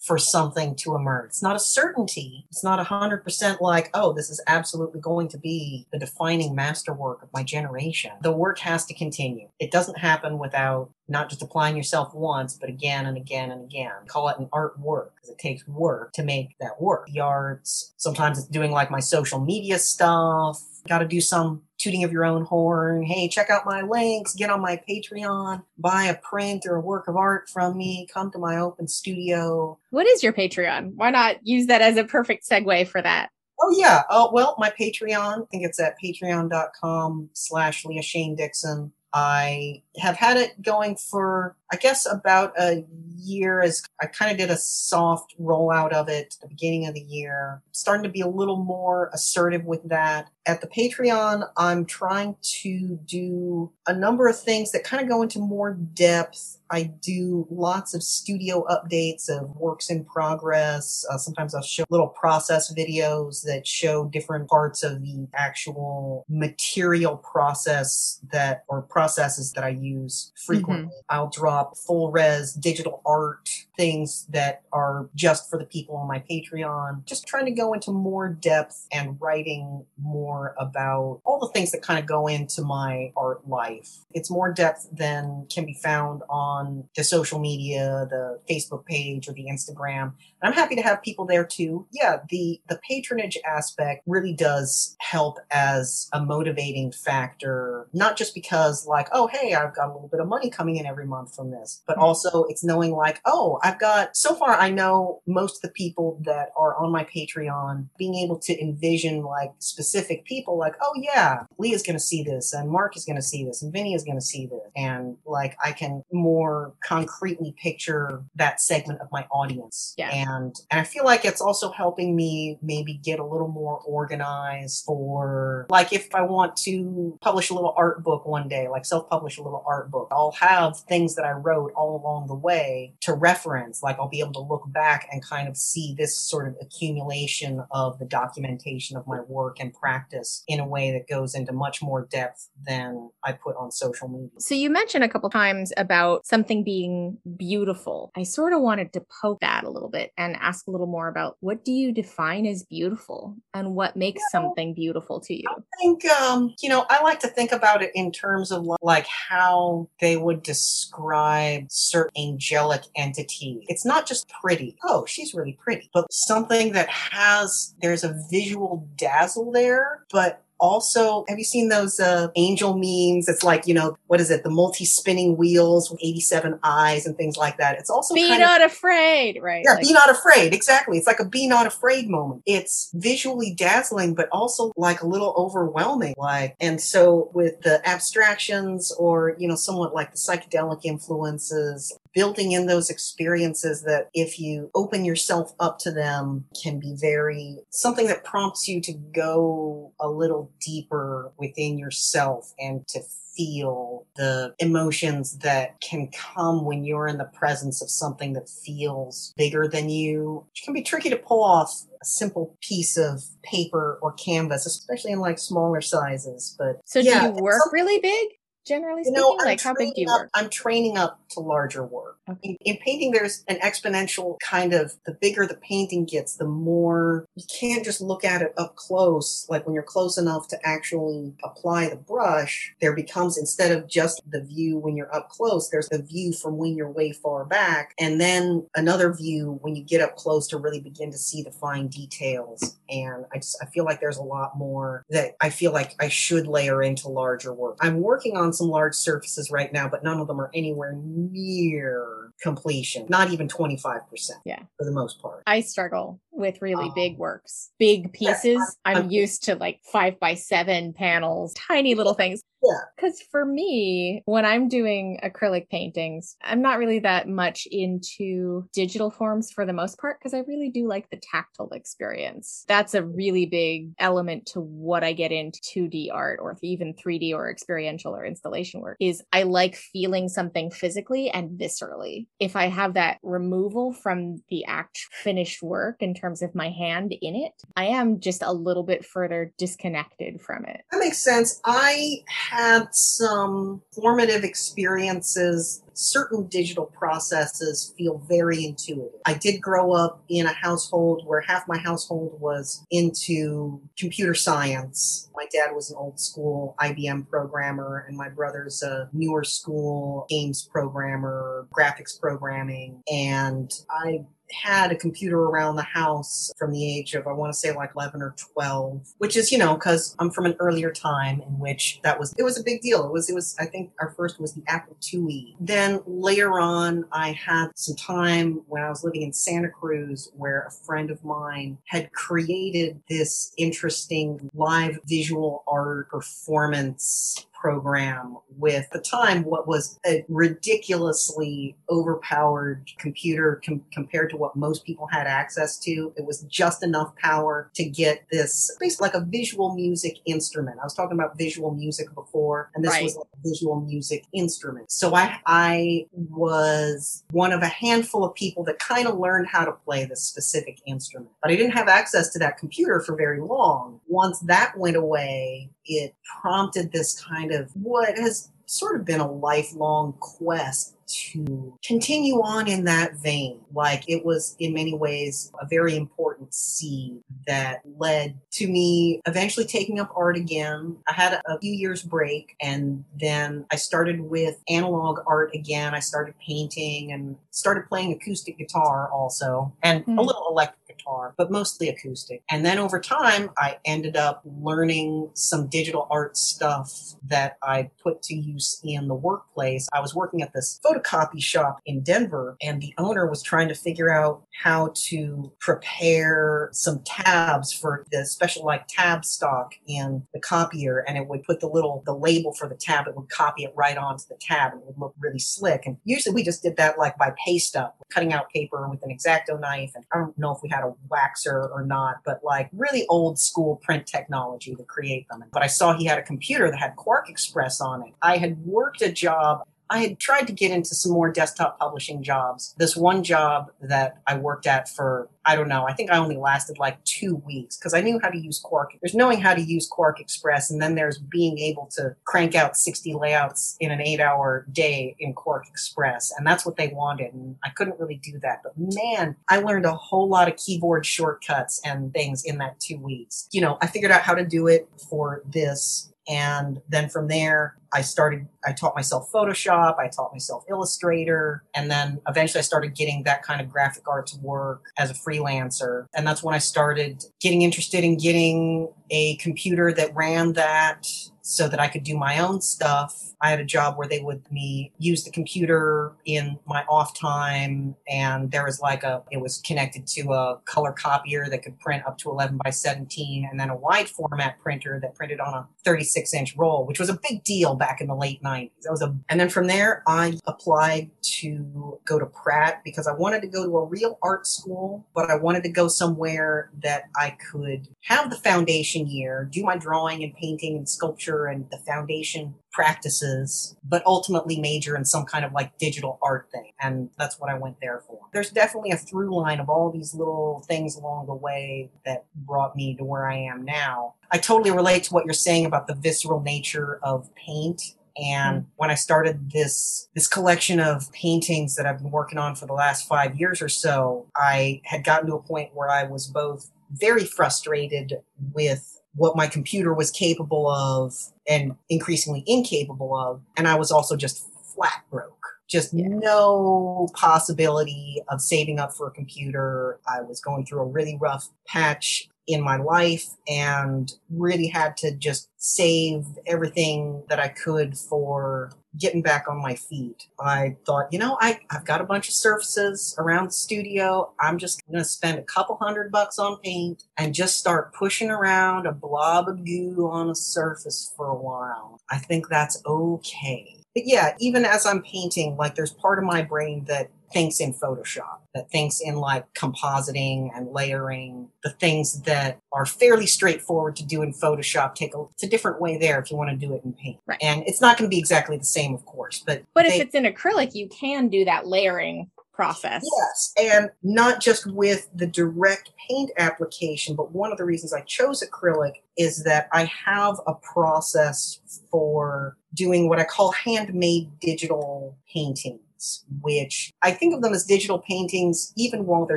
for 0.00 0.18
something 0.18 0.74
to 0.76 0.94
emerge. 0.94 1.30
It's 1.30 1.42
not 1.42 1.56
a 1.56 1.60
certainty. 1.60 2.46
It's 2.50 2.64
not 2.64 2.78
a 2.78 2.84
hundred 2.84 3.24
percent 3.24 3.60
like, 3.60 3.90
oh, 3.94 4.12
this 4.12 4.30
is 4.30 4.42
absolutely 4.46 5.00
going 5.00 5.28
to 5.28 5.38
be 5.38 5.86
the 5.92 5.98
defining 5.98 6.54
masterwork 6.54 7.22
of 7.22 7.32
my 7.32 7.42
generation. 7.42 8.12
The 8.22 8.32
work 8.32 8.58
has 8.60 8.84
to 8.86 8.94
continue. 8.94 9.48
It 9.58 9.70
doesn't 9.70 9.98
happen 9.98 10.38
without 10.38 10.90
not 11.08 11.28
just 11.28 11.42
applying 11.42 11.76
yourself 11.76 12.14
once, 12.14 12.56
but 12.56 12.68
again 12.68 13.06
and 13.06 13.16
again 13.16 13.50
and 13.50 13.62
again. 13.62 13.92
Call 14.06 14.28
it 14.28 14.38
an 14.38 14.48
art 14.52 14.78
work 14.78 15.14
because 15.16 15.30
it 15.30 15.38
takes 15.38 15.66
work 15.66 16.12
to 16.12 16.22
make 16.22 16.56
that 16.60 16.80
work. 16.80 17.08
The 17.12 17.20
arts, 17.20 17.92
sometimes 17.96 18.38
it's 18.38 18.48
doing 18.48 18.70
like 18.70 18.90
my 18.90 19.00
social 19.00 19.40
media 19.40 19.78
stuff. 19.78 20.62
Got 20.88 20.98
to 20.98 21.06
do 21.06 21.20
some 21.20 21.62
tooting 21.78 22.04
of 22.04 22.12
your 22.12 22.24
own 22.24 22.44
horn. 22.44 23.02
Hey, 23.02 23.28
check 23.28 23.50
out 23.50 23.66
my 23.66 23.82
links, 23.82 24.34
get 24.34 24.50
on 24.50 24.60
my 24.60 24.80
Patreon, 24.88 25.62
buy 25.78 26.04
a 26.04 26.16
print 26.16 26.66
or 26.66 26.76
a 26.76 26.80
work 26.80 27.08
of 27.08 27.16
art 27.16 27.48
from 27.48 27.76
me, 27.76 28.06
come 28.12 28.30
to 28.32 28.38
my 28.38 28.56
open 28.58 28.86
studio. 28.86 29.78
What 29.90 30.06
is 30.06 30.22
your 30.22 30.32
Patreon? 30.32 30.94
Why 30.94 31.10
not 31.10 31.46
use 31.46 31.66
that 31.66 31.80
as 31.80 31.96
a 31.96 32.04
perfect 32.04 32.48
segue 32.48 32.88
for 32.88 33.00
that? 33.02 33.30
Oh 33.62 33.74
yeah. 33.76 34.02
Oh 34.08 34.30
well, 34.32 34.54
my 34.58 34.70
Patreon. 34.70 35.42
I 35.42 35.46
think 35.50 35.64
it's 35.64 35.80
at 35.80 35.96
patreon.com 36.02 37.30
slash 37.34 37.84
Leah 37.84 38.02
Shane 38.02 38.34
Dixon. 38.34 38.92
I 39.12 39.82
have 39.96 40.16
had 40.16 40.36
it 40.36 40.62
going 40.62 40.96
for 40.96 41.56
I 41.72 41.76
guess 41.76 42.06
about 42.06 42.52
a 42.58 42.84
year 43.22 43.60
as 43.60 43.82
I 44.00 44.06
kind 44.06 44.32
of 44.32 44.38
did 44.38 44.50
a 44.50 44.56
soft 44.56 45.34
rollout 45.38 45.92
of 45.92 46.08
it 46.08 46.34
at 46.34 46.40
the 46.40 46.48
beginning 46.48 46.86
of 46.86 46.94
the 46.94 47.00
year. 47.00 47.62
Starting 47.72 48.02
to 48.04 48.08
be 48.08 48.20
a 48.20 48.28
little 48.28 48.56
more 48.56 49.10
assertive 49.12 49.64
with 49.64 49.88
that. 49.88 50.28
At 50.46 50.62
the 50.62 50.66
Patreon, 50.66 51.48
I'm 51.56 51.84
trying 51.84 52.34
to 52.62 52.98
do 53.04 53.70
a 53.86 53.94
number 53.94 54.26
of 54.26 54.40
things 54.40 54.72
that 54.72 54.84
kind 54.84 55.02
of 55.02 55.08
go 55.08 55.22
into 55.22 55.38
more 55.38 55.74
depth. 55.74 56.58
I 56.70 56.84
do 56.84 57.46
lots 57.50 57.94
of 57.94 58.02
studio 58.02 58.64
updates 58.68 59.28
of 59.28 59.54
works 59.56 59.90
in 59.90 60.04
progress. 60.04 61.04
Uh, 61.10 61.18
sometimes 61.18 61.54
I'll 61.54 61.62
show 61.62 61.84
little 61.90 62.08
process 62.08 62.72
videos 62.72 63.42
that 63.42 63.66
show 63.66 64.06
different 64.06 64.48
parts 64.48 64.82
of 64.82 65.02
the 65.02 65.28
actual 65.34 66.24
material 66.28 67.16
process 67.18 68.20
that, 68.32 68.64
or 68.68 68.82
processes 68.82 69.52
that 69.52 69.64
I 69.64 69.70
use 69.70 70.32
frequently. 70.46 70.86
Mm-hmm. 70.86 71.16
I'll 71.16 71.28
full 71.64 72.10
res 72.10 72.52
digital 72.52 73.02
art 73.04 73.48
things 73.80 74.26
that 74.28 74.60
are 74.74 75.08
just 75.14 75.48
for 75.48 75.58
the 75.58 75.64
people 75.64 75.96
on 75.96 76.06
my 76.06 76.22
Patreon. 76.30 77.02
Just 77.06 77.26
trying 77.26 77.46
to 77.46 77.50
go 77.50 77.72
into 77.72 77.90
more 77.90 78.28
depth 78.28 78.86
and 78.92 79.16
writing 79.18 79.86
more 79.96 80.54
about 80.58 81.22
all 81.24 81.38
the 81.38 81.48
things 81.48 81.70
that 81.70 81.80
kind 81.80 81.98
of 81.98 82.04
go 82.04 82.26
into 82.26 82.60
my 82.60 83.10
art 83.16 83.48
life. 83.48 84.00
It's 84.12 84.30
more 84.30 84.52
depth 84.52 84.86
than 84.92 85.46
can 85.48 85.64
be 85.64 85.72
found 85.72 86.20
on 86.28 86.88
the 86.94 87.02
social 87.02 87.38
media, 87.38 88.06
the 88.10 88.38
Facebook 88.50 88.84
page 88.84 89.28
or 89.28 89.32
the 89.32 89.46
Instagram. 89.50 90.12
And 90.42 90.42
I'm 90.42 90.52
happy 90.52 90.76
to 90.76 90.82
have 90.82 91.02
people 91.02 91.24
there 91.24 91.44
too. 91.44 91.86
Yeah, 91.90 92.18
the 92.28 92.60
the 92.68 92.78
patronage 92.86 93.38
aspect 93.46 94.02
really 94.06 94.34
does 94.34 94.94
help 95.00 95.38
as 95.50 96.10
a 96.12 96.22
motivating 96.22 96.92
factor, 96.92 97.88
not 97.94 98.18
just 98.18 98.34
because 98.34 98.86
like, 98.86 99.08
oh 99.12 99.26
hey, 99.28 99.54
I've 99.54 99.74
got 99.74 99.88
a 99.88 99.92
little 99.94 100.08
bit 100.08 100.20
of 100.20 100.28
money 100.28 100.50
coming 100.50 100.76
in 100.76 100.84
every 100.84 101.06
month 101.06 101.34
from 101.34 101.49
this, 101.50 101.82
but 101.86 101.96
also 101.98 102.44
it's 102.44 102.64
knowing 102.64 102.92
like, 102.92 103.20
oh, 103.26 103.58
I've 103.62 103.78
got 103.78 104.16
so 104.16 104.34
far 104.34 104.54
I 104.54 104.70
know 104.70 105.22
most 105.26 105.56
of 105.56 105.62
the 105.62 105.74
people 105.74 106.20
that 106.24 106.50
are 106.56 106.76
on 106.76 106.90
my 106.90 107.04
Patreon 107.04 107.88
being 107.98 108.14
able 108.16 108.38
to 108.40 108.60
envision 108.60 109.22
like 109.22 109.52
specific 109.58 110.24
people 110.24 110.58
like, 110.58 110.74
oh 110.82 110.92
yeah, 110.96 111.44
Leah's 111.58 111.82
gonna 111.82 111.98
see 111.98 112.22
this 112.22 112.52
and 112.52 112.70
Mark 112.70 112.96
is 112.96 113.04
gonna 113.04 113.22
see 113.22 113.44
this 113.44 113.62
and 113.62 113.72
Vinny 113.72 113.94
is 113.94 114.04
gonna 114.04 114.20
see 114.20 114.46
this. 114.46 114.60
And 114.76 115.16
like 115.26 115.56
I 115.62 115.72
can 115.72 116.02
more 116.12 116.74
concretely 116.84 117.54
picture 117.62 118.22
that 118.36 118.60
segment 118.60 119.00
of 119.00 119.08
my 119.12 119.26
audience. 119.30 119.94
Yeah. 119.96 120.10
And 120.10 120.54
and 120.70 120.80
I 120.80 120.84
feel 120.84 121.04
like 121.04 121.24
it's 121.24 121.40
also 121.40 121.70
helping 121.70 122.16
me 122.16 122.58
maybe 122.62 122.94
get 122.94 123.18
a 123.18 123.24
little 123.24 123.48
more 123.48 123.78
organized 123.86 124.84
for 124.84 125.66
like 125.70 125.92
if 125.92 126.14
I 126.14 126.22
want 126.22 126.56
to 126.58 127.18
publish 127.20 127.50
a 127.50 127.54
little 127.54 127.74
art 127.76 128.02
book 128.02 128.26
one 128.26 128.48
day, 128.48 128.68
like 128.68 128.84
self-publish 128.84 129.38
a 129.38 129.42
little 129.42 129.64
art 129.66 129.90
book, 129.90 130.08
I'll 130.10 130.32
have 130.32 130.78
things 130.80 131.14
that 131.16 131.24
I 131.24 131.30
wrote 131.42 131.72
all 131.74 132.00
along 132.00 132.26
the 132.26 132.34
way 132.34 132.94
to 133.02 133.12
reference. 133.12 133.82
Like 133.82 133.98
I'll 133.98 134.08
be 134.08 134.20
able 134.20 134.32
to 134.34 134.40
look 134.40 134.64
back 134.66 135.08
and 135.10 135.24
kind 135.24 135.48
of 135.48 135.56
see 135.56 135.94
this 135.96 136.16
sort 136.16 136.48
of 136.48 136.56
accumulation 136.60 137.62
of 137.70 137.98
the 137.98 138.04
documentation 138.04 138.96
of 138.96 139.06
my 139.06 139.20
work 139.20 139.58
and 139.60 139.72
practice 139.72 140.44
in 140.48 140.60
a 140.60 140.66
way 140.66 140.90
that 140.92 141.08
goes 141.08 141.34
into 141.34 141.52
much 141.52 141.82
more 141.82 142.06
depth 142.10 142.48
than 142.66 143.10
I 143.24 143.32
put 143.32 143.56
on 143.56 143.70
social 143.70 144.08
media. 144.08 144.30
So 144.38 144.54
you 144.54 144.70
mentioned 144.70 145.04
a 145.04 145.08
couple 145.08 145.30
times 145.30 145.72
about 145.76 146.26
something 146.26 146.64
being 146.64 147.18
beautiful. 147.36 148.10
I 148.16 148.22
sort 148.22 148.52
of 148.52 148.60
wanted 148.60 148.92
to 148.94 149.04
poke 149.20 149.40
that 149.40 149.64
a 149.64 149.70
little 149.70 149.88
bit 149.88 150.12
and 150.16 150.36
ask 150.36 150.66
a 150.66 150.70
little 150.70 150.86
more 150.86 151.08
about 151.08 151.36
what 151.40 151.64
do 151.64 151.72
you 151.72 151.92
define 151.92 152.46
as 152.46 152.62
beautiful 152.64 153.36
and 153.54 153.74
what 153.74 153.96
makes 153.96 154.22
you 154.32 154.40
know, 154.40 154.46
something 154.46 154.74
beautiful 154.74 155.20
to 155.20 155.34
you? 155.34 155.44
I 155.48 155.60
think 155.80 156.04
um, 156.06 156.54
you 156.60 156.68
know, 156.68 156.86
I 156.90 157.02
like 157.02 157.20
to 157.20 157.28
think 157.28 157.52
about 157.52 157.82
it 157.82 157.90
in 157.94 158.12
terms 158.12 158.50
of 158.50 158.66
like 158.82 159.06
how 159.06 159.88
they 160.00 160.16
would 160.16 160.42
describe 160.42 161.29
certain 161.68 162.12
angelic 162.16 162.82
entities. 162.94 163.64
It's 163.68 163.84
not 163.84 164.06
just 164.06 164.30
pretty. 164.42 164.76
Oh, 164.84 165.04
she's 165.06 165.34
really 165.34 165.58
pretty, 165.62 165.90
but 165.92 166.12
something 166.12 166.72
that 166.72 166.88
has 166.88 167.74
there's 167.80 168.04
a 168.04 168.16
visual 168.30 168.88
dazzle 168.96 169.52
there, 169.52 170.04
but 170.12 170.42
also, 170.60 171.24
have 171.28 171.38
you 171.38 171.44
seen 171.44 171.68
those 171.68 171.98
uh, 171.98 172.28
angel 172.36 172.74
memes? 172.74 173.28
It's 173.28 173.42
like, 173.42 173.66
you 173.66 173.74
know, 173.74 173.96
what 174.06 174.20
is 174.20 174.30
it? 174.30 174.44
The 174.44 174.50
multi 174.50 174.84
spinning 174.84 175.36
wheels 175.36 175.90
with 175.90 175.98
87 176.02 176.58
eyes 176.62 177.06
and 177.06 177.16
things 177.16 177.36
like 177.36 177.56
that. 177.56 177.78
It's 177.78 177.90
also 177.90 178.14
be 178.14 178.38
not 178.38 178.62
of, 178.62 178.70
afraid, 178.70 179.40
right? 179.42 179.62
Yeah, 179.64 179.74
like, 179.74 179.84
be 179.84 179.92
not 179.92 180.10
afraid. 180.10 180.54
Exactly. 180.54 180.98
It's 180.98 181.06
like 181.06 181.18
a 181.18 181.24
be 181.24 181.48
not 181.48 181.66
afraid 181.66 182.08
moment. 182.08 182.42
It's 182.46 182.90
visually 182.94 183.54
dazzling, 183.54 184.14
but 184.14 184.28
also 184.30 184.72
like 184.76 185.02
a 185.02 185.06
little 185.06 185.34
overwhelming. 185.36 186.14
Like, 186.16 186.56
and 186.60 186.80
so 186.80 187.30
with 187.34 187.60
the 187.62 187.86
abstractions 187.88 188.92
or, 188.92 189.36
you 189.38 189.48
know, 189.48 189.56
somewhat 189.56 189.94
like 189.94 190.12
the 190.12 190.18
psychedelic 190.18 190.84
influences, 190.84 191.96
building 192.14 192.52
in 192.52 192.66
those 192.66 192.90
experiences 192.90 193.82
that 193.82 194.08
if 194.14 194.38
you 194.38 194.70
open 194.74 195.04
yourself 195.04 195.52
up 195.60 195.78
to 195.78 195.90
them 195.90 196.44
can 196.62 196.78
be 196.78 196.94
very 197.00 197.58
something 197.70 198.06
that 198.06 198.24
prompts 198.24 198.66
you 198.68 198.80
to 198.80 198.92
go 198.92 199.92
a 200.00 200.08
little 200.08 200.50
deeper 200.60 201.32
within 201.38 201.78
yourself 201.78 202.52
and 202.58 202.86
to 202.88 203.00
feel 203.36 204.06
the 204.16 204.54
emotions 204.58 205.38
that 205.38 205.80
can 205.80 206.08
come 206.08 206.64
when 206.64 206.84
you're 206.84 207.06
in 207.06 207.16
the 207.16 207.24
presence 207.32 207.80
of 207.80 207.88
something 207.88 208.32
that 208.32 208.48
feels 208.48 209.32
bigger 209.36 209.68
than 209.68 209.88
you 209.88 210.44
which 210.50 210.62
can 210.64 210.74
be 210.74 210.82
tricky 210.82 211.08
to 211.08 211.16
pull 211.16 211.42
off 211.42 211.84
a 212.02 212.04
simple 212.04 212.56
piece 212.60 212.96
of 212.96 213.22
paper 213.42 213.98
or 214.02 214.12
canvas 214.12 214.66
especially 214.66 215.12
in 215.12 215.20
like 215.20 215.38
smaller 215.38 215.80
sizes 215.80 216.56
but 216.58 216.80
so 216.84 216.98
yeah, 216.98 217.20
do 217.20 217.36
you 217.36 217.42
work 217.42 217.72
really 217.72 218.00
big 218.00 218.28
generally 218.66 219.04
speaking? 219.04 219.16
You 219.16 219.20
know, 219.20 219.44
like 219.44 219.60
how 219.60 219.74
big 219.74 219.94
do 219.94 220.02
you 220.02 220.08
up, 220.08 220.20
work? 220.20 220.30
I'm 220.34 220.48
training 220.50 220.96
up 220.96 221.20
to 221.30 221.40
larger 221.40 221.84
work. 221.84 222.18
Okay. 222.28 222.38
In, 222.64 222.74
in, 222.74 222.76
painting, 222.78 223.12
there's 223.12 223.44
an 223.48 223.58
exponential 223.58 224.36
kind 224.40 224.72
of 224.72 224.94
the 225.06 225.12
bigger 225.12 225.46
the 225.46 225.56
painting 225.56 226.04
gets, 226.04 226.36
the 226.36 226.44
more 226.44 227.26
you 227.34 227.44
can't 227.60 227.84
just 227.84 228.00
look 228.00 228.24
at 228.24 228.42
it 228.42 228.52
up 228.56 228.76
close. 228.76 229.46
Like 229.48 229.66
when 229.66 229.74
you're 229.74 229.82
close 229.82 230.18
enough 230.18 230.48
to 230.48 230.58
actually 230.66 231.34
apply 231.42 231.88
the 231.88 231.96
brush, 231.96 232.74
there 232.80 232.94
becomes 232.94 233.38
instead 233.38 233.72
of 233.72 233.88
just 233.88 234.22
the 234.30 234.42
view 234.42 234.78
when 234.78 234.96
you're 234.96 235.14
up 235.14 235.28
close, 235.28 235.70
there's 235.70 235.88
the 235.88 236.02
view 236.02 236.32
from 236.32 236.56
when 236.56 236.74
you're 236.74 236.90
way 236.90 237.12
far 237.12 237.44
back, 237.44 237.94
and 237.98 238.20
then 238.20 238.66
another 238.76 239.12
view 239.12 239.58
when 239.62 239.74
you 239.74 239.82
get 239.82 240.00
up 240.00 240.16
close 240.16 240.46
to 240.48 240.58
really 240.58 240.80
begin 240.80 241.10
to 241.10 241.18
see 241.18 241.42
the 241.42 241.50
fine 241.50 241.88
details. 241.88 242.78
And 242.88 243.24
I 243.32 243.38
just 243.38 243.56
I 243.62 243.66
feel 243.66 243.84
like 243.84 244.00
there's 244.00 244.18
a 244.18 244.22
lot 244.22 244.56
more 244.56 245.04
that 245.10 245.36
I 245.40 245.50
feel 245.50 245.72
like 245.72 245.94
I 246.00 246.08
should 246.08 246.46
layer 246.46 246.82
into 246.82 247.08
larger 247.08 247.52
work. 247.52 247.76
I'm 247.80 248.00
working 248.00 248.36
on 248.36 248.49
some 248.52 248.68
large 248.68 248.94
surfaces 248.94 249.50
right 249.50 249.72
now, 249.72 249.88
but 249.88 250.02
none 250.02 250.20
of 250.20 250.26
them 250.26 250.40
are 250.40 250.50
anywhere 250.54 250.92
near 250.94 252.32
completion. 252.42 253.06
Not 253.08 253.30
even 253.30 253.48
25%. 253.48 254.30
Yeah. 254.44 254.60
For 254.78 254.84
the 254.84 254.92
most 254.92 255.20
part. 255.20 255.42
I 255.46 255.60
struggle 255.60 256.20
with 256.32 256.62
really 256.62 256.86
um, 256.86 256.92
big 256.94 257.18
works, 257.18 257.70
big 257.78 258.12
pieces. 258.12 258.44
Yeah, 258.44 258.66
I'm, 258.84 259.10
used 259.10 259.44
to 259.44 259.56
like 259.56 259.80
five 259.92 260.20
by 260.20 260.34
seven 260.34 260.92
panels, 260.92 261.54
tiny 261.54 261.94
little 261.94 262.14
things. 262.14 262.42
Yeah. 262.62 262.78
Because 262.94 263.22
for 263.30 263.44
me, 263.44 264.22
when 264.26 264.44
I'm 264.44 264.68
doing 264.68 265.18
acrylic 265.24 265.68
paintings, 265.70 266.36
I'm 266.42 266.60
not 266.60 266.78
really 266.78 266.98
that 267.00 267.28
much 267.28 267.66
into 267.70 268.68
digital 268.74 269.10
forms 269.10 269.50
for 269.50 269.64
the 269.64 269.72
most 269.72 269.98
part 269.98 270.18
because 270.18 270.34
I 270.34 270.40
really 270.40 270.68
do 270.68 270.86
like 270.86 271.08
the 271.08 271.20
tactile 271.22 271.70
experience. 271.70 272.64
That's 272.68 272.94
a 272.94 273.04
really 273.04 273.46
big 273.46 273.92
element 273.98 274.46
to 274.46 274.60
what 274.60 275.02
I 275.02 275.14
get 275.14 275.32
into 275.32 275.60
2D 275.60 276.08
art 276.12 276.38
or 276.42 276.56
even 276.62 276.94
3D 276.94 277.32
or 277.32 277.50
experiential 277.50 278.14
or 278.14 278.26
installation 278.26 278.80
work 278.80 278.98
is 279.00 279.22
I 279.32 279.44
like 279.44 279.76
feeling 279.76 280.28
something 280.28 280.70
physically 280.70 281.30
and 281.30 281.58
viscerally. 281.58 282.26
If 282.38 282.56
I 282.56 282.66
have 282.66 282.94
that 282.94 283.18
removal 283.22 283.92
from 283.94 284.42
the 284.50 284.66
act 284.66 284.98
finished 285.12 285.62
work 285.62 285.96
in 286.00 286.14
terms 286.20 286.42
of 286.42 286.54
my 286.54 286.70
hand 286.70 287.14
in 287.20 287.34
it, 287.34 287.52
I 287.76 287.86
am 287.86 288.20
just 288.20 288.42
a 288.42 288.52
little 288.52 288.82
bit 288.82 289.04
further 289.04 289.52
disconnected 289.58 290.40
from 290.40 290.64
it. 290.64 290.82
That 290.90 290.98
makes 290.98 291.18
sense. 291.18 291.60
I 291.64 292.18
had 292.26 292.94
some 292.94 293.82
formative 293.94 294.44
experiences. 294.44 295.82
Certain 295.94 296.46
digital 296.46 296.86
processes 296.86 297.94
feel 297.96 298.22
very 298.28 298.64
intuitive. 298.64 299.20
I 299.26 299.34
did 299.34 299.60
grow 299.60 299.92
up 299.92 300.22
in 300.28 300.46
a 300.46 300.52
household 300.52 301.22
where 301.26 301.42
half 301.42 301.68
my 301.68 301.78
household 301.78 302.40
was 302.40 302.84
into 302.90 303.80
computer 303.98 304.34
science. 304.34 305.30
My 305.34 305.46
dad 305.52 305.74
was 305.74 305.90
an 305.90 305.96
old 305.98 306.18
school 306.18 306.74
IBM 306.80 307.28
programmer, 307.28 308.04
and 308.08 308.16
my 308.16 308.28
brother's 308.28 308.82
a 308.82 309.10
newer 309.12 309.44
school 309.44 310.26
games 310.28 310.68
programmer, 310.70 311.66
graphics 311.72 312.18
programming. 312.18 313.02
And 313.12 313.70
I 313.90 314.24
had 314.52 314.92
a 314.92 314.96
computer 314.96 315.38
around 315.38 315.76
the 315.76 315.82
house 315.82 316.52
from 316.58 316.72
the 316.72 316.98
age 316.98 317.14
of, 317.14 317.26
I 317.26 317.32
want 317.32 317.52
to 317.52 317.58
say 317.58 317.72
like 317.72 317.90
11 317.96 318.22
or 318.22 318.34
12, 318.54 319.14
which 319.18 319.36
is, 319.36 319.50
you 319.52 319.58
know, 319.58 319.74
because 319.74 320.14
I'm 320.18 320.30
from 320.30 320.46
an 320.46 320.56
earlier 320.58 320.90
time 320.90 321.40
in 321.40 321.58
which 321.58 322.00
that 322.02 322.18
was, 322.18 322.34
it 322.38 322.42
was 322.42 322.58
a 322.58 322.62
big 322.62 322.80
deal. 322.80 323.04
It 323.06 323.12
was, 323.12 323.28
it 323.30 323.34
was, 323.34 323.56
I 323.58 323.66
think 323.66 323.92
our 324.00 324.10
first 324.16 324.40
was 324.40 324.54
the 324.54 324.62
Apple 324.68 324.96
IIe. 325.00 325.54
Then 325.60 326.00
later 326.06 326.60
on, 326.60 327.04
I 327.12 327.32
had 327.32 327.68
some 327.74 327.96
time 327.96 328.62
when 328.66 328.82
I 328.82 328.88
was 328.88 329.04
living 329.04 329.22
in 329.22 329.32
Santa 329.32 329.68
Cruz 329.68 330.30
where 330.36 330.62
a 330.62 330.70
friend 330.70 331.10
of 331.10 331.24
mine 331.24 331.78
had 331.86 332.12
created 332.12 333.00
this 333.08 333.52
interesting 333.56 334.50
live 334.54 334.98
visual 335.06 335.64
art 335.66 336.10
performance 336.10 337.46
program 337.60 338.38
with 338.56 338.88
the 338.90 338.98
time 339.00 339.42
what 339.44 339.68
was 339.68 339.98
a 340.06 340.24
ridiculously 340.28 341.76
overpowered 341.90 342.88
computer 342.98 343.60
com- 343.64 343.84
compared 343.92 344.30
to 344.30 344.36
what 344.36 344.56
most 344.56 344.84
people 344.84 345.06
had 345.06 345.26
access 345.26 345.78
to. 345.78 346.12
It 346.16 346.24
was 346.24 346.40
just 346.42 346.82
enough 346.82 347.14
power 347.16 347.70
to 347.74 347.84
get 347.84 348.24
this 348.32 348.74
basically 348.80 349.08
like 349.08 349.14
a 349.14 349.24
visual 349.24 349.74
music 349.74 350.16
instrument. 350.26 350.78
I 350.80 350.84
was 350.84 350.94
talking 350.94 351.18
about 351.18 351.36
visual 351.36 351.72
music 351.72 352.12
before, 352.14 352.70
and 352.74 352.82
this 352.84 352.90
Right. 352.92 353.04
was 353.04 353.16
like 353.16 353.26
a 353.34 353.48
visual 353.48 353.80
music 353.80 354.24
instrument. 354.32 354.90
So 354.90 355.14
I 355.14 355.38
I 355.46 356.06
was 356.14 357.24
one 357.30 357.52
of 357.52 357.62
a 357.62 357.66
handful 357.66 358.24
of 358.24 358.34
people 358.34 358.64
that 358.64 358.78
kind 358.78 359.06
of 359.06 359.18
learned 359.18 359.46
how 359.48 359.64
to 359.64 359.72
play 359.72 360.04
this 360.04 360.22
specific 360.22 360.80
instrument. 360.86 361.30
But 361.42 361.50
I 361.50 361.56
didn't 361.56 361.72
have 361.72 361.88
access 361.88 362.30
to 362.32 362.38
that 362.40 362.56
computer 362.58 363.00
for 363.00 363.14
very 363.16 363.40
long. 363.40 364.00
Once 364.08 364.38
that 364.40 364.76
went 364.76 364.96
away, 364.96 365.70
it 365.86 366.14
prompted 366.40 366.92
this 366.92 367.22
kind 367.22 367.52
of 367.52 367.70
what 367.74 368.16
has 368.18 368.50
sort 368.66 369.00
of 369.00 369.06
been 369.06 369.20
a 369.20 369.30
lifelong 369.30 370.14
quest 370.20 370.96
to 371.10 371.76
continue 371.84 372.36
on 372.42 372.68
in 372.68 372.84
that 372.84 373.14
vein. 373.16 373.60
Like 373.72 374.04
it 374.08 374.24
was 374.24 374.56
in 374.58 374.74
many 374.74 374.94
ways 374.94 375.52
a 375.60 375.66
very 375.66 375.96
important 375.96 376.54
seed 376.54 377.18
that 377.46 377.80
led 377.98 378.38
to 378.52 378.68
me 378.68 379.20
eventually 379.26 379.66
taking 379.66 380.00
up 380.00 380.12
art 380.16 380.36
again. 380.36 380.96
I 381.08 381.12
had 381.12 381.40
a, 381.46 381.58
few 381.60 381.72
years 381.72 382.02
break 382.02 382.56
and 382.62 383.04
then 383.20 383.66
I 383.70 383.76
started 383.76 384.18
with 384.20 384.56
analog 384.70 385.18
art 385.26 385.54
again. 385.54 385.94
I 385.94 385.98
started 386.00 386.34
painting 386.44 387.12
and 387.12 387.36
started 387.50 387.86
playing 387.86 388.12
acoustic 388.12 388.56
guitar 388.56 389.10
also 389.12 389.72
and 389.82 390.00
a 390.00 390.04
Hmm. 390.04 390.18
little 390.18 390.46
electric 390.48 390.96
guitar, 390.96 391.34
but 391.36 391.50
mostly 391.50 391.88
acoustic. 391.88 392.42
And 392.50 392.64
then 392.64 392.78
over 392.78 392.98
time, 392.98 393.50
I 393.58 393.76
ended 393.84 394.16
up 394.16 394.42
learning 394.44 395.30
some 395.34 395.66
digital 395.66 396.06
art 396.10 396.36
stuff 396.36 397.14
that 397.26 397.58
I 397.62 397.90
put 398.02 398.22
to 398.22 398.34
use 398.34 398.80
in 398.84 399.06
the 399.08 399.14
workplace. 399.14 399.88
I 399.92 400.00
was 400.00 400.14
working 400.14 400.40
at 400.42 400.52
this 400.54 400.80
photocopy 401.00 401.42
shop 401.42 401.80
in 401.86 402.02
Denver, 402.02 402.56
and 402.62 402.80
the 402.80 402.94
owner 402.98 403.28
was 403.28 403.42
trying 403.42 403.68
to 403.68 403.74
figure 403.74 404.10
out 404.10 404.42
how 404.62 404.92
to 404.94 405.52
prepare 405.60 406.68
some 406.72 407.00
tabs 407.04 407.72
for 407.72 408.04
the 408.10 408.24
special 408.26 408.64
like 408.64 408.84
tab 408.88 409.24
stock 409.24 409.72
in 409.86 410.22
the 410.34 410.40
copier 410.40 410.98
and 411.08 411.16
it 411.16 411.26
would 411.26 411.42
put 411.44 411.60
the 411.60 411.66
little 411.66 412.02
the 412.04 412.14
label 412.14 412.52
for 412.52 412.68
the 412.68 412.74
tab 412.74 413.06
it 413.06 413.16
would 413.16 413.28
copy 413.30 413.64
it 413.64 413.72
right 413.74 413.96
onto 413.96 414.24
the 414.28 414.36
tab 414.40 414.72
and 414.72 414.82
it 414.82 414.86
would 414.86 414.98
look 414.98 415.14
really 415.18 415.38
slick 415.38 415.86
and 415.86 415.96
usually 416.04 416.34
we 416.34 416.42
just 416.42 416.62
did 416.62 416.76
that 416.76 416.98
like 416.98 417.16
by 417.16 417.32
paste 417.44 417.74
up 417.74 417.96
cutting 418.12 418.32
out 418.32 418.50
paper 418.50 418.86
with 418.88 419.02
an 419.02 419.10
exacto 419.10 419.58
knife 419.58 419.92
and 419.94 420.04
i 420.12 420.18
don't 420.18 420.36
know 420.36 420.54
if 420.54 420.58
we 420.62 420.68
had 420.68 420.84
a 420.84 420.92
waxer 421.10 421.70
or 421.70 421.84
not 421.86 422.16
but 422.24 422.40
like 422.44 422.68
really 422.72 423.06
old 423.08 423.38
school 423.38 423.76
print 423.76 424.06
technology 424.06 424.74
to 424.74 424.84
create 424.84 425.26
them 425.30 425.42
but 425.52 425.62
i 425.62 425.66
saw 425.66 425.96
he 425.96 426.04
had 426.04 426.18
a 426.18 426.22
computer 426.22 426.70
that 426.70 426.78
had 426.78 426.94
QuarkXPress 426.96 427.80
on 427.80 428.06
it. 428.06 428.14
I 428.22 428.36
had 428.36 428.58
worked 428.64 429.02
a 429.02 429.10
job 429.10 429.62
I 429.90 429.98
had 429.98 430.20
tried 430.20 430.46
to 430.46 430.52
get 430.52 430.70
into 430.70 430.94
some 430.94 431.12
more 431.12 431.30
desktop 431.30 431.78
publishing 431.80 432.22
jobs. 432.22 432.74
This 432.78 432.96
one 432.96 433.24
job 433.24 433.72
that 433.80 434.18
I 434.26 434.38
worked 434.38 434.68
at 434.68 434.88
for, 434.88 435.28
I 435.44 435.56
don't 435.56 435.68
know, 435.68 435.84
I 435.86 435.94
think 435.94 436.12
I 436.12 436.18
only 436.18 436.36
lasted 436.36 436.78
like 436.78 437.02
two 437.04 437.42
weeks 437.44 437.76
because 437.76 437.92
I 437.92 438.00
knew 438.00 438.20
how 438.22 438.28
to 438.28 438.38
use 438.38 438.60
Quark. 438.60 438.92
There's 439.02 439.16
knowing 439.16 439.40
how 439.40 439.52
to 439.52 439.60
use 439.60 439.90
QuarkXPress, 439.90 440.70
and 440.70 440.80
then 440.80 440.94
there's 440.94 441.18
being 441.18 441.58
able 441.58 441.88
to 441.96 442.14
crank 442.24 442.54
out 442.54 442.76
60 442.76 443.14
layouts 443.14 443.76
in 443.80 443.90
an 443.90 444.00
eight 444.00 444.20
hour 444.20 444.64
day 444.70 445.16
in 445.18 445.34
QuarkXPress. 445.34 446.30
And 446.38 446.46
that's 446.46 446.64
what 446.64 446.76
they 446.76 446.88
wanted. 446.88 447.34
And 447.34 447.56
I 447.64 447.70
couldn't 447.70 447.98
really 447.98 448.20
do 448.22 448.38
that. 448.42 448.62
But 448.62 448.74
man, 448.76 449.34
I 449.48 449.58
learned 449.58 449.86
a 449.86 449.94
whole 449.94 450.28
lot 450.28 450.48
of 450.48 450.56
keyboard 450.56 451.04
shortcuts 451.04 451.80
and 451.84 452.14
things 452.14 452.44
in 452.44 452.58
that 452.58 452.78
two 452.78 452.98
weeks. 452.98 453.48
You 453.50 453.62
know, 453.62 453.76
I 453.82 453.88
figured 453.88 454.12
out 454.12 454.22
how 454.22 454.34
to 454.34 454.46
do 454.46 454.68
it 454.68 454.88
for 455.08 455.42
this 455.52 456.12
and 456.28 456.80
then 456.88 457.08
from 457.08 457.26
there, 457.26 457.76
I 457.92 458.02
started, 458.02 458.46
I 458.64 458.72
taught 458.72 458.94
myself 458.94 459.30
Photoshop, 459.32 459.98
I 459.98 460.08
taught 460.08 460.32
myself 460.32 460.64
Illustrator, 460.68 461.64
and 461.74 461.90
then 461.90 462.20
eventually 462.28 462.60
I 462.60 462.62
started 462.62 462.94
getting 462.94 463.24
that 463.24 463.42
kind 463.42 463.60
of 463.60 463.68
graphic 463.68 464.08
arts 464.08 464.34
work 464.38 464.86
as 464.98 465.10
a 465.10 465.14
freelancer. 465.14 466.06
And 466.14 466.26
that's 466.26 466.42
when 466.42 466.54
I 466.54 466.58
started 466.58 467.24
getting 467.40 467.62
interested 467.62 468.04
in 468.04 468.16
getting 468.16 468.88
a 469.10 469.36
computer 469.36 469.92
that 469.92 470.14
ran 470.14 470.52
that 470.54 471.06
so 471.42 471.68
that 471.68 471.80
I 471.80 471.88
could 471.88 472.04
do 472.04 472.16
my 472.16 472.38
own 472.38 472.60
stuff. 472.60 473.32
I 473.40 473.50
had 473.50 473.58
a 473.58 473.64
job 473.64 473.96
where 473.96 474.06
they 474.06 474.20
would 474.20 474.42
me 474.52 474.92
use 474.98 475.24
the 475.24 475.30
computer 475.30 476.12
in 476.24 476.58
my 476.66 476.84
off 476.84 477.18
time 477.18 477.96
and 478.08 478.50
there 478.52 478.64
was 478.64 478.80
like 478.80 479.02
a 479.02 479.22
it 479.30 479.40
was 479.40 479.60
connected 479.66 480.06
to 480.08 480.32
a 480.32 480.60
color 480.64 480.92
copier 480.92 481.48
that 481.48 481.62
could 481.62 481.78
print 481.80 482.06
up 482.06 482.18
to 482.18 482.30
11 482.30 482.58
by 482.62 482.70
17 482.70 483.48
and 483.50 483.58
then 483.58 483.70
a 483.70 483.76
wide 483.76 484.08
format 484.08 484.60
printer 484.60 485.00
that 485.00 485.14
printed 485.16 485.40
on 485.40 485.54
a 485.54 485.68
36 485.84 486.32
inch 486.34 486.56
roll, 486.56 486.86
which 486.86 487.00
was 487.00 487.08
a 487.08 487.18
big 487.28 487.42
deal 487.42 487.74
back 487.80 488.00
in 488.00 488.06
the 488.06 488.14
late 488.14 488.40
90s. 488.42 488.70
That 488.82 488.92
was 488.92 489.02
a 489.02 489.16
and 489.28 489.40
then 489.40 489.48
from 489.48 489.66
there 489.66 490.04
I 490.06 490.38
applied 490.46 491.10
to 491.40 491.98
go 492.04 492.20
to 492.20 492.26
Pratt 492.26 492.82
because 492.84 493.08
I 493.08 493.12
wanted 493.12 493.40
to 493.42 493.48
go 493.48 493.64
to 493.64 493.78
a 493.78 493.84
real 493.84 494.18
art 494.22 494.46
school, 494.46 495.04
but 495.14 495.28
I 495.30 495.34
wanted 495.34 495.64
to 495.64 495.70
go 495.70 495.88
somewhere 495.88 496.70
that 496.82 497.04
I 497.16 497.36
could 497.50 497.88
have 498.02 498.30
the 498.30 498.36
foundation 498.36 499.08
year, 499.08 499.48
do 499.50 499.64
my 499.64 499.76
drawing 499.76 500.22
and 500.22 500.34
painting 500.34 500.76
and 500.76 500.88
sculpture 500.88 501.46
and 501.46 501.68
the 501.70 501.78
foundation 501.78 502.54
practices, 502.72 503.76
but 503.84 504.02
ultimately 504.06 504.60
major 504.60 504.96
in 504.96 505.04
some 505.04 505.24
kind 505.24 505.44
of 505.44 505.52
like 505.52 505.76
digital 505.78 506.18
art 506.22 506.48
thing. 506.52 506.72
And 506.80 507.10
that's 507.18 507.38
what 507.38 507.50
I 507.50 507.54
went 507.58 507.76
there 507.80 508.02
for. 508.06 508.18
There's 508.32 508.50
definitely 508.50 508.92
a 508.92 508.96
through 508.96 509.34
line 509.34 509.60
of 509.60 509.68
all 509.68 509.90
these 509.90 510.14
little 510.14 510.64
things 510.68 510.96
along 510.96 511.26
the 511.26 511.34
way 511.34 511.90
that 512.04 512.24
brought 512.34 512.76
me 512.76 512.94
to 512.96 513.04
where 513.04 513.28
I 513.28 513.36
am 513.36 513.64
now. 513.64 514.14
I 514.30 514.38
totally 514.38 514.70
relate 514.70 515.04
to 515.04 515.14
what 515.14 515.24
you're 515.24 515.34
saying 515.34 515.66
about 515.66 515.86
the 515.86 515.94
visceral 515.94 516.40
nature 516.40 517.00
of 517.02 517.34
paint 517.34 517.82
and 518.16 518.62
mm-hmm. 518.62 518.70
when 518.76 518.90
I 518.90 518.94
started 518.94 519.50
this 519.50 520.08
this 520.14 520.26
collection 520.26 520.80
of 520.80 521.10
paintings 521.12 521.76
that 521.76 521.86
I've 521.86 521.98
been 521.98 522.10
working 522.10 522.38
on 522.38 522.54
for 522.54 522.66
the 522.66 522.72
last 522.72 523.06
5 523.06 523.38
years 523.38 523.62
or 523.62 523.68
so, 523.68 524.26
I 524.36 524.80
had 524.84 525.04
gotten 525.04 525.28
to 525.28 525.36
a 525.36 525.42
point 525.42 525.70
where 525.74 525.90
I 525.90 526.04
was 526.04 526.26
both 526.26 526.70
very 526.90 527.24
frustrated 527.24 528.20
with 528.52 528.99
what 529.14 529.36
my 529.36 529.46
computer 529.46 529.92
was 529.92 530.10
capable 530.10 530.68
of 530.68 531.14
and 531.48 531.74
increasingly 531.88 532.44
incapable 532.46 533.14
of, 533.16 533.42
and 533.56 533.66
I 533.66 533.74
was 533.74 533.90
also 533.90 534.16
just 534.16 534.46
flat 534.74 535.02
broke. 535.10 535.36
Just 535.68 535.92
Yeah. 535.92 536.08
no 536.08 537.08
possibility 537.14 538.22
of 538.28 538.40
saving 538.40 538.78
up 538.80 538.92
for 538.92 539.06
a 539.06 539.10
computer. 539.10 540.00
I 540.06 540.20
was 540.20 540.40
going 540.40 540.66
through 540.66 540.80
a 540.80 540.86
really 540.86 541.16
rough 541.20 541.48
patch 541.66 542.28
in 542.52 542.62
my 542.62 542.76
life 542.76 543.26
and 543.48 544.12
really 544.30 544.66
had 544.66 544.96
to 544.98 545.12
just 545.12 545.48
save 545.56 546.24
everything 546.46 547.22
that 547.28 547.38
I 547.38 547.48
could 547.48 547.96
for 547.96 548.72
getting 548.98 549.22
back 549.22 549.46
on 549.48 549.62
my 549.62 549.74
feet. 549.74 550.26
I 550.40 550.76
thought, 550.84 551.12
you 551.12 551.18
know, 551.18 551.38
I, 551.40 551.60
I've 551.70 551.84
got 551.84 552.00
a 552.00 552.04
bunch 552.04 552.28
of 552.28 552.34
surfaces 552.34 553.14
around 553.18 553.46
the 553.46 553.52
studio. 553.52 554.32
I'm 554.40 554.58
just 554.58 554.84
going 554.86 554.98
to 554.98 555.04
spend 555.04 555.38
a 555.38 555.42
couple 555.42 555.76
hundred 555.76 556.10
bucks 556.10 556.38
on 556.38 556.58
paint 556.58 557.04
and 557.16 557.34
just 557.34 557.58
start 557.58 557.94
pushing 557.94 558.30
around 558.30 558.86
a 558.86 558.92
blob 558.92 559.48
of 559.48 559.64
goo 559.64 560.08
on 560.10 560.30
a 560.30 560.34
surface 560.34 561.12
for 561.16 561.26
a 561.26 561.36
while. 561.36 562.00
I 562.10 562.18
think 562.18 562.48
that's 562.48 562.82
okay. 562.84 563.79
But 563.94 564.04
yeah, 564.06 564.34
even 564.38 564.64
as 564.64 564.86
I'm 564.86 565.02
painting, 565.02 565.56
like 565.56 565.74
there's 565.74 565.92
part 565.92 566.18
of 566.18 566.24
my 566.24 566.42
brain 566.42 566.84
that 566.86 567.10
thinks 567.32 567.60
in 567.60 567.72
Photoshop, 567.74 568.38
that 568.54 568.70
thinks 568.70 569.00
in 569.00 569.16
like 569.16 569.52
compositing 569.54 570.50
and 570.56 570.72
layering, 570.72 571.48
the 571.62 571.70
things 571.70 572.22
that 572.22 572.58
are 572.72 572.86
fairly 572.86 573.26
straightforward 573.26 573.96
to 573.96 574.04
do 574.04 574.22
in 574.22 574.32
Photoshop. 574.32 574.94
Take 574.94 575.14
a, 575.14 575.24
it's 575.32 575.42
a 575.42 575.48
different 575.48 575.80
way 575.80 575.96
there 575.96 576.20
if 576.20 576.30
you 576.30 576.36
want 576.36 576.50
to 576.50 576.56
do 576.56 576.74
it 576.74 576.82
in 576.84 576.92
paint. 576.92 577.18
Right. 577.26 577.38
And 577.40 577.62
it's 577.66 577.80
not 577.80 577.98
going 577.98 578.08
to 578.08 578.14
be 578.14 578.18
exactly 578.18 578.56
the 578.56 578.64
same, 578.64 578.94
of 578.94 579.04
course, 579.06 579.42
but 579.44 579.62
But 579.74 579.86
if 579.86 580.00
it's 580.00 580.14
in 580.14 580.24
acrylic, 580.24 580.74
you 580.74 580.88
can 580.88 581.28
do 581.28 581.44
that 581.44 581.66
layering 581.66 582.30
process. 582.52 583.02
Yes, 583.18 583.52
and 583.58 583.90
not 584.02 584.42
just 584.42 584.66
with 584.66 585.08
the 585.14 585.26
direct 585.26 585.92
paint 586.08 586.30
application, 586.36 587.16
but 587.16 587.32
one 587.32 587.52
of 587.52 587.58
the 587.58 587.64
reasons 587.64 587.94
I 587.94 588.02
chose 588.02 588.42
acrylic 588.42 588.96
is 589.16 589.44
that 589.44 589.68
I 589.72 589.84
have 589.84 590.38
a 590.46 590.54
process 590.54 591.60
for 591.90 592.58
doing 592.74 593.08
what 593.08 593.18
I 593.18 593.24
call 593.24 593.52
handmade 593.52 594.30
digital 594.40 595.16
paintings, 595.32 596.24
which 596.40 596.92
I 597.02 597.10
think 597.10 597.34
of 597.34 597.42
them 597.42 597.52
as 597.52 597.64
digital 597.64 597.98
paintings 597.98 598.72
even 598.76 599.06
while 599.06 599.26
they're 599.26 599.36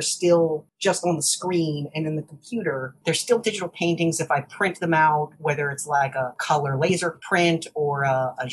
still 0.00 0.66
just 0.78 1.04
on 1.04 1.16
the 1.16 1.22
screen 1.22 1.90
and 1.94 2.06
in 2.06 2.16
the 2.16 2.22
computer. 2.22 2.94
They're 3.04 3.14
still 3.14 3.38
digital 3.38 3.68
paintings 3.68 4.20
if 4.20 4.30
I 4.30 4.42
print 4.42 4.80
them 4.80 4.94
out, 4.94 5.32
whether 5.38 5.70
it's 5.70 5.86
like 5.86 6.14
a 6.14 6.34
color 6.38 6.76
laser 6.76 7.18
print 7.22 7.66
or 7.74 8.04
a, 8.04 8.34
a 8.38 8.48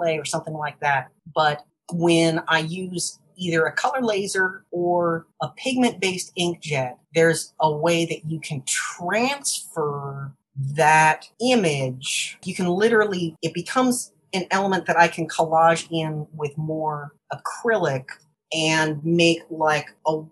or 0.00 0.24
something 0.24 0.54
like 0.54 0.78
that. 0.80 1.08
But 1.34 1.64
when 1.92 2.42
I 2.46 2.60
use 2.60 3.18
either 3.36 3.64
a 3.64 3.72
color 3.72 4.02
laser 4.02 4.64
or 4.70 5.26
a 5.42 5.48
pigment 5.48 6.00
based 6.00 6.32
inkjet, 6.38 6.96
there's 7.14 7.52
a 7.60 7.70
way 7.70 8.04
that 8.06 8.24
you 8.26 8.40
can 8.40 8.62
transfer 8.66 10.32
that 10.56 11.28
image. 11.40 12.38
You 12.44 12.54
can 12.54 12.66
literally, 12.66 13.36
it 13.42 13.54
becomes 13.54 14.12
an 14.32 14.46
element 14.50 14.86
that 14.86 14.98
I 14.98 15.08
can 15.08 15.26
collage 15.28 15.86
in 15.90 16.26
with 16.34 16.56
more 16.56 17.14
acrylic 17.32 18.06
and 18.52 19.04
make 19.04 19.42
like 19.50 19.88
a 20.06 20.22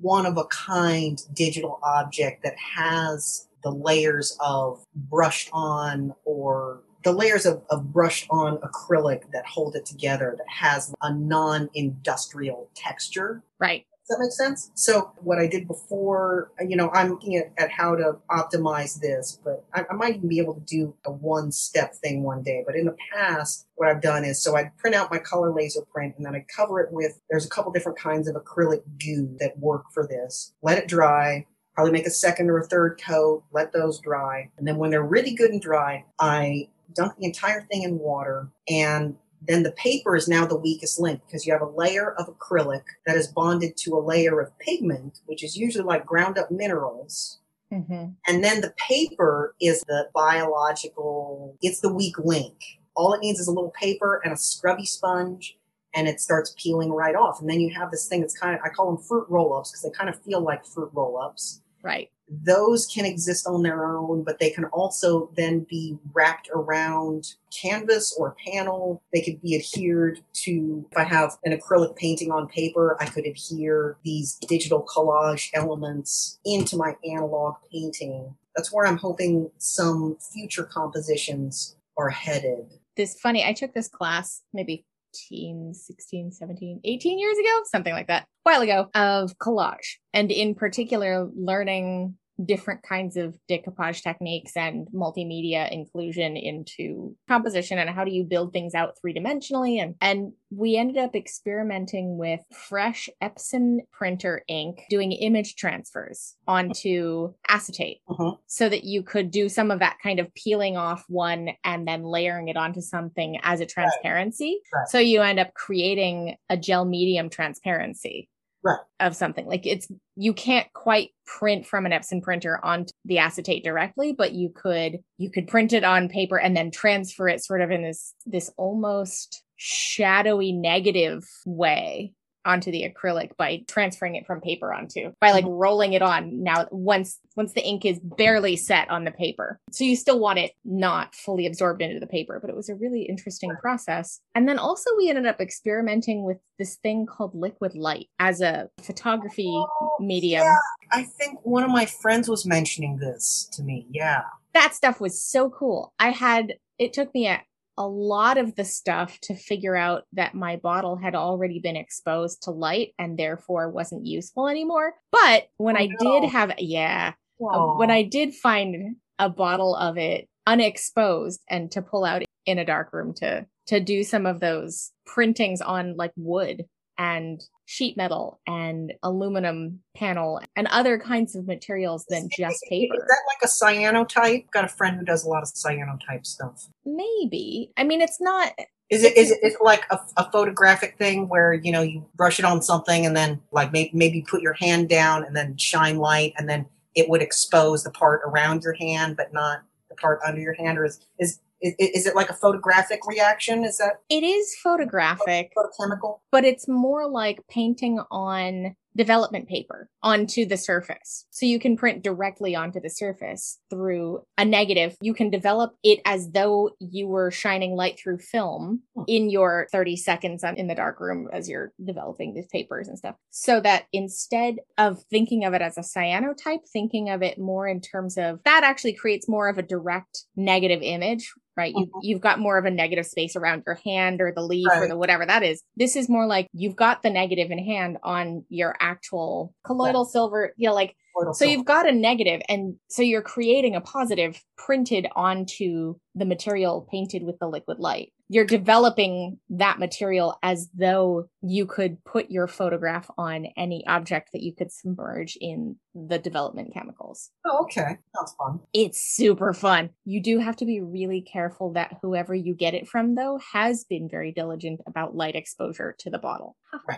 one 0.00 0.24
of 0.24 0.38
a 0.38 0.44
kind 0.44 1.22
digital 1.34 1.78
object 1.82 2.42
that 2.42 2.56
has 2.56 3.48
the 3.62 3.70
layers 3.70 4.36
of 4.40 4.82
brushed 4.94 5.50
on 5.52 6.14
or 6.24 6.80
the 7.04 7.12
layers 7.12 7.46
of, 7.46 7.62
of 7.70 7.92
brushed 7.92 8.26
on 8.30 8.58
acrylic 8.58 9.30
that 9.32 9.46
hold 9.46 9.76
it 9.76 9.84
together 9.84 10.34
that 10.36 10.48
has 10.48 10.94
a 11.02 11.12
non-industrial 11.12 12.68
texture. 12.74 13.42
Right. 13.58 13.86
Does 14.08 14.18
that 14.18 14.22
make 14.22 14.32
sense? 14.32 14.70
So 14.74 15.10
what 15.16 15.38
I 15.38 15.48
did 15.48 15.66
before, 15.66 16.52
you 16.64 16.76
know, 16.76 16.90
I'm 16.92 17.10
looking 17.10 17.36
at, 17.36 17.52
at 17.58 17.72
how 17.72 17.96
to 17.96 18.18
optimize 18.30 19.00
this, 19.00 19.40
but 19.42 19.64
I, 19.74 19.84
I 19.90 19.94
might 19.94 20.16
even 20.16 20.28
be 20.28 20.38
able 20.38 20.54
to 20.54 20.60
do 20.60 20.94
a 21.04 21.10
one 21.10 21.50
step 21.50 21.92
thing 21.96 22.22
one 22.22 22.42
day. 22.42 22.62
But 22.64 22.76
in 22.76 22.86
the 22.86 22.96
past, 23.12 23.66
what 23.74 23.88
I've 23.88 24.00
done 24.00 24.24
is 24.24 24.40
so 24.40 24.56
I 24.56 24.70
print 24.78 24.94
out 24.94 25.10
my 25.10 25.18
color 25.18 25.52
laser 25.52 25.82
print 25.92 26.14
and 26.16 26.24
then 26.24 26.36
I 26.36 26.46
cover 26.54 26.78
it 26.78 26.92
with, 26.92 27.20
there's 27.30 27.46
a 27.46 27.48
couple 27.48 27.72
different 27.72 27.98
kinds 27.98 28.28
of 28.28 28.36
acrylic 28.36 28.82
goo 29.04 29.36
that 29.40 29.58
work 29.58 29.86
for 29.92 30.06
this. 30.06 30.52
Let 30.62 30.78
it 30.78 30.86
dry, 30.86 31.44
probably 31.74 31.92
make 31.92 32.06
a 32.06 32.10
second 32.10 32.48
or 32.48 32.58
a 32.58 32.64
third 32.64 33.00
coat, 33.04 33.42
let 33.52 33.72
those 33.72 33.98
dry. 33.98 34.50
And 34.56 34.68
then 34.68 34.76
when 34.76 34.90
they're 34.90 35.02
really 35.02 35.34
good 35.34 35.50
and 35.50 35.60
dry, 35.60 36.04
I 36.20 36.68
dunk 36.94 37.16
the 37.18 37.26
entire 37.26 37.62
thing 37.62 37.82
in 37.82 37.98
water 37.98 38.48
and 38.68 39.16
then 39.46 39.62
the 39.62 39.72
paper 39.72 40.16
is 40.16 40.28
now 40.28 40.46
the 40.46 40.58
weakest 40.58 41.00
link 41.00 41.20
because 41.26 41.46
you 41.46 41.52
have 41.52 41.62
a 41.62 41.66
layer 41.66 42.14
of 42.14 42.26
acrylic 42.26 42.82
that 43.06 43.16
is 43.16 43.28
bonded 43.28 43.76
to 43.78 43.96
a 43.96 44.00
layer 44.00 44.40
of 44.40 44.56
pigment, 44.58 45.20
which 45.26 45.44
is 45.44 45.56
usually 45.56 45.84
like 45.84 46.06
ground 46.06 46.38
up 46.38 46.50
minerals. 46.50 47.38
Mm-hmm. 47.72 48.10
And 48.26 48.44
then 48.44 48.60
the 48.60 48.74
paper 48.76 49.54
is 49.60 49.82
the 49.82 50.08
biological, 50.14 51.56
it's 51.62 51.80
the 51.80 51.92
weak 51.92 52.18
link. 52.18 52.56
All 52.94 53.12
it 53.12 53.20
needs 53.20 53.40
is 53.40 53.48
a 53.48 53.52
little 53.52 53.72
paper 53.78 54.20
and 54.24 54.32
a 54.32 54.36
scrubby 54.36 54.86
sponge, 54.86 55.58
and 55.94 56.08
it 56.08 56.20
starts 56.20 56.54
peeling 56.56 56.92
right 56.92 57.14
off. 57.14 57.40
And 57.40 57.50
then 57.50 57.60
you 57.60 57.74
have 57.74 57.90
this 57.90 58.08
thing 58.08 58.20
that's 58.20 58.38
kind 58.38 58.54
of, 58.54 58.60
I 58.64 58.68
call 58.68 58.86
them 58.86 59.02
fruit 59.02 59.26
roll 59.28 59.54
ups 59.54 59.70
because 59.70 59.82
they 59.82 59.90
kind 59.90 60.08
of 60.08 60.20
feel 60.22 60.40
like 60.40 60.64
fruit 60.64 60.90
roll 60.94 61.18
ups. 61.18 61.60
Right 61.82 62.10
those 62.28 62.86
can 62.86 63.04
exist 63.04 63.46
on 63.46 63.62
their 63.62 63.86
own, 63.86 64.22
but 64.22 64.38
they 64.38 64.50
can 64.50 64.64
also 64.66 65.30
then 65.36 65.60
be 65.60 65.96
wrapped 66.12 66.48
around 66.52 67.34
canvas 67.56 68.14
or 68.18 68.36
panel. 68.46 69.02
They 69.12 69.22
could 69.22 69.40
be 69.40 69.54
adhered 69.54 70.20
to, 70.44 70.86
if 70.90 70.96
I 70.96 71.04
have 71.04 71.38
an 71.44 71.56
acrylic 71.56 71.96
painting 71.96 72.30
on 72.30 72.48
paper, 72.48 72.96
I 73.00 73.06
could 73.06 73.26
adhere 73.26 73.96
these 74.04 74.36
digital 74.48 74.84
collage 74.84 75.50
elements 75.54 76.38
into 76.44 76.76
my 76.76 76.96
analog 77.08 77.56
painting. 77.72 78.34
That's 78.56 78.72
where 78.72 78.86
I'm 78.86 78.98
hoping 78.98 79.50
some 79.58 80.16
future 80.32 80.64
compositions 80.64 81.76
are 81.96 82.10
headed. 82.10 82.66
This 82.96 83.18
funny, 83.20 83.44
I 83.44 83.52
took 83.52 83.74
this 83.74 83.88
class 83.88 84.42
maybe 84.52 84.84
15, 85.16 85.74
16, 85.74 86.32
17, 86.32 86.80
18 86.84 87.18
years 87.18 87.38
ago, 87.38 87.62
something 87.64 87.92
like 87.92 88.08
that, 88.08 88.22
a 88.22 88.26
while 88.42 88.60
ago, 88.60 88.88
of 88.94 89.36
collage. 89.38 89.96
And 90.12 90.30
in 90.30 90.54
particular, 90.54 91.28
learning 91.34 92.16
different 92.44 92.82
kinds 92.82 93.16
of 93.16 93.36
decoupage 93.50 94.02
techniques 94.02 94.56
and 94.56 94.88
multimedia 94.94 95.70
inclusion 95.70 96.36
into 96.36 97.16
composition 97.28 97.78
and 97.78 97.88
how 97.88 98.04
do 98.04 98.10
you 98.10 98.24
build 98.24 98.52
things 98.52 98.74
out 98.74 98.94
three-dimensionally 99.00 99.82
and 99.82 99.94
and 100.00 100.32
we 100.50 100.76
ended 100.76 100.98
up 100.98 101.16
experimenting 101.16 102.18
with 102.18 102.40
fresh 102.52 103.08
Epson 103.22 103.78
printer 103.90 104.42
ink 104.48 104.84
doing 104.90 105.12
image 105.12 105.56
transfers 105.56 106.36
onto 106.46 107.32
acetate 107.48 108.00
uh-huh. 108.08 108.32
so 108.46 108.68
that 108.68 108.84
you 108.84 109.02
could 109.02 109.30
do 109.30 109.48
some 109.48 109.70
of 109.70 109.78
that 109.78 109.96
kind 110.02 110.20
of 110.20 110.32
peeling 110.34 110.76
off 110.76 111.04
one 111.08 111.50
and 111.64 111.88
then 111.88 112.02
layering 112.02 112.48
it 112.48 112.56
onto 112.56 112.80
something 112.80 113.38
as 113.42 113.60
a 113.60 113.66
transparency 113.66 114.60
right. 114.72 114.80
Right. 114.80 114.88
so 114.88 114.98
you 114.98 115.22
end 115.22 115.40
up 115.40 115.54
creating 115.54 116.36
a 116.50 116.56
gel 116.56 116.84
medium 116.84 117.30
transparency 117.30 118.28
right. 118.66 118.78
of 119.00 119.16
something. 119.16 119.46
Like 119.46 119.66
it's 119.66 119.88
you 120.16 120.32
can't 120.32 120.70
quite 120.72 121.10
print 121.26 121.66
from 121.66 121.86
an 121.86 121.92
Epson 121.92 122.22
printer 122.22 122.62
onto 122.64 122.92
the 123.04 123.18
acetate 123.18 123.64
directly, 123.64 124.12
but 124.12 124.32
you 124.32 124.50
could 124.50 124.98
you 125.18 125.30
could 125.30 125.48
print 125.48 125.72
it 125.72 125.84
on 125.84 126.08
paper 126.08 126.38
and 126.38 126.56
then 126.56 126.70
transfer 126.70 127.28
it 127.28 127.44
sort 127.44 127.60
of 127.60 127.70
in 127.70 127.82
this 127.82 128.14
this 128.26 128.50
almost 128.56 129.42
shadowy 129.56 130.52
negative 130.52 131.24
way 131.46 132.12
onto 132.46 132.70
the 132.70 132.88
acrylic 132.88 133.36
by 133.36 133.62
transferring 133.66 134.14
it 134.14 134.26
from 134.26 134.40
paper 134.40 134.72
onto 134.72 135.12
by 135.20 135.32
like 135.32 135.44
rolling 135.46 135.92
it 135.92 136.02
on 136.02 136.42
now 136.42 136.66
once 136.70 137.18
once 137.34 137.52
the 137.52 137.62
ink 137.62 137.84
is 137.84 137.98
barely 138.00 138.56
set 138.56 138.88
on 138.90 139.04
the 139.04 139.10
paper. 139.10 139.60
So 139.72 139.84
you 139.84 139.96
still 139.96 140.18
want 140.18 140.38
it 140.38 140.52
not 140.64 141.14
fully 141.14 141.46
absorbed 141.46 141.82
into 141.82 142.00
the 142.00 142.06
paper 142.06 142.38
but 142.40 142.48
it 142.48 142.56
was 142.56 142.68
a 142.68 142.74
really 142.74 143.02
interesting 143.02 143.54
process. 143.60 144.20
And 144.34 144.48
then 144.48 144.58
also 144.58 144.90
we 144.96 145.08
ended 145.08 145.26
up 145.26 145.40
experimenting 145.40 146.22
with 146.22 146.38
this 146.58 146.76
thing 146.76 147.06
called 147.06 147.34
liquid 147.34 147.74
light 147.74 148.08
as 148.18 148.40
a 148.40 148.70
photography 148.82 149.52
oh, 149.52 149.96
medium. 150.00 150.42
yeah. 150.42 150.56
i 150.92 151.02
think 151.02 151.38
one 151.42 151.62
of 151.62 151.70
my 151.70 151.84
friends 151.84 152.28
was 152.28 152.46
mentioning 152.46 152.96
this 152.98 153.48
to 153.52 153.62
me. 153.62 153.86
Yeah. 153.90 154.22
That 154.54 154.74
stuff 154.74 155.00
was 155.00 155.22
so 155.22 155.50
cool. 155.50 155.92
I 155.98 156.10
had 156.10 156.54
it 156.78 156.92
took 156.92 157.12
me 157.14 157.26
a 157.26 157.42
a 157.78 157.86
lot 157.86 158.38
of 158.38 158.54
the 158.54 158.64
stuff 158.64 159.18
to 159.20 159.34
figure 159.34 159.76
out 159.76 160.04
that 160.12 160.34
my 160.34 160.56
bottle 160.56 160.96
had 160.96 161.14
already 161.14 161.60
been 161.60 161.76
exposed 161.76 162.42
to 162.42 162.50
light 162.50 162.92
and 162.98 163.18
therefore 163.18 163.70
wasn't 163.70 164.06
useful 164.06 164.48
anymore. 164.48 164.94
But 165.12 165.48
when 165.56 165.76
oh, 165.76 165.80
I 165.80 165.86
no. 165.86 166.20
did 166.20 166.30
have, 166.30 166.54
yeah, 166.58 167.12
uh, 167.40 167.74
when 167.74 167.90
I 167.90 168.02
did 168.02 168.34
find 168.34 168.96
a 169.18 169.28
bottle 169.28 169.74
of 169.74 169.98
it 169.98 170.28
unexposed 170.46 171.40
and 171.48 171.70
to 171.72 171.82
pull 171.82 172.04
out 172.04 172.22
in 172.46 172.58
a 172.58 172.64
dark 172.64 172.92
room 172.92 173.12
to 173.14 173.46
to 173.66 173.80
do 173.80 174.04
some 174.04 174.26
of 174.26 174.38
those 174.38 174.92
printings 175.04 175.60
on 175.60 175.96
like 175.96 176.12
wood 176.16 176.64
and 176.98 177.40
sheet 177.66 177.96
metal 177.96 178.40
and 178.46 178.94
aluminum 179.02 179.80
panel 179.94 180.40
and 180.54 180.68
other 180.68 180.98
kinds 180.98 181.34
of 181.34 181.46
materials 181.46 182.06
than 182.08 182.28
just 182.36 182.62
paper. 182.70 182.94
Is 182.94 183.02
that 183.02 183.22
like 183.28 183.42
a 183.42 183.46
cyanotype? 183.48 184.50
Got 184.52 184.64
a 184.64 184.68
friend 184.68 184.98
who 184.98 185.04
does 185.04 185.24
a 185.24 185.28
lot 185.28 185.42
of 185.42 185.48
cyanotype 185.48 186.24
stuff. 186.24 186.68
Maybe. 186.84 187.72
I 187.76 187.84
mean, 187.84 188.00
it's 188.00 188.20
not. 188.20 188.52
Is 188.88 189.02
it 189.02 189.16
is 189.16 189.32
it 189.32 189.40
is 189.42 189.54
it 189.54 189.58
like 189.60 189.82
a, 189.90 189.98
a, 190.16 190.30
photographic 190.30 190.96
thing 190.96 191.28
where 191.28 191.52
you 191.52 191.72
know 191.72 191.82
you 191.82 192.06
brush 192.14 192.38
it 192.38 192.44
on 192.44 192.62
something 192.62 193.04
and 193.04 193.16
then 193.16 193.42
like 193.50 193.72
maybe 193.72 193.90
maybe 193.92 194.22
put 194.22 194.42
your 194.42 194.52
hand 194.52 194.88
down 194.88 195.24
and 195.24 195.34
then 195.34 195.56
shine 195.56 195.96
light 195.98 196.34
and 196.38 196.48
then 196.48 196.66
it 196.94 197.08
would 197.08 197.20
expose 197.20 197.82
the 197.82 197.90
part 197.90 198.20
around 198.24 198.62
your 198.62 198.74
hand 198.74 199.16
but 199.16 199.32
not 199.32 199.62
the 199.88 199.96
part 199.96 200.20
under 200.24 200.40
your 200.40 200.54
hand 200.54 200.78
or 200.78 200.84
is 200.84 201.00
is 201.18 201.40
is, 201.60 201.74
is, 201.78 202.06
it 202.06 202.14
like 202.14 202.30
a 202.30 202.34
photographic 202.34 203.00
reaction? 203.06 203.64
Is 203.64 203.78
that? 203.78 204.00
It 204.08 204.22
is 204.22 204.54
photographic. 204.62 205.52
Photochemical? 205.56 206.20
But 206.30 206.44
it's 206.44 206.68
more 206.68 207.08
like 207.08 207.40
painting 207.48 208.00
on 208.10 208.76
development 208.96 209.48
paper 209.48 209.88
onto 210.02 210.46
the 210.46 210.56
surface. 210.56 211.26
So 211.30 211.46
you 211.46 211.60
can 211.60 211.76
print 211.76 212.02
directly 212.02 212.56
onto 212.56 212.80
the 212.80 212.88
surface 212.88 213.58
through 213.70 214.22
a 214.38 214.44
negative. 214.44 214.96
You 215.00 215.14
can 215.14 215.30
develop 215.30 215.74
it 215.84 216.00
as 216.04 216.30
though 216.30 216.70
you 216.80 217.06
were 217.06 217.30
shining 217.30 217.76
light 217.76 217.98
through 217.98 218.18
film 218.18 218.82
hmm. 218.94 219.02
in 219.06 219.30
your 219.30 219.68
30 219.70 219.96
seconds 219.96 220.44
in 220.56 220.66
the 220.66 220.74
dark 220.74 220.98
room 220.98 221.28
as 221.32 221.48
you're 221.48 221.72
developing 221.84 222.34
these 222.34 222.46
papers 222.46 222.88
and 222.88 222.98
stuff. 222.98 223.16
So 223.30 223.60
that 223.60 223.84
instead 223.92 224.56
of 224.78 225.02
thinking 225.10 225.44
of 225.44 225.52
it 225.52 225.62
as 225.62 225.76
a 225.76 225.82
cyanotype, 225.82 226.66
thinking 226.72 227.10
of 227.10 227.22
it 227.22 227.38
more 227.38 227.68
in 227.68 227.80
terms 227.80 228.16
of 228.16 228.40
that 228.44 228.64
actually 228.64 228.94
creates 228.94 229.28
more 229.28 229.48
of 229.48 229.58
a 229.58 229.62
direct 229.62 230.24
negative 230.36 230.80
image 230.82 231.32
right? 231.56 231.72
You, 231.74 231.86
mm-hmm. 231.86 231.98
You've 232.02 232.20
got 232.20 232.38
more 232.38 232.58
of 232.58 232.64
a 232.64 232.70
negative 232.70 233.06
space 233.06 233.36
around 233.36 233.64
your 233.66 233.78
hand 233.84 234.20
or 234.20 234.32
the 234.32 234.42
leaf 234.42 234.66
right. 234.68 234.82
or 234.82 234.88
the 234.88 234.96
whatever 234.96 235.24
that 235.26 235.42
is. 235.42 235.62
This 235.76 235.96
is 235.96 236.08
more 236.08 236.26
like 236.26 236.48
you've 236.52 236.76
got 236.76 237.02
the 237.02 237.10
negative 237.10 237.50
in 237.50 237.58
hand 237.58 237.98
on 238.02 238.44
your 238.48 238.76
actual 238.80 239.54
colloidal 239.64 240.04
yeah. 240.06 240.12
silver, 240.12 240.52
you 240.56 240.68
know, 240.68 240.74
like 240.74 240.94
so 241.32 241.46
you've 241.46 241.64
got 241.64 241.88
a 241.88 241.92
negative 241.92 242.42
and 242.48 242.74
so 242.88 243.00
you're 243.00 243.22
creating 243.22 243.74
a 243.74 243.80
positive 243.80 244.38
printed 244.58 245.06
onto 245.16 245.94
the 246.14 246.26
material 246.26 246.86
painted 246.90 247.22
with 247.22 247.38
the 247.38 247.48
liquid 247.48 247.78
light. 247.78 248.12
You're 248.28 248.44
developing 248.44 249.38
that 249.50 249.78
material 249.78 250.36
as 250.42 250.68
though 250.74 251.28
you 251.42 251.66
could 251.66 252.02
put 252.04 252.30
your 252.30 252.48
photograph 252.48 253.10
on 253.16 253.46
any 253.56 253.86
object 253.86 254.30
that 254.32 254.42
you 254.42 254.52
could 254.52 254.72
submerge 254.72 255.38
in 255.40 255.76
the 255.94 256.18
development 256.18 256.74
chemicals. 256.74 257.30
Oh, 257.46 257.62
okay. 257.64 257.98
That's 258.14 258.34
fun. 258.34 258.60
It's 258.72 259.00
super 259.00 259.52
fun. 259.52 259.90
You 260.04 260.20
do 260.20 260.38
have 260.38 260.56
to 260.56 260.66
be 260.66 260.80
really 260.80 261.20
careful 261.20 261.72
that 261.74 261.98
whoever 262.02 262.34
you 262.34 262.54
get 262.54 262.74
it 262.74 262.88
from, 262.88 263.14
though, 263.14 263.38
has 263.52 263.84
been 263.84 264.08
very 264.08 264.32
diligent 264.32 264.80
about 264.86 265.14
light 265.14 265.36
exposure 265.36 265.94
to 266.00 266.10
the 266.10 266.18
bottle. 266.18 266.56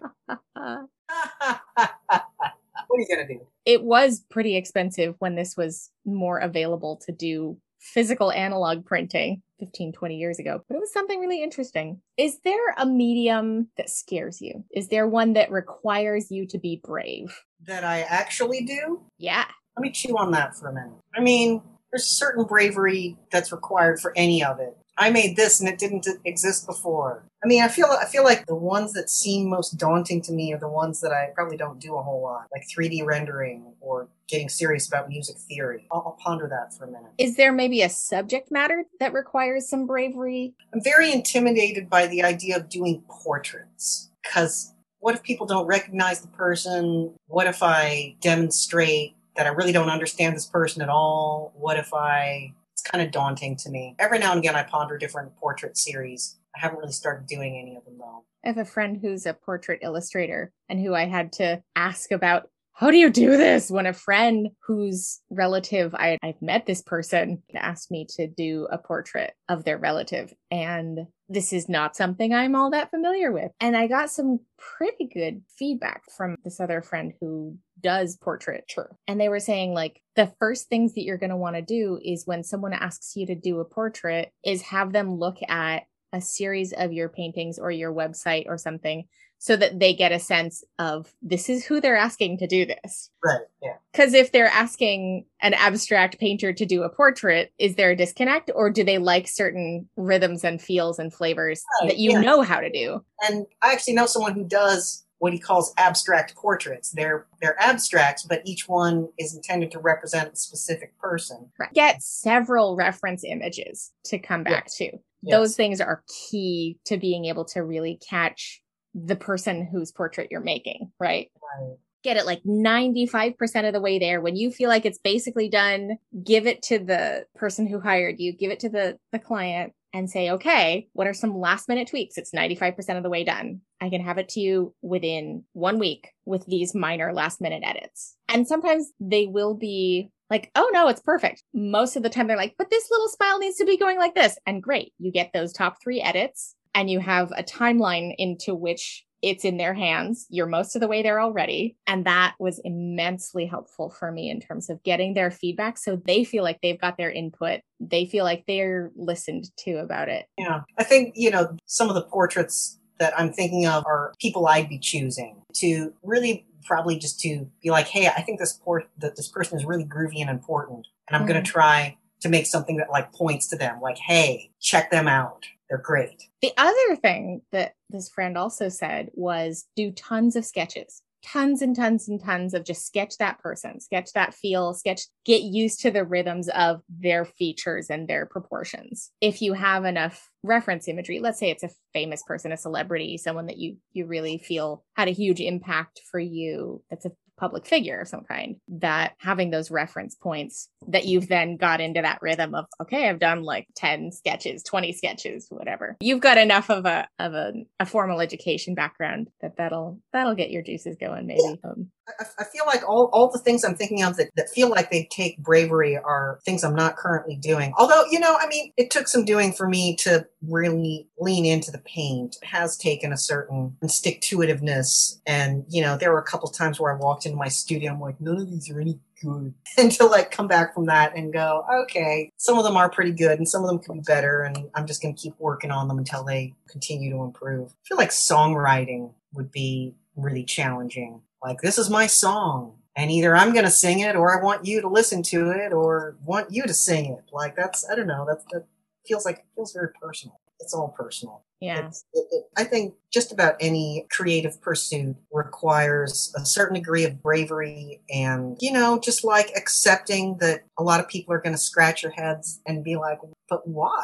what 2.88 2.96
are 2.96 3.00
you 3.00 3.06
going 3.06 3.26
to 3.26 3.34
do? 3.34 3.46
It 3.64 3.82
was 3.82 4.24
pretty 4.30 4.56
expensive 4.56 5.14
when 5.18 5.34
this 5.34 5.56
was 5.56 5.90
more 6.04 6.38
available 6.38 6.96
to 7.06 7.12
do 7.12 7.58
physical 7.78 8.30
analog 8.32 8.84
printing 8.84 9.42
15, 9.60 9.92
20 9.92 10.16
years 10.16 10.38
ago, 10.38 10.62
but 10.68 10.76
it 10.76 10.80
was 10.80 10.92
something 10.92 11.20
really 11.20 11.42
interesting. 11.42 12.00
Is 12.16 12.38
there 12.44 12.74
a 12.76 12.86
medium 12.86 13.68
that 13.76 13.90
scares 13.90 14.40
you? 14.40 14.64
Is 14.72 14.88
there 14.88 15.06
one 15.06 15.32
that 15.34 15.50
requires 15.50 16.30
you 16.30 16.46
to 16.46 16.58
be 16.58 16.80
brave? 16.84 17.36
That 17.66 17.84
I 17.84 18.00
actually 18.02 18.64
do? 18.64 19.02
Yeah. 19.18 19.44
Let 19.76 19.82
me 19.82 19.90
chew 19.90 20.16
on 20.16 20.30
that 20.32 20.56
for 20.56 20.68
a 20.68 20.72
minute. 20.72 20.92
I 21.14 21.20
mean, 21.20 21.62
there's 21.90 22.06
certain 22.06 22.44
bravery 22.44 23.16
that's 23.30 23.52
required 23.52 24.00
for 24.00 24.12
any 24.16 24.44
of 24.44 24.60
it. 24.60 24.76
I 24.98 25.10
made 25.10 25.36
this 25.36 25.60
and 25.60 25.68
it 25.68 25.78
didn't 25.78 26.06
exist 26.24 26.66
before. 26.66 27.24
I 27.42 27.46
mean, 27.46 27.62
I 27.62 27.68
feel 27.68 27.86
I 27.86 28.04
feel 28.04 28.24
like 28.24 28.46
the 28.46 28.54
ones 28.54 28.92
that 28.94 29.08
seem 29.08 29.48
most 29.48 29.78
daunting 29.78 30.20
to 30.22 30.32
me 30.32 30.52
are 30.52 30.58
the 30.58 30.68
ones 30.68 31.00
that 31.00 31.12
I 31.12 31.30
probably 31.34 31.56
don't 31.56 31.78
do 31.78 31.96
a 31.96 32.02
whole 32.02 32.20
lot, 32.20 32.48
like 32.52 32.64
3D 32.66 33.06
rendering 33.06 33.72
or 33.80 34.08
getting 34.28 34.48
serious 34.48 34.88
about 34.88 35.08
music 35.08 35.36
theory. 35.48 35.86
I'll, 35.92 36.02
I'll 36.04 36.18
ponder 36.20 36.48
that 36.48 36.76
for 36.76 36.84
a 36.84 36.88
minute. 36.88 37.12
Is 37.16 37.36
there 37.36 37.52
maybe 37.52 37.82
a 37.82 37.88
subject 37.88 38.50
matter 38.50 38.84
that 38.98 39.12
requires 39.12 39.68
some 39.68 39.86
bravery? 39.86 40.54
I'm 40.74 40.82
very 40.82 41.12
intimidated 41.12 41.88
by 41.88 42.08
the 42.08 42.24
idea 42.24 42.56
of 42.56 42.68
doing 42.68 43.02
portraits 43.08 44.10
because 44.22 44.74
what 44.98 45.14
if 45.14 45.22
people 45.22 45.46
don't 45.46 45.66
recognize 45.66 46.20
the 46.20 46.28
person? 46.28 47.14
What 47.28 47.46
if 47.46 47.62
I 47.62 48.16
demonstrate 48.20 49.14
that 49.36 49.46
I 49.46 49.50
really 49.50 49.72
don't 49.72 49.90
understand 49.90 50.34
this 50.34 50.46
person 50.46 50.82
at 50.82 50.88
all? 50.88 51.52
What 51.56 51.78
if 51.78 51.94
I 51.94 52.52
kind 52.90 53.04
of 53.04 53.10
daunting 53.10 53.56
to 53.56 53.70
me. 53.70 53.94
Every 53.98 54.18
now 54.18 54.32
and 54.32 54.38
again, 54.38 54.56
I 54.56 54.62
ponder 54.62 54.98
different 54.98 55.34
portrait 55.36 55.76
series. 55.76 56.36
I 56.56 56.60
haven't 56.60 56.78
really 56.78 56.92
started 56.92 57.26
doing 57.26 57.58
any 57.58 57.76
of 57.76 57.84
them 57.84 57.98
though. 57.98 58.24
I 58.44 58.48
have 58.48 58.58
a 58.58 58.64
friend 58.64 58.98
who's 59.00 59.26
a 59.26 59.34
portrait 59.34 59.80
illustrator 59.82 60.52
and 60.68 60.80
who 60.80 60.94
I 60.94 61.06
had 61.06 61.32
to 61.34 61.62
ask 61.76 62.10
about 62.12 62.50
how 62.78 62.92
do 62.92 62.96
you 62.96 63.10
do 63.10 63.36
this 63.36 63.72
when 63.72 63.86
a 63.86 63.92
friend 63.92 64.50
whose 64.64 65.20
relative 65.30 65.96
I, 65.96 66.16
I've 66.22 66.40
met 66.40 66.64
this 66.64 66.80
person 66.80 67.42
asked 67.52 67.90
me 67.90 68.06
to 68.10 68.28
do 68.28 68.68
a 68.70 68.78
portrait 68.78 69.32
of 69.48 69.64
their 69.64 69.78
relative 69.78 70.32
and 70.52 71.00
this 71.28 71.52
is 71.52 71.68
not 71.68 71.96
something 71.96 72.32
I'm 72.32 72.54
all 72.54 72.70
that 72.70 72.90
familiar 72.90 73.32
with. 73.32 73.50
And 73.60 73.76
I 73.76 73.88
got 73.88 74.10
some 74.10 74.38
pretty 74.56 75.10
good 75.12 75.42
feedback 75.58 76.04
from 76.16 76.36
this 76.44 76.60
other 76.60 76.80
friend 76.80 77.12
who 77.20 77.58
does 77.80 78.16
portraiture. 78.16 78.96
And 79.08 79.20
they 79.20 79.28
were 79.28 79.40
saying, 79.40 79.74
like, 79.74 80.00
the 80.16 80.32
first 80.38 80.68
things 80.68 80.94
that 80.94 81.02
you're 81.02 81.18
going 81.18 81.30
to 81.30 81.36
want 81.36 81.56
to 81.56 81.62
do 81.62 82.00
is 82.02 82.26
when 82.26 82.44
someone 82.44 82.72
asks 82.72 83.14
you 83.14 83.26
to 83.26 83.34
do 83.34 83.60
a 83.60 83.64
portrait, 83.64 84.32
is 84.42 84.62
have 84.62 84.92
them 84.92 85.18
look 85.18 85.38
at 85.48 85.82
a 86.12 86.20
series 86.20 86.72
of 86.72 86.92
your 86.92 87.08
paintings 87.10 87.58
or 87.58 87.70
your 87.70 87.92
website 87.92 88.46
or 88.46 88.56
something 88.56 89.04
so 89.38 89.56
that 89.56 89.78
they 89.78 89.94
get 89.94 90.12
a 90.12 90.18
sense 90.18 90.64
of 90.78 91.12
this 91.22 91.48
is 91.48 91.64
who 91.64 91.80
they're 91.80 91.96
asking 91.96 92.38
to 92.38 92.46
do 92.46 92.66
this. 92.66 93.10
Right. 93.24 93.40
Yeah. 93.62 93.74
Because 93.92 94.12
if 94.12 94.32
they're 94.32 94.46
asking 94.46 95.26
an 95.40 95.54
abstract 95.54 96.18
painter 96.18 96.52
to 96.52 96.66
do 96.66 96.82
a 96.82 96.88
portrait, 96.88 97.52
is 97.58 97.76
there 97.76 97.92
a 97.92 97.96
disconnect 97.96 98.50
or 98.54 98.68
do 98.70 98.82
they 98.82 98.98
like 98.98 99.28
certain 99.28 99.88
rhythms 99.96 100.44
and 100.44 100.60
feels 100.60 100.98
and 100.98 101.12
flavors 101.12 101.62
right, 101.80 101.90
that 101.90 101.98
you 101.98 102.12
yeah. 102.12 102.20
know 102.20 102.42
how 102.42 102.60
to 102.60 102.70
do? 102.70 103.04
And 103.28 103.46
I 103.62 103.72
actually 103.72 103.94
know 103.94 104.06
someone 104.06 104.34
who 104.34 104.44
does 104.44 105.04
what 105.18 105.32
he 105.32 105.38
calls 105.38 105.72
abstract 105.78 106.34
portraits. 106.36 106.90
They're 106.90 107.26
they're 107.40 107.60
abstracts, 107.60 108.24
but 108.24 108.42
each 108.44 108.68
one 108.68 109.08
is 109.18 109.34
intended 109.34 109.70
to 109.72 109.78
represent 109.78 110.32
a 110.32 110.36
specific 110.36 110.96
person. 110.98 111.50
Right. 111.58 111.72
Get 111.74 112.02
several 112.02 112.76
reference 112.76 113.24
images 113.24 113.92
to 114.06 114.18
come 114.18 114.44
back 114.44 114.64
yes. 114.66 114.76
to. 114.76 114.84
Yes. 115.22 115.36
Those 115.36 115.56
things 115.56 115.80
are 115.80 116.04
key 116.30 116.78
to 116.84 116.96
being 116.96 117.24
able 117.24 117.44
to 117.46 117.64
really 117.64 117.98
catch 118.08 118.62
the 119.04 119.16
person 119.16 119.66
whose 119.66 119.92
portrait 119.92 120.28
you're 120.30 120.40
making, 120.40 120.90
right? 120.98 121.30
Right. 121.60 121.76
Get 122.04 122.16
it 122.16 122.26
like 122.26 122.42
95% 122.44 123.66
of 123.66 123.72
the 123.72 123.80
way 123.80 123.98
there. 123.98 124.20
When 124.20 124.36
you 124.36 124.50
feel 124.50 124.68
like 124.68 124.86
it's 124.86 124.98
basically 124.98 125.48
done, 125.48 125.98
give 126.24 126.46
it 126.46 126.62
to 126.64 126.78
the 126.78 127.26
person 127.34 127.66
who 127.66 127.80
hired 127.80 128.16
you, 128.18 128.32
give 128.32 128.52
it 128.52 128.60
to 128.60 128.68
the, 128.68 128.98
the 129.10 129.18
client 129.18 129.72
and 129.92 130.08
say, 130.08 130.30
okay, 130.30 130.88
what 130.92 131.06
are 131.06 131.14
some 131.14 131.38
last 131.38 131.68
minute 131.68 131.88
tweaks? 131.88 132.18
It's 132.18 132.32
95% 132.32 132.96
of 132.96 133.02
the 133.02 133.10
way 133.10 133.24
done. 133.24 133.62
I 133.80 133.90
can 133.90 134.02
have 134.02 134.18
it 134.18 134.28
to 134.30 134.40
you 134.40 134.74
within 134.82 135.44
one 135.54 135.78
week 135.78 136.10
with 136.24 136.46
these 136.46 136.74
minor 136.74 137.12
last 137.12 137.40
minute 137.40 137.62
edits. 137.64 138.16
And 138.28 138.46
sometimes 138.46 138.90
they 139.00 139.26
will 139.26 139.54
be 139.54 140.10
like, 140.30 140.50
oh 140.54 140.70
no, 140.72 140.88
it's 140.88 141.00
perfect. 141.00 141.42
Most 141.54 141.96
of 141.96 142.02
the 142.02 142.10
time 142.10 142.26
they're 142.26 142.36
like, 142.36 142.54
but 142.58 142.70
this 142.70 142.88
little 142.90 143.08
smile 143.08 143.38
needs 143.38 143.56
to 143.56 143.64
be 143.64 143.78
going 143.78 143.98
like 143.98 144.14
this. 144.14 144.36
And 144.46 144.62
great, 144.62 144.92
you 144.98 145.10
get 145.10 145.32
those 145.32 145.52
top 145.52 145.76
three 145.82 146.00
edits 146.00 146.54
and 146.74 146.90
you 146.90 147.00
have 147.00 147.32
a 147.36 147.42
timeline 147.42 148.14
into 148.18 148.54
which 148.54 149.04
it's 149.22 149.44
in 149.44 149.56
their 149.56 149.74
hands. 149.74 150.26
You're 150.30 150.46
most 150.46 150.76
of 150.76 150.80
the 150.80 150.88
way 150.88 151.02
there 151.02 151.20
already. 151.20 151.76
And 151.86 152.04
that 152.04 152.34
was 152.38 152.60
immensely 152.64 153.46
helpful 153.46 153.90
for 153.90 154.12
me 154.12 154.30
in 154.30 154.40
terms 154.40 154.70
of 154.70 154.82
getting 154.82 155.14
their 155.14 155.30
feedback. 155.30 155.78
So 155.78 155.96
they 155.96 156.24
feel 156.24 156.44
like 156.44 156.60
they've 156.62 156.80
got 156.80 156.96
their 156.96 157.10
input. 157.10 157.60
They 157.80 158.06
feel 158.06 158.24
like 158.24 158.44
they're 158.46 158.92
listened 158.94 159.50
to 159.64 159.78
about 159.78 160.08
it. 160.08 160.26
Yeah. 160.38 160.62
I 160.78 160.84
think, 160.84 161.14
you 161.16 161.30
know, 161.30 161.56
some 161.66 161.88
of 161.88 161.94
the 161.94 162.02
portraits 162.02 162.78
that 162.98 163.18
I'm 163.18 163.32
thinking 163.32 163.66
of 163.66 163.84
are 163.86 164.12
people 164.20 164.46
I'd 164.46 164.68
be 164.68 164.78
choosing 164.78 165.42
to 165.54 165.92
really 166.02 166.46
probably 166.64 166.98
just 166.98 167.20
to 167.20 167.48
be 167.62 167.70
like, 167.70 167.86
hey, 167.86 168.08
I 168.08 168.22
think 168.22 168.38
this 168.38 168.52
port 168.52 168.88
that 168.98 169.16
this 169.16 169.28
person 169.28 169.58
is 169.58 169.64
really 169.64 169.84
groovy 169.84 170.20
and 170.20 170.30
important. 170.30 170.86
And 171.08 171.16
I'm 171.16 171.22
mm-hmm. 171.22 171.32
going 171.32 171.44
to 171.44 171.50
try 171.50 171.96
to 172.20 172.28
make 172.28 172.46
something 172.46 172.76
that 172.76 172.90
like 172.90 173.12
points 173.12 173.48
to 173.48 173.56
them 173.56 173.80
like, 173.80 173.98
hey, 173.98 174.50
check 174.60 174.90
them 174.90 175.08
out 175.08 175.46
they're 175.68 175.78
great. 175.78 176.28
The 176.42 176.52
other 176.56 176.96
thing 176.96 177.42
that 177.52 177.74
this 177.90 178.08
friend 178.08 178.38
also 178.38 178.68
said 178.68 179.10
was 179.14 179.66
do 179.76 179.90
tons 179.92 180.36
of 180.36 180.44
sketches. 180.44 181.02
Tons 181.24 181.62
and 181.62 181.74
tons 181.74 182.08
and 182.08 182.22
tons 182.22 182.54
of 182.54 182.64
just 182.64 182.86
sketch 182.86 183.18
that 183.18 183.40
person, 183.40 183.80
sketch 183.80 184.12
that 184.12 184.34
feel, 184.34 184.72
sketch, 184.72 185.02
get 185.24 185.42
used 185.42 185.80
to 185.80 185.90
the 185.90 186.04
rhythms 186.04 186.48
of 186.50 186.80
their 186.88 187.24
features 187.24 187.90
and 187.90 188.06
their 188.06 188.24
proportions. 188.24 189.10
If 189.20 189.42
you 189.42 189.52
have 189.52 189.84
enough 189.84 190.30
reference 190.44 190.86
imagery, 190.86 191.18
let's 191.18 191.40
say 191.40 191.50
it's 191.50 191.64
a 191.64 191.70
famous 191.92 192.22
person, 192.22 192.52
a 192.52 192.56
celebrity, 192.56 193.18
someone 193.18 193.46
that 193.46 193.58
you 193.58 193.78
you 193.92 194.06
really 194.06 194.38
feel 194.38 194.84
had 194.96 195.08
a 195.08 195.12
huge 195.12 195.40
impact 195.40 196.02
for 196.08 196.20
you, 196.20 196.84
that's 196.88 197.04
a 197.04 197.12
public 197.38 197.66
figure 197.66 198.00
of 198.00 198.08
some 198.08 198.24
kind 198.24 198.56
that 198.68 199.12
having 199.18 199.50
those 199.50 199.70
reference 199.70 200.14
points 200.14 200.68
that 200.88 201.06
you've 201.06 201.28
then 201.28 201.56
got 201.56 201.80
into 201.80 202.02
that 202.02 202.18
rhythm 202.20 202.54
of 202.54 202.66
okay 202.80 203.08
i've 203.08 203.18
done 203.18 203.42
like 203.42 203.66
10 203.76 204.12
sketches 204.12 204.62
20 204.62 204.92
sketches 204.92 205.48
whatever. 205.50 205.96
You've 206.00 206.20
got 206.20 206.38
enough 206.38 206.70
of 206.70 206.86
a 206.86 207.08
of 207.18 207.34
a, 207.34 207.52
a 207.80 207.86
formal 207.86 208.20
education 208.20 208.74
background 208.74 209.28
that 209.40 209.56
that'll 209.56 210.00
that'll 210.12 210.34
get 210.34 210.50
your 210.50 210.62
juices 210.62 210.96
going 210.98 211.26
maybe. 211.26 211.60
Um, 211.64 211.90
I, 212.20 212.24
I, 212.38 212.44
feel 212.44 212.64
like 212.66 212.88
all, 212.88 213.10
all 213.12 213.30
the 213.30 213.38
things 213.38 213.64
i'm 213.64 213.74
thinking 213.74 214.02
of 214.02 214.16
that, 214.16 214.30
that 214.36 214.50
feel 214.50 214.68
like 214.68 214.90
they 214.90 215.08
take 215.10 215.38
bravery 215.38 215.96
are 215.96 216.40
things 216.44 216.64
i'm 216.64 216.74
not 216.74 216.96
currently 216.96 217.36
doing 217.36 217.72
although 217.76 218.04
you 218.10 218.20
know 218.20 218.36
i 218.40 218.46
mean 218.46 218.72
it 218.76 218.90
took 218.90 219.08
some 219.08 219.24
doing 219.24 219.52
for 219.52 219.68
me 219.68 219.96
to 219.96 220.26
really 220.42 221.08
lean 221.18 221.44
into 221.44 221.70
the 221.70 221.78
paint 221.78 222.36
it 222.42 222.46
has 222.46 222.76
taken 222.76 223.12
a 223.12 223.16
certain 223.16 223.76
stick 223.86 224.20
to 224.20 224.38
itiveness 224.38 225.20
and 225.26 225.64
you 225.68 225.82
know 225.82 225.96
there 225.96 226.12
were 226.12 226.20
a 226.20 226.24
couple 226.24 226.48
times 226.48 226.78
where 226.78 226.92
i 226.92 226.98
walked 226.98 227.26
into 227.26 227.36
my 227.36 227.48
studio. 227.48 227.90
And 227.90 227.96
I'm 227.96 228.00
like, 228.00 228.20
none 228.20 228.38
of 228.38 228.50
these 228.50 228.70
are 228.70 228.80
any 228.80 228.98
good. 229.22 229.54
And 229.78 229.92
to 229.92 230.06
like 230.06 230.30
come 230.30 230.48
back 230.48 230.74
from 230.74 230.86
that 230.86 231.16
and 231.16 231.32
go, 231.32 231.64
okay, 231.82 232.30
some 232.36 232.58
of 232.58 232.64
them 232.64 232.76
are 232.76 232.90
pretty 232.90 233.12
good 233.12 233.38
and 233.38 233.48
some 233.48 233.62
of 233.62 233.68
them 233.68 233.78
could 233.78 233.94
be 233.94 234.00
better. 234.00 234.42
And 234.42 234.68
I'm 234.74 234.86
just 234.86 235.00
going 235.00 235.14
to 235.14 235.20
keep 235.20 235.34
working 235.38 235.70
on 235.70 235.88
them 235.88 235.98
until 235.98 236.24
they 236.24 236.54
continue 236.68 237.10
to 237.10 237.22
improve. 237.22 237.70
I 237.70 237.88
feel 237.88 237.96
like 237.96 238.10
songwriting 238.10 239.12
would 239.34 239.52
be 239.52 239.94
really 240.16 240.44
challenging. 240.44 241.20
Like, 241.42 241.60
this 241.60 241.78
is 241.78 241.90
my 241.90 242.06
song. 242.06 242.74
And 242.96 243.12
either 243.12 243.36
I'm 243.36 243.52
going 243.52 243.64
to 243.64 243.70
sing 243.70 244.00
it 244.00 244.16
or 244.16 244.36
I 244.36 244.42
want 244.42 244.66
you 244.66 244.80
to 244.80 244.88
listen 244.88 245.22
to 245.24 245.50
it 245.50 245.72
or 245.72 246.16
want 246.24 246.50
you 246.50 246.64
to 246.64 246.74
sing 246.74 247.12
it. 247.12 247.24
Like, 247.32 247.54
that's, 247.54 247.88
I 247.88 247.94
don't 247.94 248.08
know, 248.08 248.26
that's, 248.28 248.44
that 248.50 248.64
feels 249.06 249.24
like, 249.24 249.38
it 249.38 249.44
feels 249.54 249.72
very 249.72 249.90
personal. 250.02 250.40
It's 250.58 250.74
all 250.74 250.88
personal. 250.98 251.44
Yeah. 251.60 251.86
It, 251.86 251.94
it, 252.12 252.44
I 252.56 252.64
think 252.64 252.94
just 253.12 253.32
about 253.32 253.54
any 253.60 254.06
creative 254.10 254.60
pursuit 254.60 255.14
requires 255.32 256.32
a 256.36 256.44
certain 256.44 256.74
degree 256.74 257.04
of 257.04 257.22
bravery 257.22 258.00
and, 258.10 258.56
you 258.60 258.72
know, 258.72 258.98
just 258.98 259.22
like 259.22 259.52
accepting 259.56 260.36
that 260.38 260.64
a 260.76 260.82
lot 260.82 260.98
of 260.98 261.08
people 261.08 261.32
are 261.32 261.40
going 261.40 261.54
to 261.54 261.58
scratch 261.58 262.02
your 262.02 262.12
heads 262.12 262.60
and 262.66 262.82
be 262.82 262.96
like, 262.96 263.18
but 263.48 263.66
why? 263.68 264.02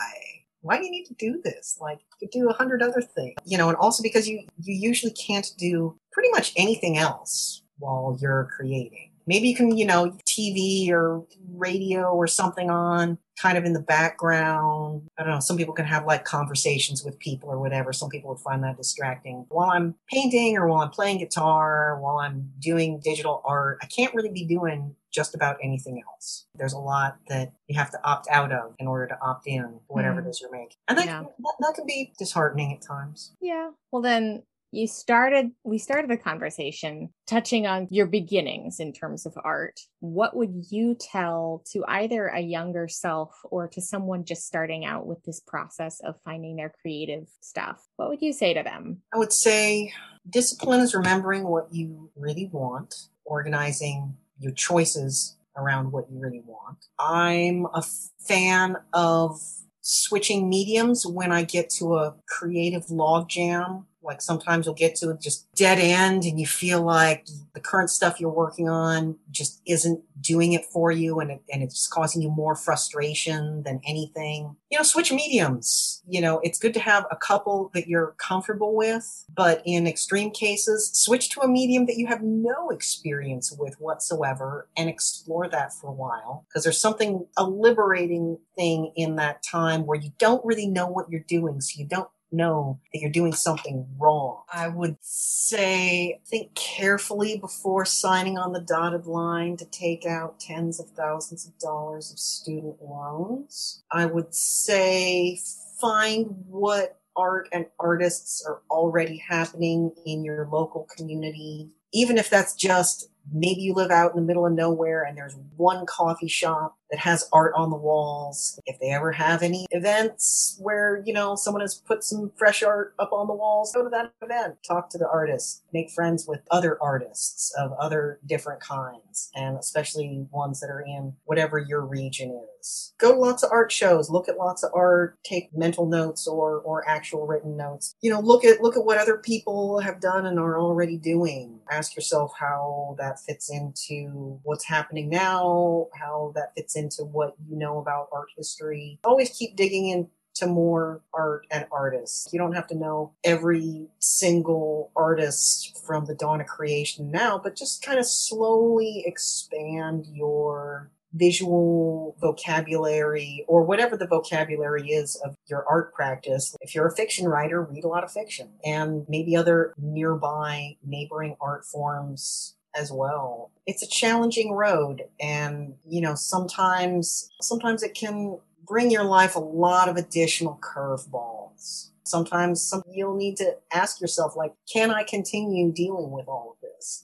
Why 0.65 0.79
do 0.79 0.85
you 0.85 0.91
need 0.91 1.05
to 1.05 1.15
do 1.15 1.43
this? 1.45 1.77
Like 1.79 1.99
you 2.23 2.29
do 2.33 2.49
a 2.49 2.55
hundred 2.55 2.83
other 2.83 3.03
things, 3.03 3.37
you 3.45 3.59
know, 3.59 3.69
and 3.69 3.77
also 3.77 4.03
because 4.03 4.27
you, 4.27 4.47
you 4.63 4.75
usually 4.75 5.13
can't 5.13 5.51
do 5.59 5.95
pretty 6.11 6.31
much 6.31 6.55
anything 6.57 6.97
else 6.97 7.63
while 7.79 8.17
you're 8.19 8.49
creating. 8.57 9.11
Maybe 9.27 9.49
you 9.49 9.55
can, 9.55 9.77
you 9.77 9.85
know, 9.85 10.17
TV 10.27 10.91
or 10.91 11.23
radio 11.55 12.15
or 12.15 12.27
something 12.27 12.71
on 12.71 13.19
kind 13.41 13.59
of 13.59 13.65
in 13.65 13.73
the 13.73 13.81
background. 13.81 15.03
I 15.19 15.23
don't 15.23 15.33
know. 15.33 15.41
Some 15.41 15.57
people 15.57 15.75
can 15.75 15.87
have 15.87 16.07
like 16.07 16.25
conversations 16.25 17.05
with 17.05 17.19
people 17.19 17.51
or 17.51 17.59
whatever. 17.59 17.93
Some 17.93 18.09
people 18.09 18.31
would 18.31 18.41
find 18.41 18.63
that 18.65 18.77
distracting. 18.77 19.47
While 19.49 19.71
I'm 19.71 19.95
painting 20.09 20.57
or 20.57 20.69
while 20.69 20.83
I'm 20.83 20.91
playing 20.91 21.19
guitar, 21.19 21.99
while 22.01 22.19
I'm 22.19 22.53
doing 22.59 23.01
digital 23.03 23.43
art, 23.45 23.79
I 23.83 23.87
can't 23.87 24.15
really 24.15 24.31
be 24.31 24.45
doing 24.45 24.95
just 25.13 25.35
about 25.35 25.57
anything 25.63 26.03
else. 26.09 26.47
There's 26.57 26.73
a 26.73 26.79
lot 26.79 27.19
that 27.29 27.53
you 27.69 27.79
have 27.79 27.91
to 27.93 27.99
opt 28.05 28.27
out 28.31 28.53
of 28.53 28.75
in 28.79 28.89
order 28.89 29.07
to 29.07 29.19
opt 29.21 29.47
in, 29.47 29.81
whatever 29.87 30.21
mm. 30.21 30.27
it 30.27 30.31
is 30.31 30.41
you're 30.41 30.51
making. 30.51 30.77
And 30.89 30.99
that, 30.99 31.07
yeah. 31.07 31.19
can, 31.19 31.29
that, 31.39 31.55
that 31.61 31.75
can 31.77 31.87
be 31.87 32.13
disheartening 32.19 32.73
at 32.73 32.83
times. 32.83 33.33
Yeah. 33.41 33.71
Well, 33.93 34.03
then 34.03 34.43
you 34.75 34.87
started 34.87 35.51
we 35.63 35.79
started 35.79 36.11
the 36.11 36.17
conversation 36.17 37.11
touching 37.27 37.67
on 37.67 37.87
your 37.91 38.07
beginnings 38.07 38.81
in 38.81 38.93
terms 38.93 39.27
of 39.27 39.35
art. 39.43 39.81
What 40.01 40.37
would 40.37 40.67
you 40.71 40.97
tell 40.99 41.63
to 41.73 41.85
either 41.87 42.27
a 42.27 42.41
younger 42.41 42.89
self 42.89 43.35
or 43.45 43.69
to 43.69 43.81
someone 43.81 44.25
just 44.25 44.47
starting 44.47 44.85
out 44.85 45.07
with 45.07 45.23
this 45.25 45.41
process 45.41 46.01
of 46.01 46.17
finding 46.25 46.57
their 46.57 46.73
creative 46.83 47.29
stuff? 47.41 47.83
What 47.97 48.09
would 48.09 48.23
you 48.23 48.33
say 48.33 48.55
to 48.55 48.63
them? 48.63 49.03
I 49.13 49.19
would 49.19 49.33
say 49.33 49.93
discipline 50.29 50.81
is 50.81 50.95
remembering 50.95 51.45
what 51.45 51.73
you 51.73 52.11
really 52.17 52.49
want 52.53 53.09
organizing 53.25 54.17
your 54.39 54.53
choices 54.53 55.37
around 55.57 55.93
what 55.93 56.11
you 56.11 56.19
really 56.21 56.43
want. 56.45 56.79
I'm 56.99 57.67
a 57.67 57.83
fan 58.27 58.77
of 58.93 59.41
switching 59.81 60.49
mediums 60.49 61.07
when 61.07 61.31
I 61.31 61.45
get 61.45 61.71
to 61.71 61.97
a 61.97 62.15
creative 62.29 62.87
logjam 62.87 63.85
like 64.05 64.21
sometimes 64.21 64.67
you'll 64.67 64.75
get 64.75 64.95
to 64.97 65.17
just 65.21 65.53
dead 65.55 65.79
end 65.79 66.25
and 66.25 66.39
you 66.39 66.47
feel 66.47 66.83
like 66.83 67.27
the 67.55 67.61
current 67.61 67.91
stuff 67.91 68.21
you're 68.21 68.31
working 68.31 68.69
on 68.69 69.17
just 69.31 69.61
isn't 69.67 70.01
doing 70.21 70.53
it 70.53 70.65
for 70.65 70.91
you 70.91 71.21
and, 71.21 71.31
it, 71.31 71.43
and 71.53 71.63
it's 71.63 71.87
causing 71.87 72.23
you 72.23 72.31
more 72.31 72.55
frustration 72.55 73.63
than 73.63 73.81
anything. 73.87 74.57
You 74.71 74.79
know, 74.79 74.85
switch 74.85 75.13
mediums. 75.13 76.03
You 76.07 76.21
know, 76.21 76.41
it's 76.43 76.59
good 76.59 76.75
to 76.75 76.81
have 76.81 77.07
a 77.11 77.17
couple 77.17 77.71
that 77.75 77.87
you're 77.89 78.15
comfortable 78.19 78.75
with, 78.75 79.25
but 79.35 79.63
in 79.65 79.87
extreme 79.87 80.31
cases, 80.31 80.91
switch 80.93 81.31
to 81.31 81.41
a 81.41 81.49
medium 81.49 81.87
that 81.87 81.97
you 81.97 82.07
have 82.07 82.23
no 82.23 82.71
experience 82.71 83.53
with 83.53 83.81
whatsoever 83.81 84.69
and 84.77 84.89
explore 84.89 85.49
that 85.49 85.73
for 85.73 85.89
a 85.89 85.93
while 85.93 86.45
because 86.49 86.65
there's 86.65 86.81
something, 86.81 87.27
a 87.37 87.45
liberating 87.45 88.39
thing 88.57 88.93
in 88.97 89.17
that 89.17 89.43
time 89.43 89.87
where 89.87 89.99
you 89.99 90.13
don't 90.19 90.45
really 90.45 90.67
know 90.67 90.87
what 90.87 91.11
you're 91.11 91.21
doing. 91.21 91.61
So 91.61 91.81
you 91.81 91.87
don't 91.87 92.09
know 92.35 92.81
that 92.93 93.01
you're 93.01 93.11
doing 93.11 93.33
something 93.33 93.87
wrong. 93.99 94.43
I 94.53 94.69
would 94.69 94.97
say 95.01 96.21
think 96.27 96.55
carefully 96.55 97.39
before 97.39 97.85
signing 97.85 98.39
on 98.39 98.53
the 98.53 98.61
dotted 98.61 99.07
line 99.07 99.57
to 99.59 99.65
take 99.67 100.07
out 100.07 100.41
tens 100.41 100.81
of 100.81 100.91
thousands 100.91 101.47
of 101.47 101.59
dollars 101.59 102.13
of 102.13 102.19
student 102.19 102.77
loans. 102.83 103.83
I 103.91 104.07
would 104.07 104.35
say 104.35 105.41
find 105.81 106.45
what 106.49 106.99
art 107.17 107.49
and 107.53 107.67
artists 107.79 108.45
are 108.47 108.61
already 108.71 109.19
happening 109.19 109.93
in 110.05 110.25
your 110.25 110.49
local 110.51 110.89
community. 110.97 111.71
Even 111.95 112.19
if 112.19 112.29
that's 112.29 112.55
just 112.55 113.09
maybe 113.33 113.63
you 113.63 113.73
live 113.75 113.91
out 113.91 114.13
in 114.15 114.21
the 114.21 114.27
middle 114.27 114.47
of 114.47 114.53
nowhere 114.53 115.03
and 115.05 115.17
there's 115.17 115.37
one 115.57 115.87
coffee 115.87 116.29
shop 116.29 116.77
that 116.91 116.99
has 117.01 117.29
art 117.33 117.55
on 117.57 117.71
the 117.71 117.77
walls. 117.77 118.61
If 118.67 118.79
they 118.79 118.91
ever 118.91 119.13
have 119.13 119.43
any 119.43 119.67
events 119.71 120.59
where, 120.61 121.03
you 121.05 121.13
know, 121.13 121.35
someone 121.35 121.63
has 121.63 121.75
put 121.75 122.05
some 122.05 122.31
fresh 122.37 122.63
art 122.63 122.95
up 122.99 123.13
on 123.13 123.27
the 123.27 123.35
walls, 123.35 123.73
go 123.75 123.83
to 123.83 123.89
that 123.91 124.13
event, 124.23 124.57
talk 124.67 124.91
to 124.91 124.99
the 124.99 125.09
artist, 125.09 125.65
make 125.73 125.91
friends 125.91 126.27
with 126.29 126.41
other 126.51 126.79
artists 126.83 127.53
of 127.59 127.73
other 127.81 128.21
different 128.27 128.61
kinds, 128.61 129.31
and 129.35 129.57
especially 129.57 130.27
ones 130.31 130.61
that 130.61 130.71
are 130.71 130.83
in 130.83 131.15
whatever 131.25 131.59
your 131.59 131.85
region 131.85 132.41
is. 132.61 132.95
Go 132.99 133.13
to 133.13 133.19
lots 133.19 133.43
of 133.43 133.51
art 133.51 133.73
shows, 133.73 134.11
look 134.11 134.29
at 134.29 134.37
lots 134.37 134.63
of 134.63 134.71
art, 134.75 135.19
take 135.25 135.57
mental 135.57 135.87
notes 135.87 136.27
or 136.27 136.59
or 136.61 136.89
actual 136.89 137.27
written 137.27 137.57
notes. 137.57 137.95
You 138.01 138.11
know, 138.11 138.21
look 138.21 138.45
at 138.45 138.61
look 138.61 138.77
at 138.77 138.85
what 138.85 138.99
other 138.99 139.17
people 139.17 139.81
have 139.81 140.01
done 140.01 140.27
and 140.27 140.39
are 140.39 140.59
already 140.59 140.97
doing. 140.97 141.54
Ask 141.71 141.97
yourself 141.97 142.33
how 142.39 142.97
that 142.99 143.21
fits 143.21 143.51
into 143.51 144.39
what's 144.43 144.65
happening 144.65 145.09
now, 145.09 145.89
how 145.95 146.33
that 146.35 146.55
fits 146.57 146.77
into 146.77 147.05
what 147.05 147.35
you 147.49 147.57
know 147.57 147.79
about 147.79 148.09
art 148.13 148.29
history. 148.37 148.99
Always 149.05 149.31
keep 149.31 149.57
digging 149.57 149.89
in 149.89 150.09
to 150.35 150.47
more 150.47 151.01
art 151.13 151.47
and 151.51 151.67
artists. 151.71 152.29
You 152.33 152.39
don't 152.39 152.55
have 152.55 152.67
to 152.69 152.75
know 152.75 153.13
every 153.23 153.87
single 154.01 154.91
artist 154.97 155.79
from 155.87 156.07
the 156.07 156.15
dawn 156.15 156.41
of 156.41 156.47
creation 156.47 157.11
now, 157.11 157.41
but 157.43 157.57
just 157.57 157.85
kind 157.85 157.99
of 157.99 158.07
slowly 158.07 159.05
expand 159.07 160.07
your 160.13 160.91
visual 161.15 162.17
vocabulary 162.21 163.45
or 163.49 163.63
whatever 163.63 163.97
the 163.97 164.07
vocabulary 164.07 164.89
is 164.89 165.17
of 165.25 165.37
your 165.49 165.65
art 165.69 165.95
practice. 165.95 166.57
If 166.61 166.75
you're 166.75 166.87
a 166.87 166.95
fiction 166.95 167.29
writer, 167.29 167.63
read 167.63 167.85
a 167.85 167.89
lot 167.89 168.05
of 168.05 168.13
fiction 168.13 168.51
and 168.65 169.07
maybe 169.09 169.37
other 169.37 169.73
nearby 169.79 170.77
neighboring 170.85 171.37
art 171.41 171.65
forms 171.65 172.57
as 172.77 172.91
well. 172.91 173.51
It's 173.67 173.83
a 173.83 173.89
challenging 173.89 174.53
road 174.53 175.05
and 175.21 175.75
you 175.87 176.01
know 176.01 176.15
sometimes 176.15 177.31
sometimes 177.41 177.83
it 177.83 177.95
can 177.95 178.39
bring 178.67 178.91
your 178.91 179.05
life 179.05 179.37
a 179.37 179.41
lot 179.41 179.89
of 179.89 179.97
additional 179.97 180.59
curveballs. 180.63 181.91
Sometimes 182.07 182.63
some, 182.63 182.83
you'll 182.91 183.17
need 183.17 183.37
to 183.39 183.57
ask 183.73 184.01
yourself 184.01 184.37
like 184.37 184.53
can 184.71 184.91
I 184.91 185.05
continue 185.05 185.73
dealing 185.73 186.11
with 186.11 186.29
all 186.29 186.54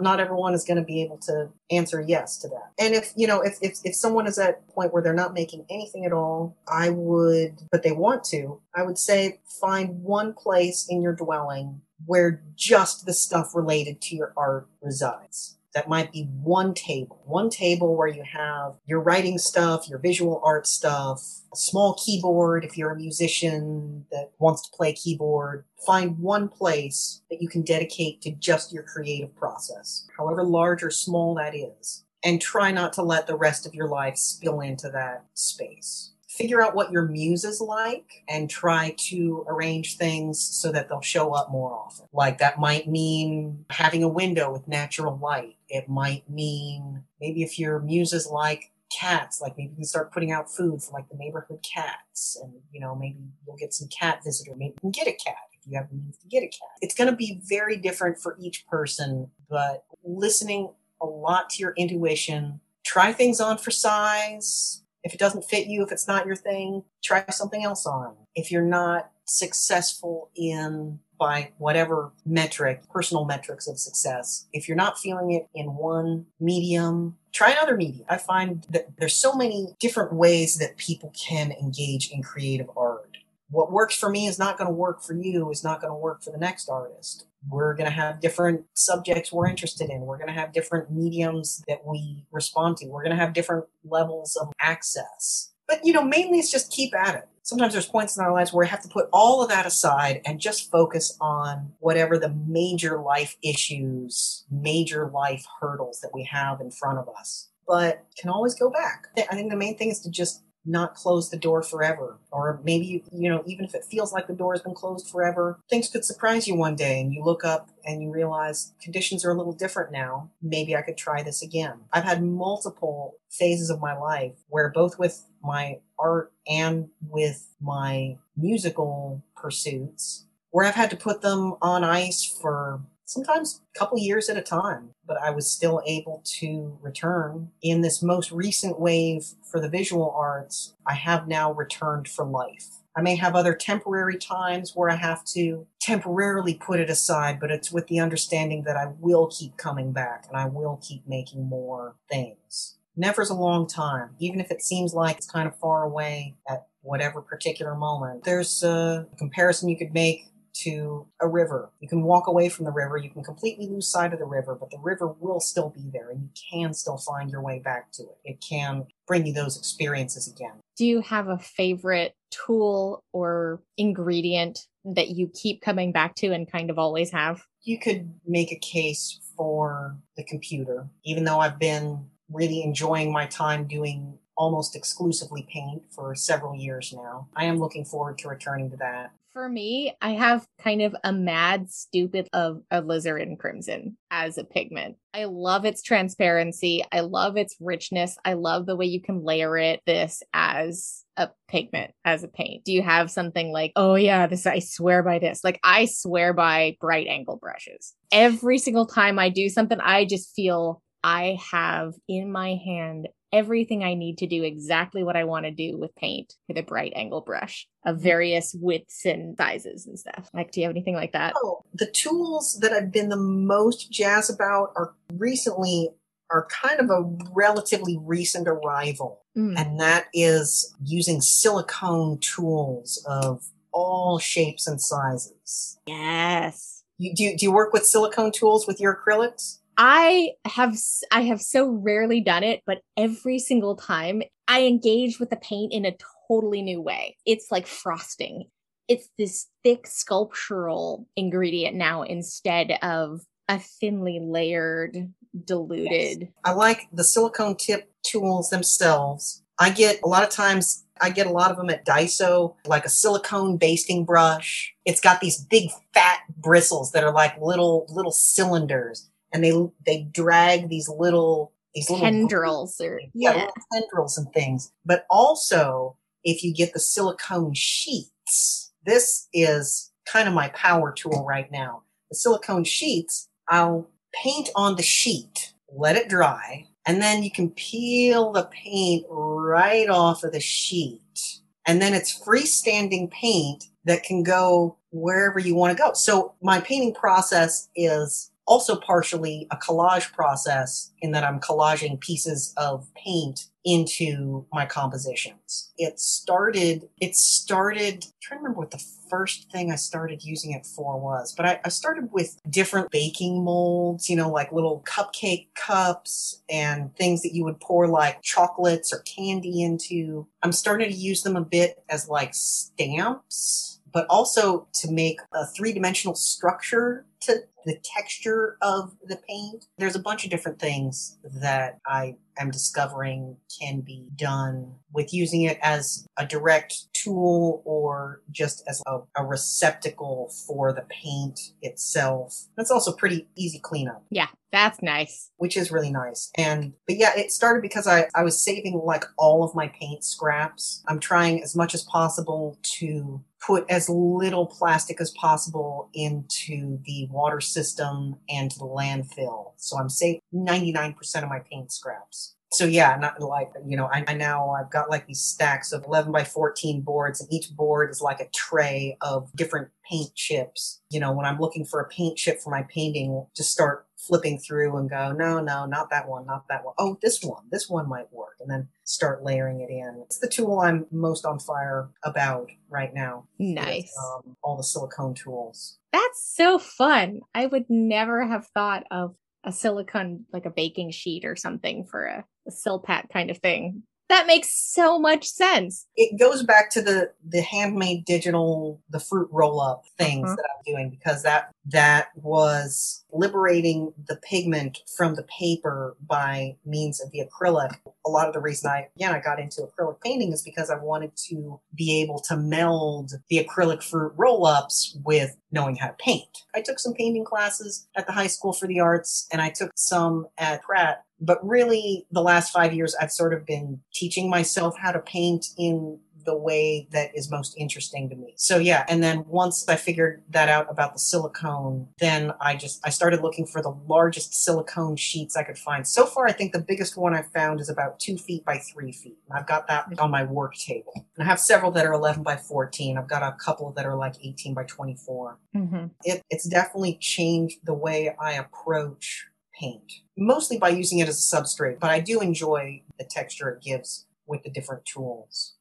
Not 0.01 0.21
everyone 0.21 0.55
is 0.55 0.65
going 0.65 0.79
to 0.79 0.85
be 0.85 1.03
able 1.03 1.19
to 1.19 1.49
answer 1.71 2.01
yes 2.01 2.39
to 2.39 2.49
that. 2.49 2.73
And 2.79 2.95
if 2.95 3.13
you 3.17 3.27
know 3.27 3.41
if 3.41 3.59
if 3.61 3.79
if 3.85 3.95
someone 3.95 4.27
is 4.27 4.39
at 4.39 4.63
a 4.69 4.73
point 4.73 4.93
where 4.93 5.03
they're 5.03 5.13
not 5.13 5.35
making 5.35 5.67
anything 5.71 6.05
at 6.05 6.13
all, 6.13 6.57
I 6.69 6.91
would 6.91 7.63
but 7.71 7.83
they 7.83 7.93
want 7.93 8.25
to, 8.25 8.61
I 8.75 8.83
would 8.83 8.99
say 8.99 9.41
find 9.61 10.03
one 10.03 10.35
place 10.35 10.87
in 10.89 11.03
your 11.03 11.15
dwelling 11.15 11.83
where 12.07 12.43
just 12.55 13.07
the 13.07 13.13
stuff 13.13 13.55
related 13.55 14.01
to 14.01 14.17
your 14.17 14.33
art 14.37 14.69
resides 14.83 15.59
that 15.75 15.89
might 15.89 16.13
be 16.13 16.23
one 16.43 16.75
table, 16.75 17.21
one 17.25 17.51
table 17.51 17.97
where 17.97 18.09
you 18.09 18.23
have 18.25 18.75
your 18.87 19.01
writing 19.01 19.39
stuff, 19.39 19.89
your 19.89 19.99
visual 19.99 20.41
art 20.45 20.67
stuff, 20.67 21.23
a 21.53 21.57
small 21.57 21.95
keyboard 21.95 22.65
if 22.65 22.77
you're 22.77 22.93
a 22.93 22.97
musician 22.97 24.07
that 24.11 24.33
wants 24.39 24.69
to 24.69 24.77
play 24.77 24.93
keyboard. 24.93 25.65
Find 25.87 26.19
one 26.19 26.49
place 26.49 27.23
that 27.31 27.41
you 27.41 27.49
can 27.49 27.63
dedicate 27.63 28.21
to 28.23 28.33
just 28.33 28.73
your 28.73 28.83
creative 28.83 29.35
process, 29.37 30.07
however 30.17 30.45
large 30.45 30.83
or 30.83 30.91
small 30.91 31.35
that 31.37 31.55
is. 31.55 32.05
And 32.23 32.41
try 32.41 32.71
not 32.71 32.93
to 32.95 33.03
let 33.03 33.27
the 33.27 33.37
rest 33.37 33.65
of 33.67 33.75
your 33.75 33.89
life 33.89 34.17
spill 34.19 34.61
into 34.61 34.91
that 34.91 35.25
space 35.33 36.13
figure 36.41 36.63
out 36.63 36.75
what 36.75 36.91
your 36.91 37.07
muse 37.07 37.45
is 37.45 37.61
like 37.61 38.23
and 38.29 38.49
try 38.49 38.95
to 38.97 39.45
arrange 39.49 39.97
things 39.97 40.41
so 40.41 40.73
that 40.73 40.89
they'll 40.89 41.01
show 41.03 41.35
up 41.35 41.51
more 41.51 41.75
often. 41.75 42.07
Like 42.13 42.39
that 42.39 42.59
might 42.59 42.89
mean 42.89 43.67
having 43.69 44.03
a 44.03 44.09
window 44.09 44.51
with 44.51 44.67
natural 44.67 45.19
light. 45.19 45.57
It 45.71 45.89
might 45.89 46.29
mean 46.29 47.05
maybe 47.21 47.43
if 47.43 47.59
your 47.59 47.81
muse 47.81 48.13
is 48.13 48.27
like 48.27 48.73
cats, 48.97 49.41
like 49.41 49.57
maybe 49.57 49.71
you 49.71 49.77
can 49.77 49.85
start 49.85 50.13
putting 50.13 50.33
out 50.33 50.51
food 50.51 50.83
for 50.83 50.93
like 50.93 51.09
the 51.09 51.17
neighborhood 51.17 51.61
cats 51.63 52.37
and 52.43 52.53
you 52.73 52.81
know, 52.81 52.95
maybe 52.95 53.19
you'll 53.47 53.57
get 53.57 53.73
some 53.73 53.89
cat 53.89 54.23
visitor. 54.25 54.53
Maybe 54.57 54.75
you 54.75 54.81
can 54.81 54.91
get 54.91 55.07
a 55.07 55.13
cat 55.13 55.37
if 55.53 55.61
you 55.67 55.79
have 55.79 55.89
the 55.89 55.97
means 55.97 56.19
to 56.19 56.27
get 56.27 56.43
a 56.43 56.49
cat. 56.49 56.77
It's 56.83 56.95
going 56.95 57.09
to 57.09 57.17
be 57.17 57.41
very 57.45 57.77
different 57.77 58.19
for 58.19 58.37
each 58.41 58.67
person, 58.67 59.31
but 59.49 59.85
listening 60.05 60.71
a 61.01 61.07
lot 61.07 61.51
to 61.51 61.61
your 61.61 61.73
intuition, 61.77 62.61
try 62.85 63.13
things 63.13 63.41
on 63.41 63.59
for 63.59 63.71
size, 63.71 64.83
if 65.03 65.15
it 65.15 65.21
doesn't 65.21 65.45
fit 65.45 65.67
you, 65.67 65.83
if 65.83 65.93
it's 65.93 66.07
not 66.07 66.27
your 66.27 66.37
thing, 66.37 66.85
try 67.03 67.25
something 67.31 67.65
else 67.65 67.87
on. 67.87 68.15
If 68.35 68.51
you're 68.51 68.63
not 68.63 69.11
successful 69.25 70.31
in 70.35 70.99
by 71.21 71.53
whatever 71.59 72.11
metric, 72.27 72.83
personal 72.93 73.25
metrics 73.25 73.69
of 73.69 73.79
success, 73.79 74.49
if 74.53 74.67
you're 74.67 74.77
not 74.77 74.99
feeling 74.99 75.31
it 75.31 75.47
in 75.55 75.77
one 75.77 76.27
medium, 76.41 77.17
try 77.33 77.53
another 77.53 77.77
medium. 77.77 78.07
I 78.09 78.17
find 78.17 78.67
that 78.71 78.89
there's 78.99 79.15
so 79.15 79.35
many 79.35 79.77
different 79.79 80.13
ways 80.13 80.57
that 80.57 80.77
people 80.77 81.13
can 81.17 81.53
engage 81.53 82.11
in 82.11 82.23
creative 82.23 82.71
art. 82.77 83.19
What 83.51 83.71
works 83.71 83.97
for 83.97 84.11
me 84.11 84.27
is 84.27 84.39
not 84.39 84.59
going 84.59 84.69
to 84.69 84.75
work 84.75 85.03
for 85.03 85.15
you, 85.15 85.51
is 85.51 85.63
not 85.63 85.81
going 85.81 85.93
to 85.93 85.97
work 85.97 86.23
for 86.23 86.31
the 86.31 86.39
next 86.39 86.69
artist 86.69 87.27
we're 87.49 87.75
going 87.75 87.89
to 87.89 87.95
have 87.95 88.21
different 88.21 88.65
subjects 88.75 89.33
we're 89.33 89.49
interested 89.49 89.91
in. 89.91 90.03
We're 90.03 90.19
going 90.19 90.29
to 90.29 90.35
have 90.35 90.53
different 90.53 90.91
mediums 90.91 91.63
that 91.69 91.87
we 91.87 92.25
respond 92.31 92.77
to. 92.79 92.87
We're 92.87 93.03
going 93.03 93.17
to 93.17 93.23
have 93.23 93.33
different 93.33 93.67
levels 93.85 94.37
of 94.37 94.53
access. 94.61 95.50
But, 95.71 95.85
you 95.85 95.93
know, 95.93 96.03
mainly 96.03 96.41
it's 96.41 96.51
just 96.51 96.73
keep 96.73 96.93
at 96.97 97.15
it. 97.15 97.29
Sometimes 97.43 97.73
there's 97.73 97.87
points 97.87 98.17
in 98.17 98.25
our 98.25 98.33
lives 98.33 98.53
where 98.53 98.67
we 98.67 98.69
have 98.69 98.83
to 98.83 98.89
put 98.89 99.09
all 99.13 99.41
of 99.41 99.49
that 99.51 99.67
aside 99.67 100.21
and 100.27 100.41
just 100.41 100.69
focus 100.71 101.17
on 101.21 101.73
whatever 101.79 102.19
the 102.19 102.35
major 102.47 103.01
life 103.01 103.37
issues, 103.43 104.45
major 104.51 105.09
life 105.09 105.47
hurdles 105.61 106.01
that 106.01 106.11
we 106.13 106.25
have 106.25 106.61
in 106.61 106.73
front 106.73 106.99
of 106.99 107.09
us. 107.09 107.51
But 107.69 108.05
can 108.19 108.31
always 108.31 108.55
go 108.57 108.69
back. 108.69 109.07
I 109.17 109.35
think 109.37 109.51
the 109.51 109.57
main 109.57 109.79
thing 109.79 109.91
is 109.91 110.01
to 110.01 110.11
just 110.11 110.43
not 110.67 110.95
close 110.95 111.31
the 111.31 111.39
door 111.39 111.63
forever. 111.63 112.19
Or 112.31 112.61
maybe, 112.65 113.03
you 113.13 113.31
know, 113.31 113.43
even 113.47 113.65
if 113.65 113.75
it 113.75 113.85
feels 113.85 114.13
like 114.13 114.27
the 114.27 114.35
door 114.35 114.53
has 114.53 114.63
been 114.63 114.75
closed 114.75 115.09
forever, 115.09 115.59
things 115.71 115.89
could 115.89 116.05
surprise 116.05 116.47
you 116.47 116.55
one 116.57 116.77
day 116.77 117.01
and 117.01 117.13
you 117.13 117.25
look 117.25 117.45
up 117.45 117.71
and 117.85 118.03
you 118.03 118.11
realize 118.11 118.73
conditions 118.83 119.25
are 119.25 119.31
a 119.31 119.35
little 119.35 119.53
different 119.53 119.93
now. 119.93 120.31
Maybe 120.43 120.77
I 120.77 120.83
could 120.83 120.97
try 120.97 121.23
this 121.23 121.43
again. 121.43 121.81
I've 121.93 122.05
had 122.05 122.23
multiple 122.23 123.15
phases 123.31 123.71
of 123.71 123.81
my 123.81 123.97
life 123.97 124.35
where 124.49 124.69
both 124.69 124.99
with 124.99 125.25
my 125.43 125.81
art 125.99 126.33
and 126.47 126.89
with 127.01 127.55
my 127.61 128.17
musical 128.37 129.23
pursuits, 129.37 130.27
where 130.51 130.67
I've 130.67 130.75
had 130.75 130.91
to 130.91 130.97
put 130.97 131.23
them 131.23 131.55
on 131.63 131.85
ice 131.85 132.25
for 132.25 132.83
sometimes 133.11 133.61
a 133.75 133.79
couple 133.79 133.99
years 133.99 134.29
at 134.29 134.37
a 134.37 134.43
time, 134.43 134.91
but 135.05 135.21
I 135.21 135.31
was 135.31 135.51
still 135.51 135.83
able 135.85 136.23
to 136.39 136.79
return. 136.81 137.51
In 137.63 137.81
this 137.81 138.03
most 138.03 138.31
recent 138.31 138.79
wave 138.79 139.27
for 139.51 139.61
the 139.61 139.69
visual 139.69 140.15
arts, 140.17 140.75
I 140.87 140.95
have 140.95 141.27
now 141.27 141.53
returned 141.53 142.09
for 142.09 142.25
life. 142.25 142.81
I 142.97 143.03
may 143.03 143.17
have 143.17 143.35
other 143.35 143.55
temporary 143.55 144.17
times 144.19 144.73
where 144.75 144.91
I 144.91 144.97
have 144.97 145.25
to 145.27 145.67
temporarily 145.81 146.55
put 146.55 146.81
it 146.81 146.91
aside, 146.91 147.39
but 147.41 147.51
it's 147.51 147.73
with 147.73 147.87
the 147.87 148.01
understanding 148.01 148.65
that 148.65 148.77
I 148.77 148.93
will 148.99 149.29
keep 149.29 149.57
coming 149.57 149.93
back 149.93 150.27
and 150.29 150.37
I 150.37 150.47
will 150.47 150.81
keep 150.83 151.07
making 151.07 151.49
more 151.49 151.97
things. 152.11 152.77
Never's 152.97 153.31
a 153.31 153.35
long 153.35 153.67
time, 153.67 154.11
even 154.19 154.41
if 154.41 154.51
it 154.51 154.63
seems 154.63 154.95
like 154.95 155.17
it's 155.17 155.31
kind 155.31 155.47
of 155.47 155.57
far 155.59 155.85
away 155.85 156.37
at 156.49 156.67
whatever 156.83 157.21
particular 157.21 157.75
moment. 157.75 158.25
There's 158.25 158.63
a 158.63 159.07
comparison 159.19 159.69
you 159.69 159.77
could 159.77 159.95
make 159.95 160.25
to 160.53 161.07
a 161.21 161.29
river. 161.29 161.71
You 161.81 161.89
can 161.89 162.03
walk 162.03 162.27
away 162.27 162.49
from 162.49 162.65
the 162.65 162.73
river, 162.73 162.97
you 162.97 163.11
can 163.11 163.23
completely 163.23 163.67
lose 163.67 163.89
sight 163.89 164.13
of 164.13 164.19
the 164.19 164.25
river, 164.25 164.55
but 164.55 164.71
the 164.71 164.79
river 164.79 165.09
will 165.09 165.41
still 165.41 165.71
be 165.71 165.91
there 165.93 166.11
and 166.11 166.23
you 166.23 166.29
can 166.51 166.75
still 166.75 166.99
find 166.99 167.31
your 167.31 167.43
way 167.43 167.61
back 167.61 167.93
to 167.93 168.03
it. 168.03 168.19
It 168.25 168.45
can 168.47 168.87
bring 169.07 169.27
you 169.27 169.33
those 169.33 169.57
experiences 169.57 170.29
again. 170.29 170.55
Do 170.77 170.87
you 170.87 171.01
have 171.03 171.29
a 171.29 171.39
favorite 171.39 172.15
tool 172.31 173.05
or 173.13 173.63
ingredient 173.77 174.67
that 174.85 175.09
you 175.09 175.31
keep 175.33 175.61
coming 175.61 175.93
back 175.93 176.15
to 176.17 176.33
and 176.33 176.51
kind 176.51 176.71
of 176.71 176.79
always 176.79 177.11
have? 177.13 177.43
You 177.63 177.79
could 177.79 178.13
make 178.27 178.51
a 178.51 178.59
case 178.59 179.21
for 179.37 179.97
the 180.17 180.25
computer, 180.25 180.89
even 181.05 181.25
though 181.25 181.39
I've 181.39 181.59
been 181.59 182.07
really 182.33 182.63
enjoying 182.63 183.13
my 183.13 183.27
time 183.27 183.67
doing 183.67 184.19
almost 184.37 184.75
exclusively 184.75 185.47
paint 185.53 185.83
for 185.91 186.15
several 186.15 186.55
years 186.55 186.95
now. 186.97 187.29
I 187.37 187.45
am 187.45 187.59
looking 187.59 187.85
forward 187.85 188.19
to 188.19 188.29
returning 188.29 188.71
to 188.71 188.77
that. 188.79 189.13
For 189.33 189.49
me, 189.49 189.95
I 190.01 190.11
have 190.11 190.45
kind 190.61 190.83
of 190.83 190.97
a 191.05 191.13
mad 191.13 191.71
stupid 191.71 192.29
of 192.33 192.63
a 192.71 192.83
alizarin 192.83 193.39
crimson 193.39 193.97
as 194.11 194.39
a 194.39 194.45
pigment. 194.45 194.97
I 195.15 195.25
love 195.27 195.65
its 195.65 195.83
transparency. 195.83 196.85
I 196.91 197.01
love 197.01 197.37
its 197.37 197.55
richness. 197.61 198.19
I 198.25 198.33
love 198.33 198.67
the 198.67 198.75
way 198.75 198.87
you 198.87 199.01
can 199.01 199.23
layer 199.23 199.57
it 199.57 199.83
this 199.87 200.25
as 200.35 201.05
a 201.17 201.29
pigment, 201.47 201.93
as 202.05 202.25
a 202.25 202.29
paint. 202.29 202.65
Do 202.65 202.73
you 202.73 202.83
have 202.83 203.09
something 203.09 203.53
like, 203.53 203.73
oh 203.77 203.95
yeah, 203.95 204.27
this 204.27 204.47
I 204.47 204.59
swear 204.59 205.05
by 205.05 205.21
this? 205.21 205.45
Like 205.45 205.61
I 205.63 205.85
swear 205.85 206.33
by 206.33 206.77
bright 206.81 207.07
angle 207.07 207.37
brushes. 207.37 207.95
Every 208.11 208.59
single 208.59 208.87
time 208.87 209.19
I 209.19 209.29
do 209.29 209.49
something, 209.49 209.79
I 209.81 210.07
just 210.07 210.35
feel 210.35 210.83
I 211.03 211.39
have 211.51 211.95
in 212.09 212.31
my 212.31 212.55
hand 212.65 213.09
everything 213.33 213.85
I 213.85 213.95
need 213.95 214.19
to 214.19 214.27
do 214.27 214.43
exactly 214.43 215.05
what 215.05 215.17
I 215.17 215.25
want 215.25 215.45
to 215.45 215.53
do 215.53 215.79
with 215.79 215.95
paint 215.95 216.35
with 216.49 216.59
a 216.59 216.63
bright 216.63 216.93
angle 216.97 217.21
brush 217.21 217.69
of 217.87 217.97
mm-hmm. 217.97 218.05
various 218.05 218.55
widths 218.59 219.05
and 219.05 219.37
sizes 219.37 219.87
and 219.87 219.99
stuff. 219.99 220.29
Like, 220.35 220.51
do 220.51 220.61
you 220.61 220.67
have 220.67 220.75
anything 220.75 220.97
like 220.97 221.13
that? 221.13 221.35
Oh, 221.37 221.63
the 221.75 221.91
tools 221.91 222.59
that 222.61 222.73
I've 222.73 222.93
been 222.93 223.09
the 223.09 223.17
most 223.17 223.91
jazz 223.91 224.31
about 224.31 224.73
are 224.77 224.95
recently 225.13 225.91
are 226.33 226.47
kind 226.47 226.81
of 226.81 226.91
a 226.91 227.03
relatively 227.33 227.99
recent 228.01 228.47
arrival. 228.47 229.23
Mm. 229.37 229.59
And 229.59 229.81
that 229.81 230.07
is 230.15 230.75
using 230.85 231.21
silicone 231.21 232.19
tools 232.19 233.05
of 233.09 233.47
all 233.73 234.19
shapes 234.19 234.67
and 234.67 234.81
sizes. 234.81 235.79
Yes. 235.87 236.85
You, 236.99 237.15
do, 237.15 237.37
do 237.37 237.47
you 237.47 237.53
work 237.53 237.73
with 237.73 237.87
silicone 237.87 238.33
tools 238.33 238.67
with 238.67 238.81
your 238.81 238.97
acrylics? 238.97 239.60
I 239.83 240.33
have 240.45 240.77
I 241.11 241.23
have 241.23 241.41
so 241.41 241.67
rarely 241.67 242.21
done 242.21 242.45
it, 242.45 242.61
but 242.67 242.83
every 242.99 243.39
single 243.39 243.77
time 243.77 244.23
I 244.47 244.65
engage 244.65 245.19
with 245.19 245.31
the 245.31 245.37
paint 245.37 245.73
in 245.73 245.87
a 245.87 245.97
totally 246.29 246.61
new 246.61 246.83
way. 246.83 247.17
It's 247.25 247.51
like 247.51 247.67
frosting. 247.67 248.45
It's 248.89 249.09
this 249.17 249.47
thick 249.65 249.87
sculptural 249.87 251.09
ingredient 251.17 251.77
now 251.77 252.03
instead 252.03 252.73
of 252.83 253.23
a 253.49 253.59
thinly 253.59 254.21
layered, 254.21 255.15
diluted. 255.47 256.21
Yes. 256.21 256.31
I 256.45 256.53
like 256.53 256.87
the 256.93 257.03
silicone 257.03 257.57
tip 257.57 257.91
tools 258.03 258.51
themselves. 258.51 259.43
I 259.59 259.71
get 259.71 260.01
a 260.05 260.09
lot 260.09 260.25
of 260.25 260.29
times 260.29 260.85
I 261.01 261.09
get 261.09 261.27
a 261.27 261.33
lot 261.33 261.51
of 261.51 261.57
them 261.57 261.71
at 261.71 261.87
Daiso, 261.87 262.55
like 262.67 262.85
a 262.85 262.91
silicone 262.91 263.57
basting 263.57 264.05
brush. 264.05 264.75
It's 264.85 265.01
got 265.01 265.23
these 265.23 265.41
big 265.41 265.71
fat 265.95 266.19
bristles 266.37 266.93
that 266.93 267.03
are 267.03 267.15
like 267.15 267.41
little 267.41 267.87
little 267.89 268.13
cylinders 268.13 269.10
and 269.33 269.45
they 269.45 269.53
they 269.87 270.09
drag 270.13 270.69
these 270.69 270.89
little 270.89 271.53
these 271.75 271.87
tendrils 271.87 272.81
little, 272.81 272.95
or 272.95 273.01
yeah, 273.15 273.37
yeah. 273.37 273.51
tendrils 273.73 274.19
and 274.19 274.33
things. 274.33 274.73
But 274.85 275.07
also, 275.09 275.97
if 276.25 276.43
you 276.43 276.53
get 276.53 276.73
the 276.73 276.81
silicone 276.81 277.55
sheets, 277.55 278.73
this 278.85 279.29
is 279.33 279.93
kind 280.07 280.29
of 280.29 280.35
my 280.35 280.49
power 280.49 280.93
tool 280.93 281.25
right 281.27 281.51
now. 281.51 281.83
The 282.11 282.17
silicone 282.17 282.65
sheets, 282.65 283.29
I'll 283.49 283.89
paint 284.13 284.51
on 284.57 284.77
the 284.77 284.83
sheet, 284.83 285.53
let 285.73 285.97
it 285.97 286.09
dry, 286.09 286.67
and 286.87 287.01
then 287.01 287.23
you 287.23 287.31
can 287.31 287.51
peel 287.51 288.33
the 288.33 288.45
paint 288.45 289.07
right 289.09 289.89
off 289.89 290.25
of 290.25 290.33
the 290.33 290.41
sheet. 290.41 291.41
And 291.67 291.81
then 291.81 291.95
it's 291.95 292.19
freestanding 292.19 293.11
paint 293.11 293.65
that 293.85 294.03
can 294.03 294.23
go 294.23 294.77
wherever 294.91 295.39
you 295.39 295.55
want 295.55 295.77
to 295.77 295.81
go. 295.81 295.93
So 295.93 296.35
my 296.43 296.61
painting 296.61 296.95
process 296.95 297.69
is 297.77 298.31
also 298.51 298.75
partially 298.75 299.47
a 299.53 299.57
collage 299.57 300.13
process 300.13 300.91
in 301.01 301.13
that 301.13 301.23
I'm 301.23 301.39
collaging 301.39 302.01
pieces 302.01 302.53
of 302.57 302.93
paint 302.95 303.47
into 303.65 304.45
my 304.53 304.67
compositions. 304.67 305.73
It 305.79 306.01
started, 306.01 306.89
it 307.01 307.15
started, 307.15 308.05
I'm 308.05 308.11
trying 308.21 308.39
to 308.39 308.43
remember 308.43 308.59
what 308.59 308.73
the 308.73 308.85
first 309.09 309.53
thing 309.53 309.71
I 309.71 309.77
started 309.77 310.25
using 310.25 310.51
it 310.51 310.67
for 310.67 310.99
was, 310.99 311.33
but 311.33 311.47
I, 311.47 311.61
I 311.65 311.69
started 311.69 312.09
with 312.11 312.41
different 312.51 312.91
baking 312.91 313.45
molds, 313.45 314.11
you 314.11 314.17
know, 314.17 314.31
like 314.31 314.51
little 314.51 314.83
cupcake 314.85 315.47
cups 315.55 316.43
and 316.51 316.95
things 316.97 317.23
that 317.23 317.35
you 317.35 317.45
would 317.45 317.61
pour 317.61 317.87
like 317.87 318.21
chocolates 318.23 318.93
or 318.93 318.99
candy 319.01 319.63
into. 319.63 320.27
I'm 320.43 320.53
starting 320.53 320.91
to 320.91 320.97
use 320.97 321.23
them 321.23 321.37
a 321.37 321.45
bit 321.45 321.85
as 321.89 322.09
like 322.09 322.35
stamps 322.35 323.71
but 323.93 324.07
also 324.09 324.69
to 324.73 324.91
make 324.91 325.19
a 325.35 325.45
three 325.47 325.73
dimensional 325.73 326.15
structure 326.15 327.05
to 327.23 327.43
the 327.65 327.79
texture 327.85 328.57
of 328.63 328.97
the 329.05 329.17
paint. 329.29 329.67
There's 329.79 329.97
a 329.97 330.01
bunch 330.01 330.25
of 330.25 330.31
different 330.31 330.59
things 330.59 331.19
that 331.41 331.79
I 331.87 332.17
am 332.39 332.51
discovering 332.51 333.37
can 333.61 333.81
be 333.81 334.09
done 334.17 334.75
with 334.93 335.13
using 335.13 335.43
it 335.43 335.59
as 335.63 336.07
a 336.17 336.27
direct 336.27 336.93
tool 336.95 337.63
or 337.65 338.23
just 338.31 338.65
as 338.67 338.83
a, 338.87 339.01
a 339.17 339.25
receptacle 339.25 340.33
for 340.47 340.73
the 340.73 340.85
paint 340.89 341.39
itself. 341.61 342.47
That's 342.57 342.71
also 342.71 342.93
pretty 342.93 343.29
easy 343.37 343.59
cleanup. 343.59 344.05
Yeah, 344.11 344.29
that's 344.53 344.81
nice. 344.83 345.31
Which 345.37 345.57
is 345.57 345.71
really 345.71 345.93
nice. 345.93 346.31
And, 346.37 346.73
but 346.87 346.97
yeah, 346.97 347.13
it 347.17 347.31
started 347.31 347.63
because 347.63 347.87
I, 347.87 348.09
I 348.15 348.23
was 348.23 348.43
saving 348.43 348.81
like 348.85 349.05
all 349.19 349.45
of 349.45 349.55
my 349.55 349.69
paint 349.69 350.05
scraps. 350.05 350.83
I'm 350.89 351.01
trying 351.01 351.43
as 351.43 351.55
much 351.55 351.75
as 351.75 351.83
possible 351.83 352.59
to 352.79 353.23
put 353.41 353.65
as 353.71 353.89
little 353.89 354.47
plastic 354.47 355.01
as 355.01 355.11
possible 355.13 355.89
into 355.95 356.79
the 356.85 357.09
water 357.11 357.41
system 357.41 358.17
and 358.29 358.51
to 358.51 358.59
the 358.59 358.65
landfill. 358.65 359.53
So 359.57 359.79
I'm 359.79 359.89
saving 359.89 360.21
99% 360.35 361.23
of 361.23 361.29
my 361.29 361.41
paint 361.51 361.73
scraps 361.73 362.37
so 362.53 362.65
yeah, 362.65 362.97
not 363.01 363.21
like 363.21 363.53
you 363.67 363.77
know, 363.77 363.89
I, 363.93 364.05
I, 364.09 364.15
now 364.15 364.51
I've 364.51 364.71
got 364.71 364.91
like 364.91 365.07
these 365.07 365.23
stacks 365.23 365.73
of 365.73 365.85
11 365.85 366.11
by 366.11 366.25
14 366.25 366.81
boards, 366.81 367.21
and 367.21 367.33
each 367.33 367.51
board 367.55 367.91
is 367.91 368.01
like 368.01 368.21
a 368.21 368.29
tray 368.35 368.97
of 369.01 369.31
different 369.37 369.69
paint 369.89 370.15
chips. 370.17 370.81
You 370.91 370.99
know, 370.99 371.13
when 371.13 371.27
I'm 371.27 371.39
looking 371.39 371.65
for 371.65 371.81
a 371.81 371.89
paint 371.89 372.19
chip 372.19 372.41
for 372.41 372.51
my 372.51 372.65
painting, 372.69 373.25
just 373.37 373.53
start 373.53 373.87
flipping 373.97 374.39
through 374.39 374.77
and 374.77 374.91
go, 374.91 375.13
no, 375.13 375.41
no, 375.41 375.67
not 375.67 375.91
that 375.91 376.09
one, 376.09 376.27
not 376.27 376.47
that 376.49 376.65
one. 376.65 376.75
Oh, 376.79 376.99
this 377.03 377.23
one, 377.23 377.45
this 377.53 377.69
one 377.69 377.89
might 377.89 378.13
work, 378.13 378.37
and 378.41 378.51
then 378.51 378.69
start 378.85 379.23
layering 379.23 379.61
it 379.61 379.71
in. 379.71 380.03
It's 380.07 380.19
the 380.19 380.29
tool 380.29 380.61
I'm 380.61 380.87
most 380.91 381.25
on 381.25 381.39
fire 381.39 381.91
about 382.05 382.51
right 382.69 382.93
now. 382.93 383.29
Nice. 383.39 383.93
With, 383.97 384.27
um, 384.27 384.37
all 384.43 384.57
the 384.57 384.65
silicone 384.65 385.15
tools. 385.15 385.79
That's 385.93 386.35
so 386.35 386.59
fun. 386.59 387.21
I 387.35 387.47
would 387.47 387.67
never 387.69 388.27
have 388.27 388.47
thought 388.49 388.85
of 388.91 389.15
a 389.45 389.53
silicone 389.53 390.25
like 390.33 390.47
a 390.47 390.51
baking 390.51 390.91
sheet 390.91 391.25
or 391.25 391.37
something 391.37 391.85
for 391.85 392.05
a, 392.05 392.25
a 392.47 392.51
silpat 392.51 393.09
kind 393.11 393.31
of 393.31 393.39
thing 393.39 393.83
that 394.09 394.27
makes 394.27 394.53
so 394.53 394.99
much 394.99 395.27
sense 395.27 395.87
it 395.97 396.19
goes 396.19 396.43
back 396.43 396.71
to 396.71 396.83
the 396.83 397.11
the 397.27 397.41
handmade 397.41 398.05
digital 398.05 398.81
the 398.91 399.01
fruit 399.01 399.29
roll 399.33 399.61
up 399.61 399.85
things 399.99 400.27
uh-huh. 400.27 400.37
that 400.37 400.49
i'm 400.55 400.75
doing 400.75 400.91
because 400.91 401.23
that 401.23 401.51
that 401.71 402.09
was 402.15 403.05
liberating 403.13 403.93
the 404.09 404.17
pigment 404.17 404.79
from 404.97 405.15
the 405.15 405.25
paper 405.25 405.97
by 406.07 406.57
means 406.65 407.01
of 407.01 407.11
the 407.11 407.23
acrylic. 407.23 407.77
A 408.07 408.11
lot 408.11 408.29
of 408.29 408.35
the 408.35 408.41
reason 408.41 408.71
i 408.71 408.89
again 408.97 409.15
i 409.15 409.21
got 409.21 409.39
into 409.39 409.63
acrylic 409.63 410.01
painting 410.01 410.33
is 410.33 410.43
because 410.43 410.71
i 410.71 410.77
wanted 410.77 411.13
to 411.29 411.61
be 411.75 412.01
able 412.03 412.21
to 412.21 412.37
meld 412.37 413.13
the 413.29 413.45
acrylic 413.45 413.83
fruit 413.83 414.13
roll 414.17 414.47
ups 414.47 414.97
with 415.05 415.37
knowing 415.53 415.77
how 415.77 415.89
to 415.89 415.95
paint. 415.95 416.45
I 416.55 416.61
took 416.61 416.79
some 416.79 416.95
painting 416.95 417.25
classes 417.25 417.89
at 417.97 418.07
the 418.07 418.13
high 418.13 418.29
school 418.29 418.53
for 418.53 418.67
the 418.67 418.81
arts 418.81 419.27
and 419.33 419.41
i 419.41 419.51
took 419.51 419.71
some 419.75 420.27
at 420.39 420.63
pratt. 420.63 421.05
But 421.23 421.47
really, 421.47 422.07
the 422.11 422.23
last 422.23 422.51
five 422.51 422.73
years, 422.73 422.97
I've 422.99 423.13
sort 423.13 423.35
of 423.35 423.45
been 423.45 423.81
teaching 423.93 424.31
myself 424.31 424.75
how 424.79 424.91
to 424.91 425.01
paint 425.01 425.49
in 425.59 425.99
the 426.25 426.37
way 426.37 426.89
that 426.93 427.11
is 427.15 427.31
most 427.31 427.55
interesting 427.57 428.09
to 428.11 428.17
me. 428.17 428.35
So 428.37 428.59
yeah, 428.59 428.85
and 428.89 429.03
then 429.03 429.25
once 429.27 429.69
I 429.69 429.77
figured 429.77 430.23
that 430.31 430.49
out 430.49 430.67
about 430.71 430.93
the 430.93 430.99
silicone, 430.99 431.89
then 431.99 432.33
I 432.41 432.57
just 432.57 432.81
I 432.85 432.91
started 432.91 433.21
looking 433.23 433.47
for 433.47 433.63
the 433.63 433.75
largest 433.89 434.35
silicone 434.35 434.97
sheets 434.97 435.37
I 435.37 435.43
could 435.43 435.59
find. 435.59 435.87
So 435.87 436.07
far, 436.07 436.27
I 436.27 436.33
think 436.33 436.53
the 436.53 436.61
biggest 436.61 436.97
one 436.97 437.15
I've 437.15 437.31
found 437.33 437.61
is 437.61 437.69
about 437.69 438.01
two 438.01 438.17
feet 438.17 438.45
by 438.45 438.59
three 438.59 438.93
feet. 438.93 439.19
I've 439.31 439.47
got 439.47 439.69
that 439.69 439.87
on 439.99 440.11
my 440.11 440.25
work 440.25 440.55
table. 440.55 440.93
And 441.17 441.25
I 441.25 441.27
have 441.27 441.41
several 441.41 441.71
that 441.73 441.87
are 441.87 441.93
11 441.93 442.23
by 442.23 442.37
14. 442.37 442.99
I've 442.99 443.09
got 443.09 443.23
a 443.23 443.37
couple 443.43 443.73
that 443.73 443.87
are 443.87 443.97
like 443.97 444.15
18 444.23 444.55
by 444.55 444.65
24. 444.65 445.39
Mm-hmm. 445.57 445.87
It, 446.05 446.23
it's 446.31 446.49
definitely 446.49 446.99
changed 447.01 447.59
the 447.65 447.75
way 447.75 448.15
I 448.21 448.33
approach 448.33 449.27
paint, 449.61 449.93
mostly 450.17 450.59
by 450.59 450.71
using 450.71 450.99
it 450.99 451.09
as 451.09 451.19
a 451.19 451.37
substrate, 451.37 451.79
but 451.79 451.91
I 451.91 452.01
do 452.01 452.21
enjoy 452.21 452.83
the 452.99 453.05
texture 453.05 453.51
it 453.51 453.63
gives 453.63 454.07
with 454.27 454.43
the 454.43 454.51
different 454.51 454.85
tools. 454.85 455.55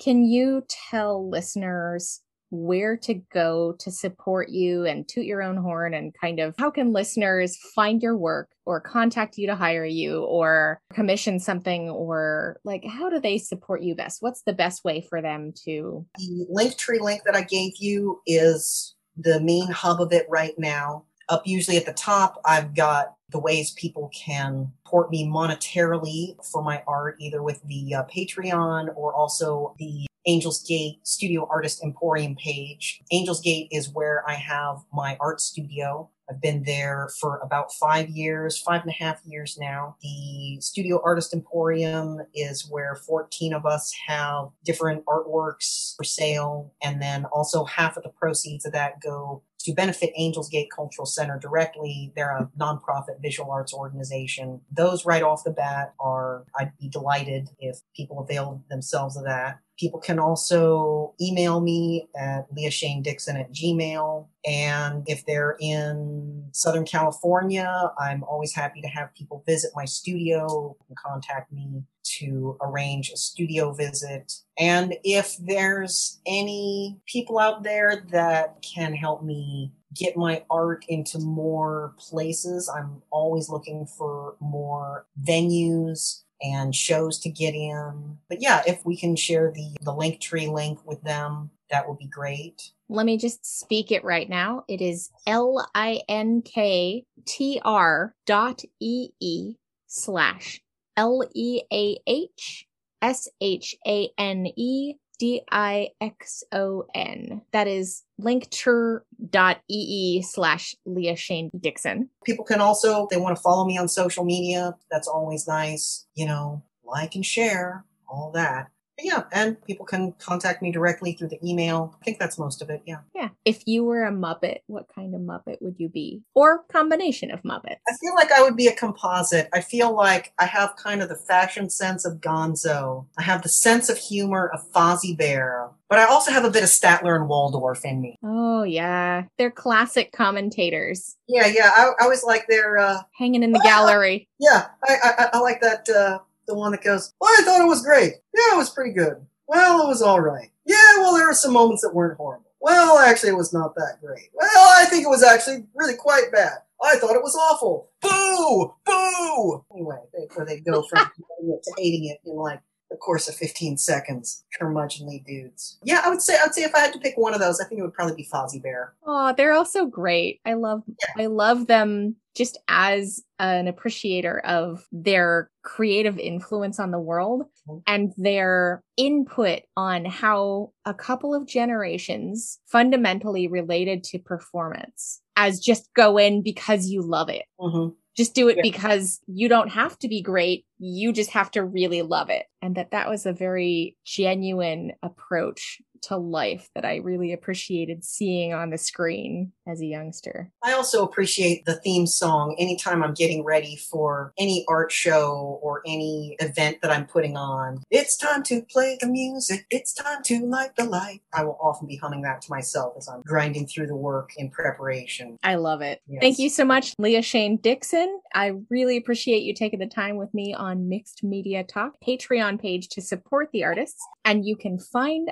Can 0.00 0.24
you 0.24 0.64
tell 0.68 1.28
listeners 1.28 2.22
where 2.50 2.96
to 2.96 3.14
go 3.32 3.74
to 3.78 3.90
support 3.92 4.48
you 4.48 4.84
and 4.84 5.06
toot 5.06 5.24
your 5.24 5.42
own 5.42 5.56
horn 5.56 5.94
and 5.94 6.12
kind 6.20 6.40
of 6.40 6.54
how 6.58 6.70
can 6.70 6.92
listeners 6.92 7.56
find 7.74 8.02
your 8.02 8.16
work 8.16 8.50
or 8.66 8.80
contact 8.80 9.38
you 9.38 9.46
to 9.46 9.54
hire 9.54 9.84
you 9.84 10.24
or 10.24 10.80
commission 10.92 11.38
something 11.38 11.88
or 11.88 12.58
like 12.64 12.84
how 12.84 13.08
do 13.08 13.20
they 13.20 13.38
support 13.38 13.82
you 13.82 13.94
best? 13.94 14.20
What's 14.20 14.42
the 14.42 14.52
best 14.52 14.84
way 14.84 15.06
for 15.08 15.22
them 15.22 15.52
to? 15.64 16.04
The 16.16 16.46
Linktree 16.52 17.00
link 17.00 17.22
that 17.24 17.36
I 17.36 17.42
gave 17.42 17.74
you 17.78 18.20
is 18.26 18.96
the 19.16 19.40
main 19.40 19.70
hub 19.70 20.00
of 20.00 20.12
it 20.12 20.26
right 20.28 20.54
now. 20.58 21.04
Up 21.30 21.46
usually 21.46 21.76
at 21.76 21.86
the 21.86 21.92
top, 21.92 22.40
I've 22.44 22.74
got 22.74 23.14
the 23.30 23.38
ways 23.38 23.70
people 23.70 24.10
can 24.12 24.72
support 24.84 25.10
me 25.12 25.24
monetarily 25.24 26.34
for 26.44 26.60
my 26.60 26.82
art, 26.88 27.16
either 27.20 27.40
with 27.40 27.62
the 27.62 27.94
uh, 27.94 28.02
Patreon 28.12 28.88
or 28.96 29.14
also 29.14 29.76
the 29.78 30.06
Angels 30.26 30.64
Gate 30.64 30.98
Studio 31.04 31.46
Artist 31.48 31.84
Emporium 31.84 32.34
page. 32.34 33.00
Angels 33.12 33.40
Gate 33.40 33.68
is 33.70 33.90
where 33.90 34.28
I 34.28 34.34
have 34.34 34.78
my 34.92 35.16
art 35.20 35.40
studio. 35.40 36.10
I've 36.28 36.40
been 36.40 36.64
there 36.64 37.10
for 37.20 37.38
about 37.38 37.72
five 37.72 38.08
years, 38.08 38.58
five 38.58 38.82
and 38.82 38.90
a 38.90 39.04
half 39.04 39.20
years 39.24 39.56
now. 39.58 39.96
The 40.02 40.58
Studio 40.60 41.00
Artist 41.04 41.32
Emporium 41.32 42.20
is 42.34 42.68
where 42.68 42.94
14 42.94 43.54
of 43.54 43.66
us 43.66 43.92
have 44.06 44.48
different 44.64 45.04
artworks 45.06 45.96
for 45.96 46.04
sale. 46.04 46.72
And 46.82 47.00
then 47.00 47.24
also 47.26 47.64
half 47.64 47.96
of 47.96 48.02
the 48.02 48.10
proceeds 48.10 48.64
of 48.64 48.72
that 48.72 49.00
go 49.00 49.42
to 49.64 49.72
benefit 49.72 50.12
Angels 50.16 50.48
Gate 50.48 50.68
Cultural 50.74 51.06
Center 51.06 51.38
directly. 51.38 52.12
They're 52.16 52.36
a 52.36 52.50
nonprofit 52.58 53.20
visual 53.20 53.50
arts 53.50 53.74
organization. 53.74 54.60
Those 54.70 55.04
right 55.04 55.22
off 55.22 55.44
the 55.44 55.50
bat 55.50 55.94
are, 56.00 56.44
I'd 56.58 56.72
be 56.78 56.88
delighted 56.88 57.50
if 57.58 57.80
people 57.94 58.20
avail 58.20 58.62
themselves 58.70 59.16
of 59.16 59.24
that. 59.24 59.60
People 59.78 60.00
can 60.00 60.18
also 60.18 61.14
email 61.20 61.60
me 61.60 62.08
at 62.14 62.46
Leah 62.54 62.70
Shane 62.70 63.02
Dixon 63.02 63.36
at 63.36 63.50
Gmail. 63.52 64.26
And 64.44 65.04
if 65.06 65.24
they're 65.24 65.56
in 65.58 66.48
Southern 66.52 66.84
California, 66.84 67.90
I'm 67.98 68.22
always 68.24 68.54
happy 68.54 68.82
to 68.82 68.88
have 68.88 69.14
people 69.14 69.42
visit 69.46 69.70
my 69.74 69.86
studio 69.86 70.76
and 70.88 70.96
contact 70.98 71.50
me 71.52 71.82
to 72.18 72.56
arrange 72.60 73.10
a 73.10 73.16
studio 73.16 73.72
visit. 73.72 74.32
And 74.58 74.96
if 75.04 75.36
there's 75.38 76.20
any 76.26 76.98
people 77.06 77.38
out 77.38 77.62
there 77.62 78.04
that 78.10 78.62
can 78.62 78.94
help 78.94 79.22
me 79.22 79.72
get 79.94 80.16
my 80.16 80.44
art 80.50 80.84
into 80.88 81.18
more 81.18 81.94
places, 81.98 82.68
I'm 82.68 83.02
always 83.10 83.48
looking 83.48 83.86
for 83.86 84.36
more 84.40 85.06
venues 85.22 86.22
and 86.42 86.74
shows 86.74 87.18
to 87.20 87.30
get 87.30 87.54
in. 87.54 88.18
But 88.28 88.40
yeah, 88.40 88.62
if 88.66 88.84
we 88.84 88.96
can 88.96 89.16
share 89.16 89.52
the, 89.52 89.76
the 89.82 89.92
Linktree 89.92 90.52
link 90.52 90.78
with 90.86 91.02
them, 91.02 91.50
that 91.70 91.88
would 91.88 91.98
be 91.98 92.08
great. 92.08 92.72
Let 92.88 93.06
me 93.06 93.16
just 93.16 93.60
speak 93.60 93.92
it 93.92 94.02
right 94.04 94.28
now. 94.28 94.64
It 94.68 94.80
is 94.80 95.10
L 95.26 95.68
I 95.74 96.00
N 96.08 96.42
K 96.42 97.04
T 97.26 97.60
R 97.64 98.14
dot 98.26 98.62
E 98.80 99.10
E 99.20 99.54
slash 99.86 100.60
L 100.96 101.22
E 101.34 101.62
A 101.72 101.98
H 102.06 102.66
S 103.02 103.28
H 103.40 103.76
A 103.86 104.10
N 104.18 104.46
E 104.56 104.94
D 105.18 105.42
I 105.50 105.90
X 106.00 106.42
O 106.52 106.86
N. 106.94 107.42
That 107.52 107.66
is 107.66 108.02
linktree.ee 108.20 110.22
slash 110.22 110.74
Leah 110.86 111.16
Shane 111.16 111.50
Dixon. 111.58 112.08
People 112.24 112.44
can 112.44 112.60
also, 112.60 113.06
they 113.10 113.18
want 113.18 113.36
to 113.36 113.42
follow 113.42 113.64
me 113.64 113.78
on 113.78 113.88
social 113.88 114.24
media. 114.24 114.74
That's 114.90 115.08
always 115.08 115.46
nice. 115.46 116.06
You 116.14 116.26
know, 116.26 116.62
like 116.84 117.14
and 117.14 117.24
share, 117.24 117.84
all 118.08 118.32
that 118.32 118.68
yeah, 119.02 119.24
and 119.32 119.62
people 119.64 119.86
can 119.86 120.12
contact 120.18 120.62
me 120.62 120.72
directly 120.72 121.12
through 121.12 121.28
the 121.28 121.38
email. 121.46 121.94
I 122.00 122.04
think 122.04 122.18
that's 122.18 122.38
most 122.38 122.62
of 122.62 122.70
it. 122.70 122.82
Yeah. 122.86 122.98
Yeah. 123.14 123.28
If 123.44 123.62
you 123.66 123.84
were 123.84 124.04
a 124.04 124.12
Muppet, 124.12 124.58
what 124.66 124.86
kind 124.94 125.14
of 125.14 125.20
Muppet 125.20 125.60
would 125.60 125.76
you 125.78 125.88
be? 125.88 126.22
Or 126.34 126.64
combination 126.70 127.30
of 127.30 127.42
Muppets? 127.42 127.78
I 127.88 127.94
feel 128.00 128.14
like 128.14 128.32
I 128.32 128.42
would 128.42 128.56
be 128.56 128.68
a 128.68 128.74
composite. 128.74 129.48
I 129.52 129.60
feel 129.60 129.94
like 129.94 130.32
I 130.38 130.46
have 130.46 130.76
kind 130.76 131.02
of 131.02 131.08
the 131.08 131.16
fashion 131.16 131.70
sense 131.70 132.04
of 132.04 132.20
Gonzo. 132.20 133.06
I 133.18 133.22
have 133.22 133.42
the 133.42 133.48
sense 133.48 133.88
of 133.88 133.98
humor 133.98 134.50
of 134.52 134.66
Fozzie 134.72 135.16
Bear. 135.16 135.70
But 135.90 135.98
I 135.98 136.04
also 136.04 136.30
have 136.30 136.44
a 136.44 136.50
bit 136.50 136.62
of 136.62 136.68
Statler 136.68 137.16
and 137.16 137.28
Waldorf 137.28 137.84
in 137.84 138.00
me. 138.00 138.16
Oh 138.22 138.62
yeah, 138.62 139.24
they're 139.38 139.50
classic 139.50 140.12
commentators. 140.12 141.16
Yeah, 141.26 141.48
yeah. 141.48 141.72
I, 141.74 142.04
I 142.04 142.06
was 142.06 142.22
like 142.22 142.46
they're 142.48 142.78
uh, 142.78 143.02
hanging 143.18 143.42
in 143.42 143.50
the 143.50 143.58
gallery. 143.64 144.28
Yeah, 144.38 144.68
I, 144.84 144.96
I, 145.02 145.28
I 145.32 145.38
like 145.40 145.60
that. 145.62 145.88
Uh, 145.88 146.20
the 146.46 146.54
one 146.54 146.72
that 146.72 146.84
goes, 146.84 147.14
Well, 147.20 147.30
I 147.38 147.42
thought 147.42 147.60
it 147.60 147.68
was 147.68 147.84
great. 147.84 148.14
Yeah, 148.34 148.54
it 148.54 148.56
was 148.56 148.70
pretty 148.70 148.92
good. 148.92 149.24
Well, 149.46 149.82
it 149.82 149.88
was 149.88 150.02
all 150.02 150.20
right. 150.20 150.50
Yeah, 150.64 150.98
well, 150.98 151.14
there 151.16 151.26
were 151.26 151.34
some 151.34 151.52
moments 151.52 151.82
that 151.82 151.94
weren't 151.94 152.16
horrible. 152.16 152.50
Well, 152.60 152.98
actually, 152.98 153.30
it 153.30 153.36
was 153.36 153.52
not 153.52 153.74
that 153.74 153.98
great. 154.00 154.28
Well, 154.34 154.68
I 154.78 154.84
think 154.84 155.04
it 155.04 155.08
was 155.08 155.22
actually 155.22 155.64
really 155.74 155.96
quite 155.96 156.30
bad. 156.30 156.58
I 156.82 156.96
thought 156.96 157.16
it 157.16 157.22
was 157.22 157.34
awful. 157.34 157.90
Boo! 158.00 158.74
Boo! 158.84 159.64
Anyway, 159.72 159.98
they, 160.12 160.28
where 160.34 160.46
they 160.46 160.60
go 160.60 160.82
from 160.82 161.10
to 161.40 161.72
hating 161.76 162.06
it 162.06 162.20
in 162.24 162.36
like 162.36 162.60
the 162.90 162.96
course 162.96 163.28
of 163.28 163.34
15 163.36 163.78
seconds. 163.78 164.44
Curmudgeonly 164.60 165.24
dudes. 165.24 165.78
Yeah, 165.84 166.02
I 166.04 166.10
would 166.10 166.20
say 166.20 166.36
I'd 166.42 166.54
say 166.54 166.62
if 166.62 166.74
I 166.74 166.80
had 166.80 166.92
to 166.92 166.98
pick 166.98 167.16
one 167.16 167.34
of 167.34 167.40
those, 167.40 167.60
I 167.60 167.64
think 167.64 167.78
it 167.78 167.82
would 167.82 167.94
probably 167.94 168.16
be 168.16 168.28
Fozzie 168.30 168.62
Bear. 168.62 168.94
Oh, 169.06 169.32
they're 169.36 169.52
also 169.52 169.86
great. 169.86 170.40
I 170.44 170.54
love 170.54 170.82
yeah. 170.86 171.24
I 171.24 171.26
love 171.26 171.66
them 171.66 172.16
just 172.36 172.58
as 172.68 173.22
an 173.38 173.66
appreciator 173.66 174.40
of 174.40 174.86
their 174.92 175.50
creative 175.62 176.18
influence 176.18 176.78
on 176.78 176.90
the 176.90 176.98
world 176.98 177.42
mm-hmm. 177.68 177.78
and 177.86 178.12
their 178.16 178.82
input 178.96 179.62
on 179.76 180.04
how 180.04 180.72
a 180.84 180.94
couple 180.94 181.34
of 181.34 181.46
generations 181.46 182.60
fundamentally 182.66 183.48
related 183.48 184.04
to 184.04 184.18
performance 184.18 185.20
as 185.36 185.58
just 185.58 185.88
go 185.94 186.18
in 186.18 186.42
because 186.42 186.86
you 186.86 187.02
love 187.02 187.28
it. 187.28 187.44
Mm-hmm. 187.58 187.94
Just 188.16 188.34
do 188.34 188.48
it 188.48 188.56
yeah. 188.56 188.62
because 188.62 189.20
you 189.26 189.48
don't 189.48 189.68
have 189.68 189.98
to 190.00 190.08
be 190.08 190.20
great. 190.20 190.64
You 190.78 191.12
just 191.12 191.30
have 191.30 191.50
to 191.52 191.64
really 191.64 192.02
love 192.02 192.28
it. 192.30 192.46
And 192.60 192.74
that 192.74 192.90
that 192.90 193.08
was 193.08 193.24
a 193.24 193.32
very 193.32 193.96
genuine 194.04 194.92
approach 195.02 195.80
to 196.02 196.16
life 196.16 196.68
that 196.74 196.84
I 196.84 196.96
really 196.96 197.32
appreciated 197.32 198.04
seeing 198.04 198.52
on 198.52 198.70
the 198.70 198.78
screen 198.78 199.52
as 199.66 199.80
a 199.80 199.86
youngster. 199.86 200.50
I 200.62 200.72
also 200.72 201.04
appreciate 201.04 201.64
the 201.64 201.76
theme 201.76 202.06
song 202.06 202.56
anytime 202.58 203.02
I'm 203.02 203.14
getting 203.14 203.44
ready 203.44 203.76
for 203.76 204.32
any 204.38 204.64
art 204.68 204.92
show 204.92 205.58
or 205.62 205.82
any 205.86 206.36
event 206.40 206.78
that 206.82 206.90
I'm 206.90 207.06
putting 207.06 207.36
on. 207.36 207.82
It's 207.90 208.16
time 208.16 208.42
to 208.44 208.62
play 208.62 208.98
the 209.00 209.06
music. 209.06 209.66
It's 209.70 209.94
time 209.94 210.22
to 210.24 210.44
light 210.46 210.76
the 210.76 210.84
light. 210.84 211.22
I 211.32 211.44
will 211.44 211.58
often 211.60 211.86
be 211.86 211.96
humming 211.96 212.22
that 212.22 212.42
to 212.42 212.50
myself 212.50 212.94
as 212.98 213.08
I'm 213.08 213.22
grinding 213.22 213.66
through 213.66 213.86
the 213.86 213.96
work 213.96 214.30
in 214.36 214.50
preparation. 214.50 215.36
I 215.42 215.56
love 215.56 215.82
it. 215.82 216.00
Yes. 216.08 216.20
Thank 216.20 216.38
you 216.38 216.48
so 216.48 216.64
much, 216.64 216.94
Leah 216.98 217.22
Shane 217.22 217.56
Dixon. 217.56 218.20
I 218.34 218.52
really 218.68 218.96
appreciate 218.96 219.42
you 219.42 219.54
taking 219.54 219.78
the 219.78 219.86
time 219.86 220.16
with 220.16 220.32
me 220.34 220.54
on 220.54 220.88
Mixed 220.88 221.22
Media 221.22 221.64
Talk 221.64 221.94
Patreon 222.06 222.60
page 222.60 222.88
to 222.88 223.00
support 223.00 223.50
the 223.52 223.64
artists. 223.64 224.00
And 224.24 224.44
you 224.44 224.56
can 224.56 224.78
find 224.78 225.30